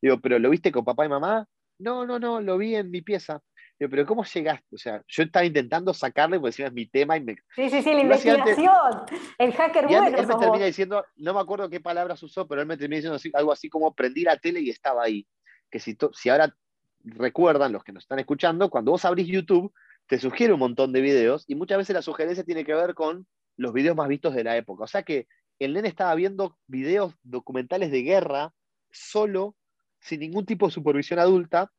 Digo, 0.00 0.20
pero 0.20 0.38
¿lo 0.38 0.50
viste 0.50 0.70
con 0.70 0.84
papá 0.84 1.04
y 1.04 1.08
mamá? 1.08 1.44
No, 1.78 2.06
no, 2.06 2.18
no, 2.18 2.40
lo 2.40 2.58
vi 2.58 2.74
en 2.76 2.90
mi 2.90 3.02
pieza. 3.02 3.42
Pero 3.76 4.06
¿cómo 4.06 4.24
llegaste? 4.24 4.74
O 4.74 4.78
sea, 4.78 5.02
yo 5.08 5.24
estaba 5.24 5.44
intentando 5.44 5.92
sacarle, 5.92 6.38
porque 6.38 6.50
encima 6.50 6.68
es 6.68 6.74
mi 6.74 6.86
tema 6.86 7.16
y 7.16 7.24
me... 7.24 7.36
Sí, 7.56 7.68
sí, 7.68 7.82
sí, 7.82 7.92
la 7.92 8.00
investigación, 8.00 9.02
el 9.36 9.52
hacker 9.52 9.86
bueno. 9.88 10.16
Él, 10.16 10.26
me 10.26 10.34
termina 10.36 10.64
diciendo, 10.64 11.04
no 11.16 11.34
me 11.34 11.40
acuerdo 11.40 11.68
qué 11.68 11.80
palabras 11.80 12.22
usó, 12.22 12.46
pero 12.46 12.60
él 12.60 12.68
me 12.68 12.76
termina 12.76 12.96
diciendo 12.96 13.38
algo 13.38 13.52
así 13.52 13.68
como 13.68 13.92
prendí 13.92 14.22
la 14.22 14.38
tele 14.38 14.60
y 14.60 14.70
estaba 14.70 15.02
ahí. 15.02 15.26
Que 15.70 15.80
si, 15.80 15.98
si 16.12 16.28
ahora 16.28 16.54
recuerdan 17.02 17.72
los 17.72 17.82
que 17.82 17.92
nos 17.92 18.04
están 18.04 18.20
escuchando, 18.20 18.70
cuando 18.70 18.92
vos 18.92 19.04
abrís 19.04 19.26
YouTube, 19.26 19.72
te 20.06 20.18
sugiere 20.18 20.52
un 20.52 20.60
montón 20.60 20.92
de 20.92 21.00
videos 21.00 21.44
y 21.48 21.54
muchas 21.54 21.78
veces 21.78 21.94
la 21.94 22.02
sugerencia 22.02 22.44
tiene 22.44 22.64
que 22.64 22.74
ver 22.74 22.94
con 22.94 23.26
los 23.56 23.72
videos 23.72 23.96
más 23.96 24.08
vistos 24.08 24.34
de 24.34 24.44
la 24.44 24.56
época. 24.56 24.84
O 24.84 24.86
sea 24.86 25.02
que 25.02 25.26
el 25.58 25.72
nene 25.72 25.88
estaba 25.88 26.14
viendo 26.14 26.56
videos 26.66 27.14
documentales 27.22 27.90
de 27.90 28.02
guerra 28.02 28.52
solo, 28.90 29.56
sin 30.04 30.20
ningún 30.20 30.44
tipo 30.44 30.66
de 30.66 30.72
supervisión 30.72 31.18
adulta, 31.18 31.72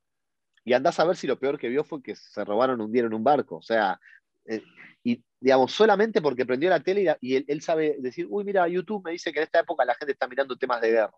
y 0.63 0.73
andás 0.73 0.99
a 0.99 1.05
ver 1.05 1.15
si 1.15 1.27
lo 1.27 1.37
peor 1.37 1.59
que 1.59 1.69
vio 1.69 1.83
fue 1.83 2.01
que 2.01 2.15
se 2.15 2.43
robaron 2.43 2.81
un 2.81 2.91
día 2.91 3.03
en 3.03 3.13
un 3.13 3.23
barco. 3.23 3.57
O 3.57 3.61
sea, 3.61 3.99
eh, 4.45 4.63
y 5.03 5.23
digamos, 5.39 5.71
solamente 5.71 6.21
porque 6.23 6.45
prendió 6.45 6.69
la 6.71 6.79
tele 6.79 7.17
y, 7.21 7.35
él, 7.35 7.45
él, 7.47 7.61
sabe 7.61 7.97
decir, 7.99 8.25
uy, 8.27 8.43
mira, 8.43 8.67
YouTube 8.67 9.03
me 9.05 9.11
dice 9.11 9.31
que 9.31 9.39
en 9.39 9.43
esta 9.43 9.59
época 9.59 9.85
la 9.85 9.93
gente 9.93 10.13
está 10.13 10.27
mirando 10.27 10.57
temas 10.57 10.81
de 10.81 10.89
guerra. 10.89 11.13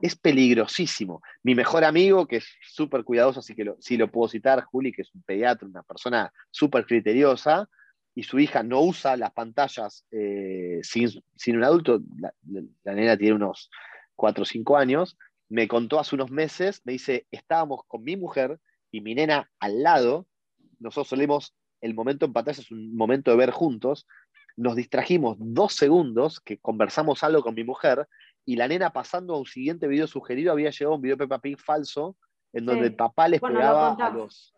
Es 0.00 0.14
peligrosísimo. 0.14 1.20
Mi 1.42 1.56
mejor 1.56 1.82
amigo, 1.82 2.28
que 2.28 2.36
es 2.36 2.46
súper 2.62 3.02
cuidadoso, 3.02 3.40
así 3.40 3.56
que 3.56 3.64
lo, 3.64 3.76
sí 3.80 3.96
lo 3.96 4.08
puedo 4.08 4.28
citar, 4.28 4.62
Juli, 4.62 4.92
que 4.92 5.02
es 5.02 5.12
un 5.12 5.22
pediatra, 5.22 5.66
una 5.66 5.82
persona 5.82 6.32
súper 6.52 6.86
criteriosa, 6.86 7.68
y 8.14 8.22
su 8.22 8.38
hija 8.38 8.62
no 8.62 8.82
usa 8.82 9.16
las 9.16 9.32
pantallas 9.32 10.06
eh, 10.10 10.80
sin, 10.82 11.10
un 11.56 11.64
adulto, 11.64 12.00
la, 12.18 12.32
nena 12.94 13.16
tiene 13.16 13.34
unos 13.34 13.70
4 14.14 14.42
o 14.42 14.46
5 14.46 14.76
años, 14.76 15.16
me 15.50 15.68
contó 15.68 15.98
hace 15.98 16.14
unos 16.14 16.30
meses, 16.30 16.80
me 16.84 16.92
dice, 16.92 17.26
estábamos 17.30 17.80
con 17.88 18.02
mi 18.02 18.16
mujer 18.16 18.58
y 18.90 19.00
mi 19.00 19.14
nena 19.14 19.50
al 19.58 19.82
lado, 19.82 20.26
nosotros 20.78 21.08
solemos, 21.08 21.54
el 21.80 21.92
momento 21.92 22.24
en 22.24 22.32
pantalla 22.32 22.60
es 22.60 22.70
un 22.70 22.96
momento 22.96 23.32
de 23.32 23.36
ver 23.36 23.50
juntos, 23.50 24.06
nos 24.56 24.76
distrajimos 24.76 25.36
dos 25.40 25.74
segundos 25.74 26.40
que 26.40 26.58
conversamos 26.58 27.24
algo 27.24 27.42
con 27.42 27.54
mi 27.54 27.64
mujer 27.64 28.06
y 28.46 28.56
la 28.56 28.68
nena 28.68 28.90
pasando 28.90 29.34
a 29.34 29.38
un 29.38 29.46
siguiente 29.46 29.88
video 29.88 30.06
sugerido 30.06 30.52
había 30.52 30.70
llegado 30.70 30.94
un 30.94 31.02
video 31.02 31.16
de 31.16 31.24
Peppa 31.24 31.40
Pig 31.40 31.58
falso 31.58 32.16
en 32.52 32.66
donde 32.66 32.86
el 32.86 32.96
papá 32.96 33.28
les 33.28 33.40
pegaba 33.40 33.94
a 33.94 34.10
los. 34.10 34.54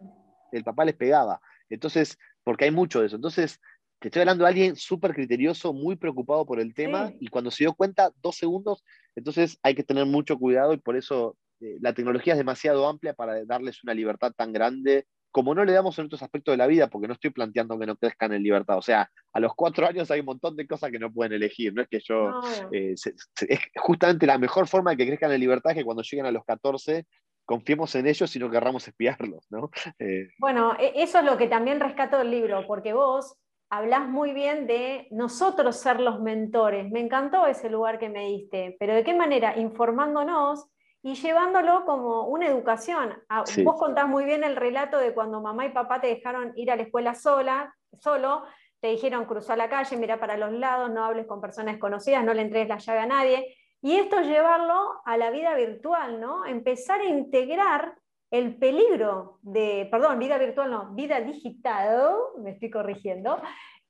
El 0.50 0.64
papá 0.64 0.84
les 0.84 0.94
pegaba. 0.94 1.40
Entonces, 1.68 2.18
porque 2.44 2.64
hay 2.64 2.70
mucho 2.70 3.00
de 3.00 3.06
eso. 3.06 3.16
Entonces, 3.16 3.60
te 4.02 4.08
estoy 4.08 4.20
hablando 4.22 4.44
de 4.44 4.48
alguien 4.48 4.76
súper 4.76 5.14
criterioso, 5.14 5.72
muy 5.72 5.94
preocupado 5.94 6.44
por 6.44 6.58
el 6.58 6.74
tema, 6.74 7.12
y 7.20 7.28
cuando 7.28 7.52
se 7.52 7.64
dio 7.64 7.72
cuenta, 7.72 8.10
dos 8.20 8.36
segundos, 8.36 8.84
entonces 9.14 9.58
hay 9.62 9.76
que 9.76 9.84
tener 9.84 10.06
mucho 10.06 10.38
cuidado 10.38 10.72
y 10.72 10.78
por 10.78 10.96
eso 10.96 11.36
eh, 11.60 11.76
la 11.80 11.94
tecnología 11.94 12.32
es 12.32 12.38
demasiado 12.38 12.88
amplia 12.88 13.14
para 13.14 13.44
darles 13.44 13.82
una 13.84 13.94
libertad 13.94 14.32
tan 14.36 14.52
grande 14.52 15.06
como 15.30 15.54
no 15.54 15.64
le 15.64 15.72
damos 15.72 15.98
en 15.98 16.06
otros 16.06 16.22
aspectos 16.22 16.52
de 16.52 16.58
la 16.58 16.66
vida, 16.66 16.88
porque 16.88 17.08
no 17.08 17.14
estoy 17.14 17.30
planteando 17.30 17.78
que 17.78 17.86
no 17.86 17.96
crezcan 17.96 18.34
en 18.34 18.42
libertad. 18.42 18.76
O 18.76 18.82
sea, 18.82 19.10
a 19.32 19.40
los 19.40 19.54
cuatro 19.54 19.86
años 19.86 20.10
hay 20.10 20.20
un 20.20 20.26
montón 20.26 20.56
de 20.56 20.66
cosas 20.66 20.90
que 20.90 20.98
no 20.98 21.10
pueden 21.10 21.32
elegir. 21.32 21.72
No 21.72 21.80
es 21.80 21.88
que 21.88 22.00
yo. 22.00 22.42
Eh, 22.70 22.92
es 22.92 23.60
justamente 23.76 24.26
la 24.26 24.36
mejor 24.36 24.68
forma 24.68 24.90
de 24.90 24.98
que 24.98 25.06
crezcan 25.06 25.32
en 25.32 25.40
libertad 25.40 25.72
es 25.72 25.78
que 25.78 25.84
cuando 25.84 26.02
lleguen 26.02 26.26
a 26.26 26.32
los 26.32 26.44
14 26.44 27.06
confiemos 27.44 27.94
en 27.94 28.06
ellos 28.06 28.34
y 28.36 28.38
no 28.38 28.50
querramos 28.50 28.86
espiarlos, 28.86 29.46
¿no? 29.50 29.70
Eh, 29.98 30.28
bueno, 30.38 30.74
e, 30.78 31.02
eso 31.02 31.18
es 31.18 31.24
lo 31.24 31.36
que 31.36 31.48
también 31.48 31.80
rescato 31.80 32.18
del 32.18 32.30
libro, 32.30 32.66
porque 32.66 32.92
vos 32.92 33.36
hablás 33.72 34.06
muy 34.06 34.34
bien 34.34 34.66
de 34.66 35.08
nosotros 35.10 35.80
ser 35.80 35.98
los 35.98 36.20
mentores. 36.20 36.90
Me 36.90 37.00
encantó 37.00 37.46
ese 37.46 37.70
lugar 37.70 37.98
que 37.98 38.10
me 38.10 38.26
diste, 38.26 38.76
pero 38.78 38.94
¿de 38.94 39.02
qué 39.02 39.14
manera? 39.14 39.56
Informándonos 39.56 40.68
y 41.02 41.14
llevándolo 41.14 41.86
como 41.86 42.26
una 42.26 42.48
educación. 42.48 43.14
Ah, 43.30 43.44
vos 43.64 43.76
contás 43.78 44.06
muy 44.06 44.26
bien 44.26 44.44
el 44.44 44.56
relato 44.56 44.98
de 44.98 45.14
cuando 45.14 45.40
mamá 45.40 45.64
y 45.64 45.70
papá 45.70 46.02
te 46.02 46.08
dejaron 46.08 46.52
ir 46.54 46.70
a 46.70 46.76
la 46.76 46.82
escuela 46.82 47.14
sola, 47.14 47.74
solo, 47.98 48.44
te 48.78 48.88
dijeron 48.88 49.24
cruzar 49.24 49.56
la 49.56 49.70
calle, 49.70 49.96
mira 49.96 50.20
para 50.20 50.36
los 50.36 50.52
lados, 50.52 50.90
no 50.90 51.06
hables 51.06 51.26
con 51.26 51.40
personas 51.40 51.76
desconocidas, 51.76 52.22
no 52.24 52.34
le 52.34 52.42
entregues 52.42 52.68
la 52.68 52.76
llave 52.76 53.00
a 53.00 53.06
nadie. 53.06 53.56
Y 53.80 53.96
esto 53.96 54.20
llevarlo 54.20 55.00
a 55.06 55.16
la 55.16 55.30
vida 55.30 55.54
virtual, 55.54 56.20
¿no? 56.20 56.44
Empezar 56.44 57.00
a 57.00 57.06
integrar 57.06 57.94
el 58.32 58.56
peligro 58.56 59.38
de, 59.42 59.86
perdón, 59.90 60.18
vida 60.18 60.38
virtual 60.38 60.70
no, 60.70 60.94
vida 60.94 61.20
digital, 61.20 62.16
me 62.38 62.52
estoy 62.52 62.70
corrigiendo, 62.70 63.40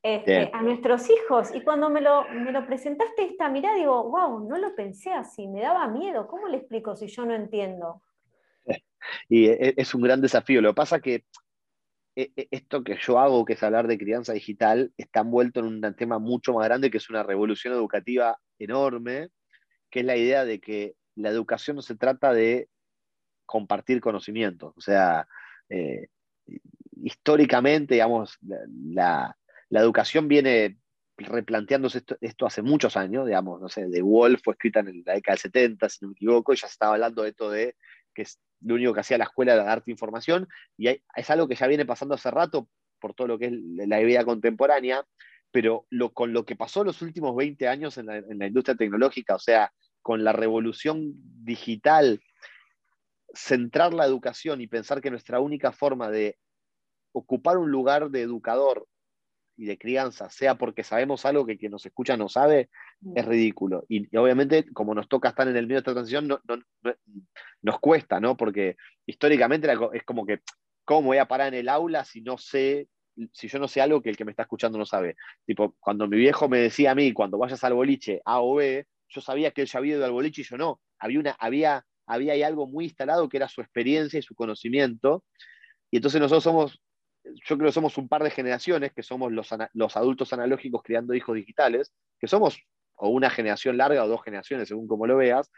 este, 0.03 0.51
a 0.53 0.63
nuestros 0.63 1.09
hijos. 1.09 1.55
Y 1.55 1.63
cuando 1.63 1.89
me 1.89 2.01
lo, 2.01 2.29
me 2.29 2.51
lo 2.51 2.67
presentaste 2.67 3.25
esta 3.25 3.49
mirada, 3.49 3.77
digo, 3.77 4.11
wow, 4.11 4.49
no 4.49 4.59
lo 4.59 4.75
pensé 4.75 5.13
así, 5.13 5.47
me 5.47 5.61
daba 5.61 5.87
miedo. 5.87 6.27
¿Cómo 6.27 6.49
le 6.49 6.57
explico 6.57 6.97
si 6.97 7.07
yo 7.07 7.25
no 7.25 7.35
entiendo? 7.35 8.03
Y 9.29 9.47
e, 9.47 9.75
es 9.77 9.95
un 9.95 10.03
gran 10.03 10.21
desafío. 10.21 10.61
Lo 10.61 10.71
que 10.71 10.75
pasa 10.75 11.01
que 11.01 11.25
e, 12.17 12.33
e, 12.37 12.49
esto 12.51 12.83
que 12.83 12.97
yo 13.01 13.21
hago, 13.21 13.45
que 13.45 13.53
es 13.53 13.63
hablar 13.63 13.87
de 13.87 13.99
crianza 13.99 14.33
digital, 14.33 14.93
está 14.97 15.21
envuelto 15.21 15.61
en 15.61 15.67
un 15.67 15.95
tema 15.95 16.19
mucho 16.19 16.53
más 16.53 16.65
grande, 16.67 16.91
que 16.91 16.99
es 16.99 17.09
una 17.11 17.23
revolución 17.23 17.75
educativa 17.75 18.41
enorme, 18.59 19.29
que 19.89 20.01
es 20.01 20.05
la 20.05 20.17
idea 20.17 20.45
de 20.45 20.61
que 20.61 20.95
la 21.15 21.29
educación 21.29 21.77
no 21.77 21.83
se 21.83 21.97
trata 21.97 22.33
de 22.33 22.69
compartir 23.47 24.01
conocimientos. 24.01 24.73
O 24.77 24.81
sea, 24.81 25.27
eh, 25.69 26.09
históricamente, 27.03 27.95
digamos, 27.95 28.39
la, 28.41 29.37
la 29.69 29.81
educación 29.81 30.29
viene 30.29 30.79
replanteándose 31.17 32.03
esto, 32.21 32.47
hace 32.47 32.63
muchos 32.63 32.97
años, 32.97 33.27
digamos, 33.27 33.61
no 33.61 33.69
sé, 33.69 33.89
The 33.91 34.03
Wolf 34.03 34.41
fue 34.43 34.55
escrita 34.55 34.81
en 34.81 35.03
la 35.05 35.15
década 35.15 35.35
del 35.35 35.39
70, 35.39 35.89
si 35.89 35.99
no 36.03 36.09
me 36.09 36.13
equivoco, 36.13 36.53
y 36.53 36.57
ya 36.57 36.67
se 36.67 36.73
estaba 36.73 36.95
hablando 36.95 37.23
de 37.23 37.29
esto 37.31 37.51
de 37.51 37.77
que 38.15 38.27
lo 38.61 38.75
único 38.75 38.93
que 38.93 39.01
hacía 39.01 39.19
la 39.19 39.25
escuela 39.25 39.55
era 39.55 39.65
darte 39.65 39.91
información, 39.91 40.49
y 40.77 40.89
es 40.89 41.31
algo 41.31 41.49
que 41.49 41.55
ya 41.55 41.67
viene 41.67 41.87
pasando 41.87 42.15
hace 42.15 42.31
rato 42.31 42.69
por 43.01 43.15
todo 43.15 43.29
lo 43.29 43.39
que 43.39 43.47
es 43.47 43.53
la 43.53 43.99
vida 44.01 44.25
contemporánea, 44.25 45.05
pero 45.51 45.87
con 46.15 46.33
lo 46.33 46.45
que 46.45 46.57
pasó 46.57 46.83
los 46.83 47.03
últimos 47.03 47.37
20 47.37 47.69
años 47.69 47.99
en 47.99 48.07
la, 48.07 48.17
en 48.17 48.39
la 48.39 48.47
industria 48.47 48.77
tecnológica, 48.77 49.35
o 49.35 49.39
sea, 49.39 49.73
con 50.01 50.25
la 50.25 50.33
revolución 50.33 51.13
digital, 51.45 52.21
centrar 53.35 53.95
la 53.95 54.07
educación 54.07 54.61
y 54.61 54.67
pensar 54.67 55.01
que 55.01 55.11
nuestra 55.11 55.41
única 55.41 55.73
forma 55.73 56.11
de 56.11 56.39
ocupar 57.13 57.59
un 57.59 57.71
lugar 57.71 58.11
de 58.11 58.23
educador 58.23 58.87
y 59.57 59.67
de 59.67 59.79
crianza, 59.79 60.31
sea 60.31 60.57
porque 60.57 60.83
sabemos 60.83 61.25
algo 61.27 61.47
que 61.47 61.59
quien 61.59 61.73
nos 61.73 61.85
escucha 61.85 62.17
no 62.17 62.29
sabe, 62.29 62.71
es 63.15 63.25
ridículo. 63.25 63.85
Y, 63.89 64.15
obviamente, 64.17 64.65
como 64.73 64.95
nos 64.95 65.09
toca 65.09 65.29
estar 65.29 65.47
en 65.47 65.57
el 65.57 65.67
medio 65.67 65.77
de 65.77 65.81
esta 65.81 65.93
transición, 65.93 66.27
no, 66.27 66.41
nos 67.61 67.81
cuesta, 67.81 68.19
¿no? 68.19 68.37
Porque 68.37 68.77
históricamente 69.07 69.69
es 69.93 70.03
como 70.05 70.25
que, 70.25 70.41
¿cómo 70.85 71.09
voy 71.09 71.19
a 71.19 71.29
parar 71.29 71.49
en 71.49 71.61
el 71.61 71.69
aula 71.69 72.05
si 72.05 72.23
no 72.23 72.39
sé, 72.39 72.89
si 73.33 73.49
yo 73.49 73.59
no 73.59 73.69
sé 73.69 73.81
algo 73.83 74.01
que 74.01 74.11
el 74.11 74.17
que 74.17 74.25
me 74.25 74.31
está 74.33 74.43
escuchando 74.43 74.79
no 74.79 74.87
sabe? 74.87 75.17
Tipo, 75.45 75.77
cuando 75.79 76.09
mi 76.09 76.17
viejo 76.17 76.49
me 76.49 76.59
decía 76.59 76.93
a 76.93 76.95
mí, 76.95 77.13
cuando 77.13 77.39
vayas 77.39 77.63
al 77.63 77.75
boliche 77.75 78.23
A 78.25 78.41
o 78.41 78.55
B, 78.55 78.87
yo 79.09 79.21
sabía 79.21 79.51
que 79.51 79.63
él 79.63 79.69
ya 79.69 79.79
había 79.79 79.97
ido 79.97 80.05
al 80.05 80.13
boliche 80.13 80.41
y 80.41 80.45
yo 80.45 80.57
no. 80.57 80.81
Había, 80.99 81.21
una, 81.21 81.37
había, 81.39 81.85
había 82.07 82.47
algo 82.47 82.67
muy 82.67 82.85
instalado 82.85 83.29
que 83.29 83.37
era 83.37 83.49
su 83.49 83.61
experiencia 83.61 84.19
y 84.19 84.23
su 84.23 84.35
conocimiento. 84.35 85.25
Y 85.91 85.97
entonces 85.97 86.21
nosotros 86.21 86.45
somos 86.45 86.83
yo 87.25 87.57
creo 87.57 87.69
que 87.69 87.73
somos 87.73 87.99
un 87.99 88.09
par 88.09 88.23
de 88.23 88.31
generaciones, 88.31 88.93
que 88.93 89.03
somos 89.03 89.33
los, 89.33 89.49
los 89.75 89.97
adultos 89.97 90.33
analógicos 90.33 90.83
criando 90.83 91.15
hijos 91.15 91.37
digitales, 91.37 91.93
que 92.19 92.27
somos 92.27 92.59
o 92.97 93.09
una 93.09 93.31
generación 93.31 93.77
larga 93.77 94.05
o 94.05 94.09
dos 94.09 94.23
generaciones, 94.23 94.69
según 94.69 94.87
como 94.87 95.07
lo 95.07 95.17
veas, 95.17 95.51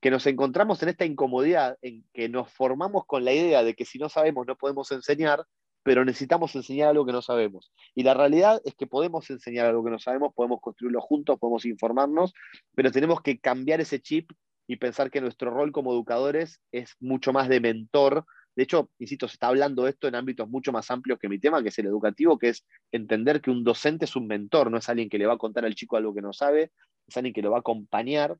que 0.00 0.10
nos 0.10 0.26
encontramos 0.26 0.82
en 0.82 0.90
esta 0.90 1.04
incomodidad 1.04 1.76
en 1.82 2.04
que 2.12 2.28
nos 2.28 2.50
formamos 2.52 3.04
con 3.06 3.24
la 3.24 3.32
idea 3.32 3.62
de 3.62 3.74
que 3.74 3.84
si 3.84 3.98
no 3.98 4.08
sabemos 4.08 4.46
no 4.46 4.56
podemos 4.56 4.90
enseñar, 4.92 5.44
pero 5.82 6.04
necesitamos 6.04 6.54
enseñar 6.54 6.90
algo 6.90 7.04
que 7.04 7.12
no 7.12 7.22
sabemos. 7.22 7.72
Y 7.94 8.02
la 8.02 8.14
realidad 8.14 8.60
es 8.64 8.74
que 8.74 8.86
podemos 8.86 9.28
enseñar 9.30 9.66
algo 9.66 9.84
que 9.84 9.90
no 9.90 9.98
sabemos, 9.98 10.32
podemos 10.34 10.60
construirlo 10.60 11.00
juntos, 11.00 11.38
podemos 11.38 11.64
informarnos, 11.66 12.32
pero 12.74 12.90
tenemos 12.90 13.20
que 13.20 13.38
cambiar 13.38 13.80
ese 13.80 14.00
chip 14.00 14.30
y 14.70 14.76
pensar 14.76 15.10
que 15.10 15.20
nuestro 15.20 15.50
rol 15.50 15.72
como 15.72 15.92
educadores 15.92 16.60
es 16.70 16.94
mucho 17.00 17.32
más 17.32 17.48
de 17.48 17.60
mentor 17.60 18.24
de 18.56 18.64
hecho, 18.64 18.90
insisto, 18.98 19.28
se 19.28 19.34
está 19.34 19.48
hablando 19.48 19.84
de 19.84 19.90
esto 19.90 20.08
en 20.08 20.16
ámbitos 20.16 20.48
mucho 20.48 20.72
más 20.72 20.90
amplios 20.90 21.18
que 21.18 21.28
mi 21.28 21.38
tema, 21.38 21.62
que 21.62 21.68
es 21.68 21.78
el 21.78 21.86
educativo, 21.86 22.38
que 22.38 22.48
es 22.48 22.66
entender 22.92 23.40
que 23.40 23.50
un 23.50 23.64
docente 23.64 24.04
es 24.04 24.16
un 24.16 24.26
mentor, 24.26 24.70
no 24.70 24.78
es 24.78 24.88
alguien 24.88 25.08
que 25.08 25.18
le 25.18 25.26
va 25.26 25.34
a 25.34 25.38
contar 25.38 25.64
al 25.64 25.74
chico 25.74 25.96
algo 25.96 26.12
que 26.12 26.20
no 26.20 26.32
sabe, 26.32 26.72
es 27.06 27.16
alguien 27.16 27.32
que 27.32 27.42
lo 27.42 27.52
va 27.52 27.58
a 27.58 27.60
acompañar 27.60 28.36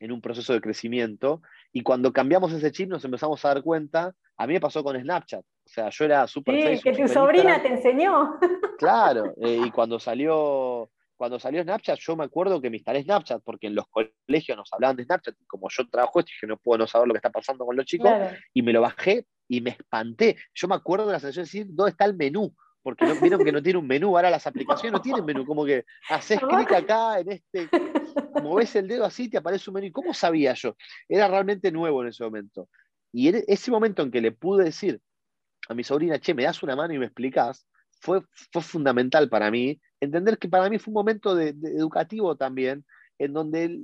en 0.00 0.12
un 0.12 0.20
proceso 0.20 0.52
de 0.54 0.60
crecimiento. 0.60 1.42
Y 1.72 1.82
cuando 1.82 2.12
cambiamos 2.12 2.52
ese 2.52 2.72
chip 2.72 2.88
nos 2.88 3.04
empezamos 3.04 3.44
a 3.44 3.48
dar 3.48 3.62
cuenta, 3.62 4.14
a 4.36 4.46
mí 4.46 4.54
me 4.54 4.60
pasó 4.60 4.82
con 4.82 5.00
Snapchat, 5.00 5.44
o 5.44 5.68
sea, 5.68 5.90
yo 5.90 6.04
era 6.04 6.26
súper... 6.26 6.78
Sí, 6.78 6.82
que 6.82 6.92
tu 6.92 7.06
sobrina 7.06 7.62
te 7.62 7.68
enseñó. 7.68 8.38
Claro, 8.78 9.34
eh, 9.36 9.60
y 9.66 9.70
cuando 9.70 10.00
salió 10.00 10.90
cuando 11.16 11.38
salió 11.38 11.62
Snapchat, 11.62 11.98
yo 11.98 12.16
me 12.16 12.24
acuerdo 12.24 12.60
que 12.60 12.70
me 12.70 12.76
instalé 12.76 13.02
Snapchat, 13.02 13.42
porque 13.44 13.68
en 13.68 13.74
los 13.74 13.86
colegios 13.88 14.56
nos 14.56 14.72
hablaban 14.72 14.96
de 14.96 15.04
Snapchat, 15.04 15.36
y 15.40 15.44
como 15.46 15.68
yo 15.70 15.88
trabajo 15.88 16.20
esto, 16.20 16.30
dije, 16.34 16.46
no 16.46 16.56
puedo 16.56 16.78
no 16.78 16.86
saber 16.86 17.08
lo 17.08 17.14
que 17.14 17.18
está 17.18 17.30
pasando 17.30 17.64
con 17.64 17.76
los 17.76 17.86
chicos, 17.86 18.10
y 18.52 18.62
me 18.62 18.72
lo 18.72 18.80
bajé 18.80 19.26
y 19.48 19.60
me 19.60 19.70
espanté. 19.70 20.36
Yo 20.54 20.68
me 20.68 20.74
acuerdo 20.74 21.06
de 21.06 21.12
la 21.12 21.20
sensación 21.20 21.44
de 21.44 21.46
decir, 21.46 21.66
¿dónde 21.70 21.90
está 21.90 22.04
el 22.04 22.14
menú? 22.14 22.54
Porque 22.82 23.06
no, 23.06 23.18
vieron 23.20 23.42
que 23.42 23.52
no 23.52 23.62
tiene 23.62 23.78
un 23.78 23.86
menú, 23.86 24.16
ahora 24.16 24.30
las 24.30 24.46
aplicaciones 24.46 24.92
no 24.92 25.00
tienen 25.00 25.24
menú, 25.24 25.46
como 25.46 25.64
que 25.64 25.84
haces 26.10 26.38
clic 26.48 26.72
acá 26.72 27.20
en 27.20 27.32
este, 27.32 27.68
ves 28.56 28.76
el 28.76 28.88
dedo 28.88 29.04
así, 29.04 29.28
te 29.28 29.38
aparece 29.38 29.70
un 29.70 29.74
menú. 29.74 29.86
¿Y 29.86 29.92
cómo 29.92 30.12
sabía 30.12 30.52
yo? 30.54 30.76
Era 31.08 31.28
realmente 31.28 31.70
nuevo 31.72 32.02
en 32.02 32.08
ese 32.08 32.24
momento. 32.24 32.68
Y 33.12 33.28
en 33.28 33.44
ese 33.46 33.70
momento 33.70 34.02
en 34.02 34.10
que 34.10 34.20
le 34.20 34.32
pude 34.32 34.64
decir 34.64 35.00
a 35.68 35.74
mi 35.74 35.84
sobrina, 35.84 36.18
che, 36.18 36.34
me 36.34 36.42
das 36.42 36.62
una 36.62 36.76
mano 36.76 36.92
y 36.92 36.98
me 36.98 37.06
explicás, 37.06 37.66
fue, 38.00 38.20
fue 38.52 38.62
fundamental 38.62 39.28
para 39.28 39.50
mí 39.50 39.80
entender 40.04 40.38
que 40.38 40.48
para 40.48 40.70
mí 40.70 40.78
fue 40.78 40.90
un 40.92 40.96
momento 40.96 41.38
educativo 41.38 42.36
también, 42.36 42.84
en 43.18 43.32
donde 43.32 43.78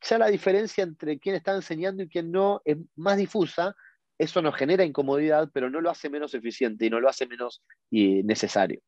ya 0.00 0.18
la 0.18 0.28
diferencia 0.28 0.84
entre 0.84 1.18
quién 1.18 1.34
está 1.34 1.54
enseñando 1.54 2.02
y 2.02 2.08
quién 2.08 2.30
no 2.30 2.60
es 2.64 2.76
más 2.94 3.16
difusa, 3.16 3.74
eso 4.18 4.40
nos 4.42 4.54
genera 4.56 4.84
incomodidad, 4.84 5.50
pero 5.52 5.68
no 5.70 5.80
lo 5.80 5.90
hace 5.90 6.08
menos 6.08 6.34
eficiente 6.34 6.86
y 6.86 6.90
no 6.90 7.00
lo 7.00 7.08
hace 7.08 7.26
menos 7.26 7.62
necesario. 7.90 8.80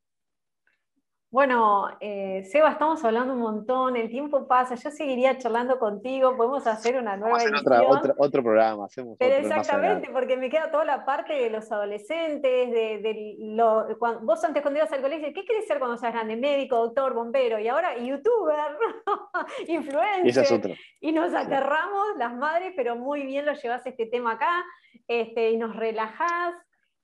Bueno, 1.31 1.89
eh, 2.01 2.43
Seba, 2.51 2.71
estamos 2.71 3.05
hablando 3.05 3.35
un 3.35 3.41
montón, 3.41 3.97
el 3.97 4.09
tiempo 4.09 4.49
pasa, 4.49 4.77
yo 4.77 4.91
seguiría 4.91 5.37
charlando 5.37 5.79
contigo, 5.79 6.35
podemos 6.39 6.67
hacer 6.67 6.97
una 6.97 7.19
nueva 7.19 7.37
edición. 7.43 7.87
Otra, 7.87 8.15
otro 8.17 8.43
programa, 8.43 8.87
hacemos 8.87 9.19
Pero 9.19 9.35
exactamente, 9.35 10.09
porque 10.11 10.39
me 10.39 10.49
queda 10.49 10.71
toda 10.71 10.87
la 10.87 11.05
parte 11.05 11.35
de 11.35 11.51
los 11.51 11.71
adolescentes, 11.71 12.71
de, 12.71 13.37
lo, 13.41 13.89
vos 14.23 14.43
antes 14.43 14.63
cuando 14.63 14.81
ibas 14.81 14.93
al 14.93 15.03
colegio, 15.03 15.29
¿qué 15.35 15.45
querés 15.45 15.67
ser 15.67 15.79
cuando 15.79 15.99
seas 15.99 16.15
grande? 16.15 16.35
Médico, 16.35 16.77
doctor, 16.77 17.13
bombero, 17.13 17.59
y 17.59 17.69
ahora 17.69 17.99
youtuber, 17.99 18.79
influencer. 19.69 20.79
Y, 21.03 21.13
nos 21.13 21.35
aterramos 21.35 22.17
las 22.17 22.35
madres, 22.35 22.73
pero 22.75 22.97
muy 22.97 23.25
bien 23.27 23.45
lo 23.45 23.53
llevas 23.53 23.85
este 23.85 24.07
tema 24.07 24.33
acá, 24.33 24.65
este, 25.07 25.51
y 25.51 25.59
nos 25.59 25.77
relajás. 25.77 26.55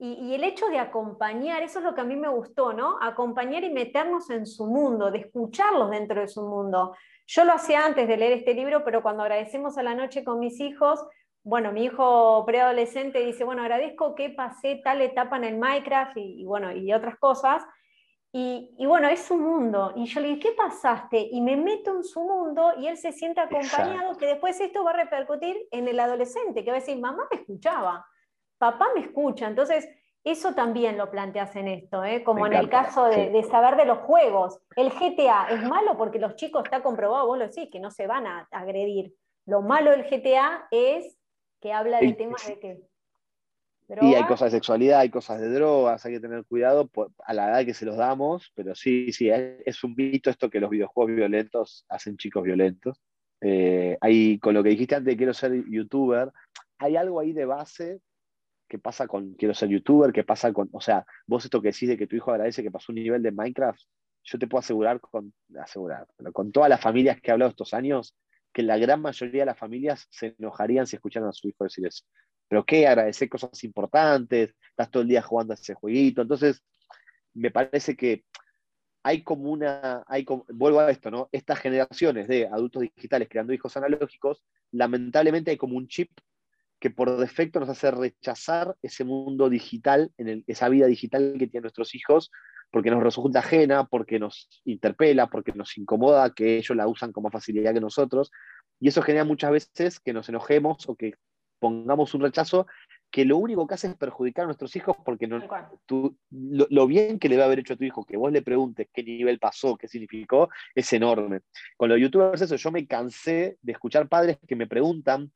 Y, 0.06 0.34
el 0.34 0.44
hecho 0.44 0.68
de 0.68 0.78
acompañar, 0.78 1.62
eso 1.62 1.78
es 1.78 1.84
lo 1.86 1.94
que 1.94 2.02
a 2.02 2.04
mí 2.04 2.14
me 2.14 2.28
gustó, 2.28 2.74
¿no? 2.74 2.98
Acompañar 3.00 3.64
y 3.64 3.70
meternos 3.70 4.28
en 4.28 4.44
su 4.44 4.66
mundo, 4.66 5.10
de 5.10 5.20
escucharlos 5.20 5.90
dentro 5.90 6.20
de 6.20 6.28
su 6.28 6.42
mundo. 6.42 6.94
Yo 7.26 7.44
lo 7.46 7.54
hacía 7.54 7.86
antes 7.86 8.06
de 8.06 8.18
leer 8.18 8.32
este 8.32 8.52
libro, 8.52 8.84
pero 8.84 9.02
cuando 9.02 9.22
agradecemos 9.22 9.78
a 9.78 9.82
la 9.82 9.94
noche 9.94 10.22
con 10.22 10.40
mis 10.40 10.60
hijos, 10.60 11.02
bueno, 11.42 11.72
mi 11.72 11.84
hijo 11.84 12.44
preadolescente 12.44 13.20
dice, 13.20 13.44
bueno, 13.44 13.62
agradezco 13.62 14.14
que 14.14 14.28
pasé 14.28 14.82
tal 14.84 15.00
etapa 15.00 15.38
en 15.38 15.44
el 15.44 15.56
Minecraft 15.56 16.18
y, 16.18 16.44
bueno, 16.44 16.70
y 16.70 16.92
otras 16.92 17.18
cosas. 17.18 17.62
Y, 18.30 18.74
y, 18.76 18.84
bueno, 18.84 19.08
es 19.08 19.20
su 19.20 19.38
mundo. 19.38 19.94
Y 19.96 20.04
yo 20.04 20.20
le 20.20 20.28
digo, 20.28 20.40
¿qué 20.42 20.52
pasaste? 20.52 21.28
Y 21.30 21.40
me 21.40 21.56
meto 21.56 21.96
en 21.96 22.04
su 22.04 22.22
mundo 22.22 22.74
y 22.78 22.88
él 22.88 22.98
se 22.98 23.10
siente 23.12 23.40
acompañado, 23.40 24.18
que 24.18 24.26
después 24.26 24.60
esto 24.60 24.84
va 24.84 24.90
a 24.90 24.96
repercutir 24.96 25.56
en 25.70 25.88
el 25.88 25.98
adolescente, 25.98 26.62
que 26.62 26.70
va 26.70 26.76
a 26.76 26.80
decir, 26.80 27.00
mamá 27.00 27.26
me 27.30 27.38
escuchaba 27.38 28.04
papá 28.72 28.86
me 28.94 29.02
escucha. 29.02 29.46
Entonces, 29.46 29.88
eso 30.24 30.54
también 30.54 30.96
lo 30.96 31.10
planteas 31.10 31.54
en 31.54 31.68
esto, 31.68 32.02
¿eh? 32.02 32.24
como 32.24 32.46
en 32.46 32.54
el 32.54 32.70
caso 32.70 33.04
de, 33.04 33.42
saber 33.42 33.76
de 33.76 33.84
los 33.84 33.98
juegos. 33.98 34.58
El 34.74 34.90
GTA 34.90 35.48
es 35.50 35.62
malo 35.68 35.98
porque 35.98 36.18
los 36.18 36.36
chicos, 36.36 36.64
está 36.64 36.82
comprobado, 36.82 37.26
vos 37.26 37.38
lo 37.38 37.46
decís, 37.46 37.68
que 37.70 37.78
no 37.78 37.90
se 37.90 38.06
van 38.06 38.26
a 38.26 38.48
agredir. 38.50 39.12
Lo 39.44 39.60
malo 39.60 39.90
del 39.90 40.04
GTA 40.04 40.66
es 40.70 41.18
que 41.60 41.72
habla 41.72 42.00
de 42.00 42.14
temas 42.14 42.46
de 42.46 42.58
que... 42.58 42.80
Y 44.00 44.14
hay 44.14 44.24
cosas 44.24 44.50
de 44.50 44.56
sexualidad, 44.56 45.00
hay 45.00 45.10
cosas 45.10 45.42
de 45.42 45.50
drogas, 45.50 46.06
hay 46.06 46.14
que 46.14 46.20
tener 46.20 46.46
cuidado 46.46 46.88
a 47.18 47.34
la 47.34 47.50
edad 47.50 47.66
que 47.66 47.74
se 47.74 47.84
los 47.84 47.98
damos, 47.98 48.50
pero 48.54 48.74
sí, 48.74 49.12
sí, 49.12 49.28
es, 49.28 49.84
un 49.84 49.94
mito 49.94 50.30
esto 50.30 50.48
que 50.48 50.58
los 50.58 50.70
videojuegos 50.70 51.14
violentos 51.14 51.84
hacen 51.90 52.16
chicos 52.16 52.44
violentos. 52.44 52.98
Eh, 53.42 53.98
con 54.40 54.54
lo 54.54 54.62
que 54.62 54.70
dijiste 54.70 54.94
antes, 54.94 55.16
quiero 55.16 55.34
ser 55.34 55.52
youtuber, 55.68 56.32
hay 56.78 56.96
algo 56.96 57.20
ahí 57.20 57.34
de 57.34 57.44
base 57.44 58.00
qué 58.68 58.78
pasa 58.78 59.06
con 59.06 59.34
quiero 59.34 59.54
ser 59.54 59.68
youtuber, 59.68 60.12
qué 60.12 60.24
pasa 60.24 60.52
con, 60.52 60.68
o 60.72 60.80
sea, 60.80 61.04
vos 61.26 61.44
esto 61.44 61.60
que 61.60 61.68
decís 61.68 61.88
de 61.88 61.98
que 61.98 62.06
tu 62.06 62.16
hijo 62.16 62.30
agradece 62.30 62.62
que 62.62 62.70
pasó 62.70 62.92
un 62.92 62.96
nivel 62.96 63.22
de 63.22 63.32
Minecraft, 63.32 63.80
yo 64.24 64.38
te 64.38 64.46
puedo 64.46 64.60
asegurar 64.60 65.00
con, 65.00 65.32
asegurar, 65.60 66.06
con 66.32 66.50
todas 66.50 66.70
las 66.70 66.80
familias 66.80 67.20
que 67.20 67.30
he 67.30 67.32
hablado 67.32 67.50
estos 67.50 67.74
años, 67.74 68.16
que 68.52 68.62
la 68.62 68.78
gran 68.78 69.02
mayoría 69.02 69.42
de 69.42 69.46
las 69.46 69.58
familias 69.58 70.06
se 70.10 70.34
enojarían 70.38 70.86
si 70.86 70.96
escucharan 70.96 71.28
a 71.28 71.32
su 71.32 71.48
hijo 71.48 71.64
decir 71.64 71.86
eso. 71.86 72.04
Pero 72.48 72.64
qué, 72.64 72.86
agradecer 72.86 73.28
cosas 73.28 73.62
importantes, 73.64 74.54
estás 74.70 74.90
todo 74.90 75.02
el 75.02 75.08
día 75.08 75.22
jugando 75.22 75.52
a 75.52 75.54
ese 75.54 75.74
jueguito. 75.74 76.22
Entonces, 76.22 76.62
me 77.34 77.50
parece 77.50 77.96
que 77.96 78.24
hay 79.02 79.22
como 79.22 79.50
una, 79.50 80.02
hay 80.06 80.24
vuelvo 80.48 80.80
a 80.80 80.90
esto, 80.90 81.10
¿no? 81.10 81.28
Estas 81.30 81.58
generaciones 81.58 82.26
de 82.26 82.46
adultos 82.46 82.82
digitales 82.82 83.28
creando 83.28 83.52
hijos 83.52 83.76
analógicos, 83.76 84.42
lamentablemente 84.72 85.50
hay 85.50 85.56
como 85.58 85.76
un 85.76 85.88
chip 85.88 86.10
que 86.84 86.90
por 86.90 87.16
defecto 87.16 87.60
nos 87.60 87.70
hace 87.70 87.90
rechazar 87.90 88.76
ese 88.82 89.04
mundo 89.04 89.48
digital, 89.48 90.12
en 90.18 90.44
esa 90.46 90.68
vida 90.68 90.84
digital 90.84 91.36
que 91.38 91.46
tienen 91.46 91.62
nuestros 91.62 91.94
hijos, 91.94 92.30
porque 92.70 92.90
nos 92.90 93.02
resulta 93.02 93.38
ajena, 93.38 93.86
porque 93.86 94.18
nos 94.18 94.50
interpela, 94.66 95.28
porque 95.28 95.52
nos 95.52 95.78
incomoda, 95.78 96.34
que 96.34 96.58
ellos 96.58 96.76
la 96.76 96.86
usan 96.86 97.10
con 97.10 97.22
más 97.22 97.32
facilidad 97.32 97.72
que 97.72 97.80
nosotros. 97.80 98.30
Y 98.80 98.88
eso 98.88 99.00
genera 99.00 99.24
muchas 99.24 99.50
veces 99.50 99.98
que 99.98 100.12
nos 100.12 100.28
enojemos 100.28 100.86
o 100.86 100.94
que 100.94 101.14
pongamos 101.58 102.12
un 102.12 102.20
rechazo 102.20 102.66
que 103.10 103.24
lo 103.24 103.38
único 103.38 103.66
que 103.66 103.72
hace 103.72 103.86
es 103.86 103.96
perjudicar 103.96 104.42
a 104.42 104.48
nuestros 104.48 104.76
hijos 104.76 104.94
porque 105.06 105.26
no, 105.26 105.40
lo, 106.68 106.86
bien 106.86 107.18
que 107.18 107.30
le 107.30 107.38
va 107.38 107.44
a 107.44 107.46
haber 107.46 107.60
hecho 107.60 107.72
a 107.72 107.76
tu 107.78 107.84
hijo, 107.84 108.04
que 108.04 108.18
vos 108.18 108.30
le 108.30 108.42
preguntes 108.42 108.88
qué 108.92 109.02
nivel 109.02 109.38
pasó, 109.38 109.78
qué 109.78 109.88
significó, 109.88 110.50
es 110.74 110.92
enorme. 110.92 111.40
Con 111.78 111.88
los 111.88 111.98
youtubers 111.98 112.42
eso, 112.42 112.56
yo 112.56 112.70
me 112.70 112.86
cansé 112.86 113.56
de 113.62 113.72
escuchar 113.72 114.06
padres 114.06 114.36
que 114.46 114.54
me 114.54 114.66
preguntan 114.66 115.32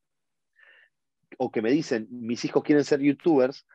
o 1.36 1.50
que 1.50 1.62
me 1.62 1.70
dicen, 1.70 2.08
mis 2.10 2.44
hijos 2.44 2.62
quieren 2.62 2.84
ser 2.84 3.00
youtubers, 3.00 3.66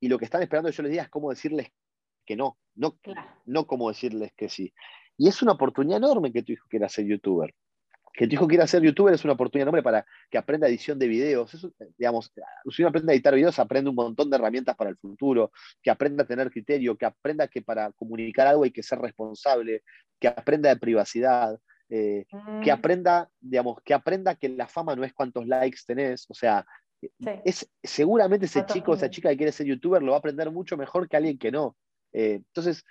y 0.00 0.08
lo 0.08 0.18
que 0.18 0.24
están 0.24 0.42
esperando 0.42 0.70
yo 0.70 0.82
les 0.82 0.90
diga 0.90 1.04
es 1.04 1.08
cómo 1.08 1.30
decirles 1.30 1.68
que 2.24 2.36
no, 2.36 2.58
no, 2.74 2.98
no 3.46 3.66
cómo 3.66 3.88
decirles 3.88 4.32
que 4.36 4.48
sí. 4.48 4.72
Y 5.16 5.28
es 5.28 5.42
una 5.42 5.52
oportunidad 5.52 5.98
enorme 5.98 6.32
que 6.32 6.42
tu 6.42 6.52
hijo 6.52 6.66
quiera 6.68 6.88
ser 6.88 7.06
youtuber. 7.06 7.54
Que 8.12 8.26
tu 8.26 8.34
hijo 8.34 8.48
quiera 8.48 8.66
ser 8.66 8.82
youtuber 8.82 9.14
es 9.14 9.24
una 9.24 9.32
oportunidad 9.32 9.68
enorme 9.68 9.82
para 9.82 10.04
que 10.30 10.38
aprenda 10.38 10.68
edición 10.68 10.98
de 10.98 11.08
videos. 11.08 11.52
Eso, 11.54 11.72
digamos, 11.96 12.32
si 12.70 12.82
uno 12.82 12.90
aprende 12.90 13.12
a 13.12 13.14
editar 13.14 13.34
videos, 13.34 13.58
aprende 13.58 13.90
un 13.90 13.96
montón 13.96 14.30
de 14.30 14.36
herramientas 14.36 14.76
para 14.76 14.90
el 14.90 14.96
futuro, 14.96 15.50
que 15.82 15.90
aprenda 15.90 16.24
a 16.24 16.26
tener 16.26 16.50
criterio, 16.50 16.96
que 16.96 17.06
aprenda 17.06 17.48
que 17.48 17.62
para 17.62 17.92
comunicar 17.92 18.46
algo 18.46 18.64
hay 18.64 18.70
que 18.70 18.82
ser 18.82 18.98
responsable, 18.98 19.82
que 20.20 20.28
aprenda 20.28 20.68
de 20.68 20.76
privacidad, 20.76 21.58
eh, 21.88 22.26
que 22.62 22.70
mm. 22.70 22.74
aprenda, 22.74 23.30
digamos, 23.40 23.78
que 23.82 23.94
aprenda 23.94 24.34
que 24.34 24.50
la 24.50 24.68
fama 24.68 24.94
no 24.94 25.04
es 25.04 25.14
cuántos 25.14 25.46
likes 25.46 25.78
tenés, 25.86 26.26
o 26.28 26.34
sea, 26.34 26.66
es, 27.44 27.70
seguramente 27.82 28.46
ese 28.46 28.64
chico 28.66 28.92
o 28.92 28.94
esa 28.94 29.10
chica 29.10 29.28
que 29.30 29.36
quiere 29.36 29.52
ser 29.52 29.66
youtuber 29.66 30.02
lo 30.02 30.12
va 30.12 30.16
a 30.16 30.18
aprender 30.18 30.50
mucho 30.50 30.76
mejor 30.76 31.08
que 31.08 31.16
alguien 31.16 31.38
que 31.38 31.52
no. 31.52 31.76
Eh, 32.12 32.34
entonces, 32.34 32.84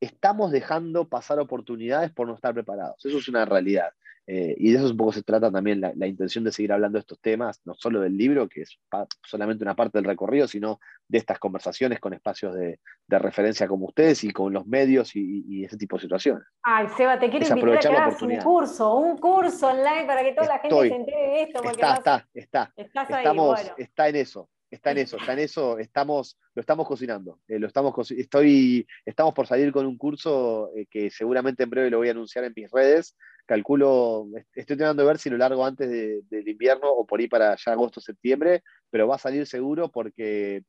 estamos 0.00 0.50
dejando 0.52 1.08
pasar 1.08 1.38
oportunidades 1.38 2.10
por 2.12 2.26
no 2.26 2.34
estar 2.34 2.52
preparados. 2.52 3.04
Eso 3.04 3.18
es 3.18 3.28
una 3.28 3.44
realidad. 3.44 3.90
Eh, 4.28 4.56
y 4.58 4.72
de 4.72 4.78
eso 4.78 4.90
un 4.90 4.96
poco 4.96 5.12
se 5.12 5.22
trata 5.22 5.52
también 5.52 5.80
la, 5.80 6.06
intención 6.06 6.42
de 6.42 6.50
seguir 6.50 6.72
hablando 6.72 6.96
de 6.96 7.00
estos 7.00 7.20
temas, 7.20 7.60
no 7.64 7.74
solo 7.74 8.00
del 8.00 8.16
libro, 8.16 8.48
que 8.48 8.62
es 8.62 8.78
solamente 9.22 9.62
una 9.62 9.76
parte 9.76 9.98
del 9.98 10.04
recorrido, 10.04 10.48
sino 10.48 10.80
de 11.06 11.18
estas 11.18 11.38
conversaciones 11.38 12.00
con 12.00 12.12
espacios 12.12 12.54
de, 12.54 12.80
referencia 13.08 13.68
como 13.68 13.86
ustedes 13.86 14.24
y 14.24 14.32
con 14.32 14.52
los 14.52 14.66
medios 14.66 15.14
y, 15.14 15.64
ese 15.64 15.76
tipo 15.76 15.96
de 15.96 16.02
situaciones. 16.02 16.42
Ay, 16.62 16.88
Seba, 16.96 17.18
te 17.18 17.30
quiero 17.30 17.46
invitar 17.46 17.76
a 17.76 17.80
que 17.80 17.88
hagas 17.88 18.22
un 18.22 18.36
curso, 18.38 18.96
un 18.96 19.16
curso 19.18 19.68
online 19.68 20.06
para 20.06 20.22
que 20.22 20.32
toda 20.32 20.48
la 20.48 20.58
gente 20.58 20.88
se 20.88 20.94
entere 20.94 21.28
de 21.28 21.42
esto. 21.42 21.62
Está, 21.64 21.94
está, 21.94 22.28
está. 22.34 22.72
Estamos, 22.76 23.60
Está 23.76 24.08
en 24.08 24.16
eso. 24.16 24.48
Está 24.68 24.90
en 24.90 24.98
eso, 24.98 25.16
está 25.16 25.32
en 25.32 25.38
eso, 25.38 25.78
estamos, 25.78 26.38
lo 26.54 26.60
estamos 26.60 26.88
cocinando. 26.88 27.38
Eh, 27.46 27.60
lo 27.60 27.68
estamos, 27.68 28.10
estoy, 28.10 28.86
estamos 29.04 29.32
por 29.32 29.46
salir 29.46 29.70
con 29.70 29.86
un 29.86 29.96
curso 29.96 30.70
eh, 30.74 30.86
que 30.90 31.08
seguramente 31.08 31.62
en 31.62 31.70
breve 31.70 31.88
lo 31.88 31.98
voy 31.98 32.08
a 32.08 32.10
anunciar 32.10 32.44
en 32.44 32.52
mis 32.54 32.70
redes, 32.72 33.16
calculo, 33.46 34.28
estoy 34.54 34.76
tratando 34.76 35.02
de 35.02 35.08
ver 35.08 35.18
si 35.18 35.30
lo 35.30 35.38
largo 35.38 35.64
antes 35.64 35.88
del 35.88 36.48
invierno 36.48 36.90
o 36.90 37.06
por 37.06 37.20
ahí 37.20 37.28
para 37.28 37.56
ya 37.56 37.72
agosto, 37.72 38.00
septiembre, 38.00 38.62
pero 38.90 39.08
va 39.08 39.16
a 39.16 39.18
salir 39.18 39.46
seguro 39.46 39.90
porque 39.90 40.64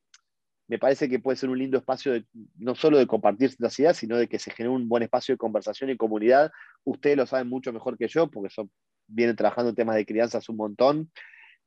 me 0.67 0.79
parece 0.79 1.09
que 1.09 1.19
puede 1.19 1.37
ser 1.37 1.49
un 1.49 1.57
lindo 1.57 1.77
espacio 1.77 2.13
no 2.57 2.75
solo 2.75 2.97
de 2.97 3.07
compartir 3.07 3.49
estas 3.49 3.77
ideas, 3.79 3.97
sino 3.97 4.17
de 4.17 4.27
que 4.27 4.39
se 4.39 4.51
genere 4.51 4.75
un 4.75 4.87
buen 4.87 5.03
espacio 5.03 5.33
de 5.33 5.37
conversación 5.37 5.89
y 5.89 5.97
comunidad. 5.97 6.51
Ustedes 6.83 7.17
lo 7.17 7.25
saben 7.25 7.47
mucho 7.47 7.73
mejor 7.73 7.97
que 7.97 8.07
yo, 8.07 8.29
porque 8.29 8.49
son, 8.49 8.69
vienen 9.07 9.35
trabajando 9.35 9.69
en 9.69 9.75
temas 9.75 9.95
de 9.95 10.05
crianzas 10.05 10.49
un 10.49 10.57
montón 10.57 11.09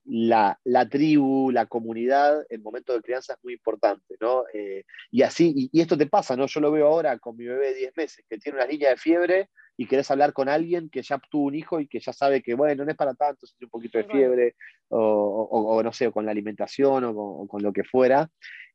la, 0.05 0.89
tribu, 0.89 1.51
la 1.51 1.67
comunidad, 1.67 2.45
el 2.49 2.61
momento 2.61 2.93
de 2.93 3.03
crianza 3.03 3.35
es 3.35 3.39
muy 3.43 3.55
importante, 3.55 4.17
¿no? 4.21 4.45
Eh, 4.53 4.85
y 5.11 5.23
así, 5.23 5.71
y, 5.73 5.81
esto 5.81 5.97
te 5.97 6.07
pasa, 6.07 6.37
¿no? 6.37 6.47
Yo 6.47 6.61
lo 6.61 6.73
veo 6.73 6.87
ahora 6.87 7.19
con 7.19 7.37
mi 7.37 7.47
bebé 7.47 7.69
de 7.69 7.75
10 7.75 7.97
meses, 7.97 8.25
que 8.29 8.39
tiene 8.39 8.59
una 8.59 8.67
línea 8.67 8.91
de 8.91 8.97
fiebre 8.97 9.51
y 9.81 9.87
querés 9.87 10.11
hablar 10.11 10.35
con 10.35 10.51
alguien 10.51 10.91
que 10.91 11.01
ya 11.01 11.19
tuvo 11.31 11.47
un 11.47 11.55
hijo 11.55 11.81
y 11.81 11.89
que 11.89 12.01
ya 12.01 12.13
sabe 12.13 12.43
que, 12.43 12.53
bueno, 12.53 12.85
no 12.85 12.91
es 12.91 12.97
para 12.99 13.15
tanto, 13.15 13.47
tiene 13.47 13.65
un 13.65 13.71
poquito 13.71 13.97
de 13.97 14.05
fiebre, 14.05 14.55
o, 14.91 15.81
no 15.83 15.91
sé, 15.91 16.13
con 16.13 16.27
la 16.27 16.33
alimentación 16.33 17.03
o 17.05 17.47
con, 17.49 17.63
lo 17.63 17.73
que 17.73 17.83
fuera. 17.83 18.29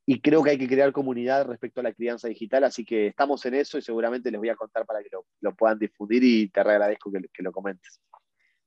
Y 0.03 0.19
creo 0.19 0.41
que 0.41 0.49
hay 0.49 0.57
que 0.57 0.67
crear 0.67 0.91
comunidad 0.91 1.45
respecto 1.45 1.79
a 1.79 1.83
la 1.83 1.93
crianza 1.93 2.27
digital, 2.27 2.63
así 2.63 2.83
que 2.83 3.05
estamos 3.05 3.45
en 3.45 3.53
eso 3.53 3.77
y 3.77 3.83
seguramente 3.83 4.31
les 4.31 4.39
voy 4.39 4.49
a 4.49 4.55
contar 4.55 4.83
para 4.87 5.03
que 5.03 5.09
lo, 5.41 5.55
puedan 5.55 5.77
difundir 5.77 6.23
y 6.23 6.49
te 6.49 6.61
agradezco 6.61 7.11
que, 7.11 7.19
que 7.31 7.43
lo 7.43 7.51
comentes. 7.51 8.01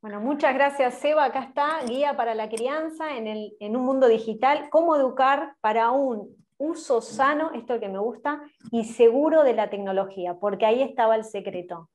Bueno, 0.01 0.21
muchas 0.21 0.55
gracias, 0.55 0.95
Seba. 0.95 1.25
Acá 1.25 1.43
está, 1.43 1.83
guía 1.89 2.17
para 2.17 2.37
la 2.37 2.49
crianza 2.49 3.17
en, 3.17 3.27
el, 3.27 3.57
en 3.59 3.75
un 3.75 3.85
mundo 3.85 4.07
digital, 4.07 4.69
cómo 4.71 4.95
educar 4.95 5.57
para 5.61 5.91
un 5.91 6.37
uso 6.57 7.01
sano, 7.01 7.51
esto 7.53 7.81
que 7.81 7.89
me 7.89 7.99
gusta, 7.99 8.43
y 8.71 8.85
seguro 8.85 9.43
de 9.43 9.55
la 9.55 9.71
tecnología, 9.71 10.35
porque 10.35 10.67
ahí 10.67 10.83
estaba 10.83 11.17
el 11.17 11.25
secreto. 11.25 11.91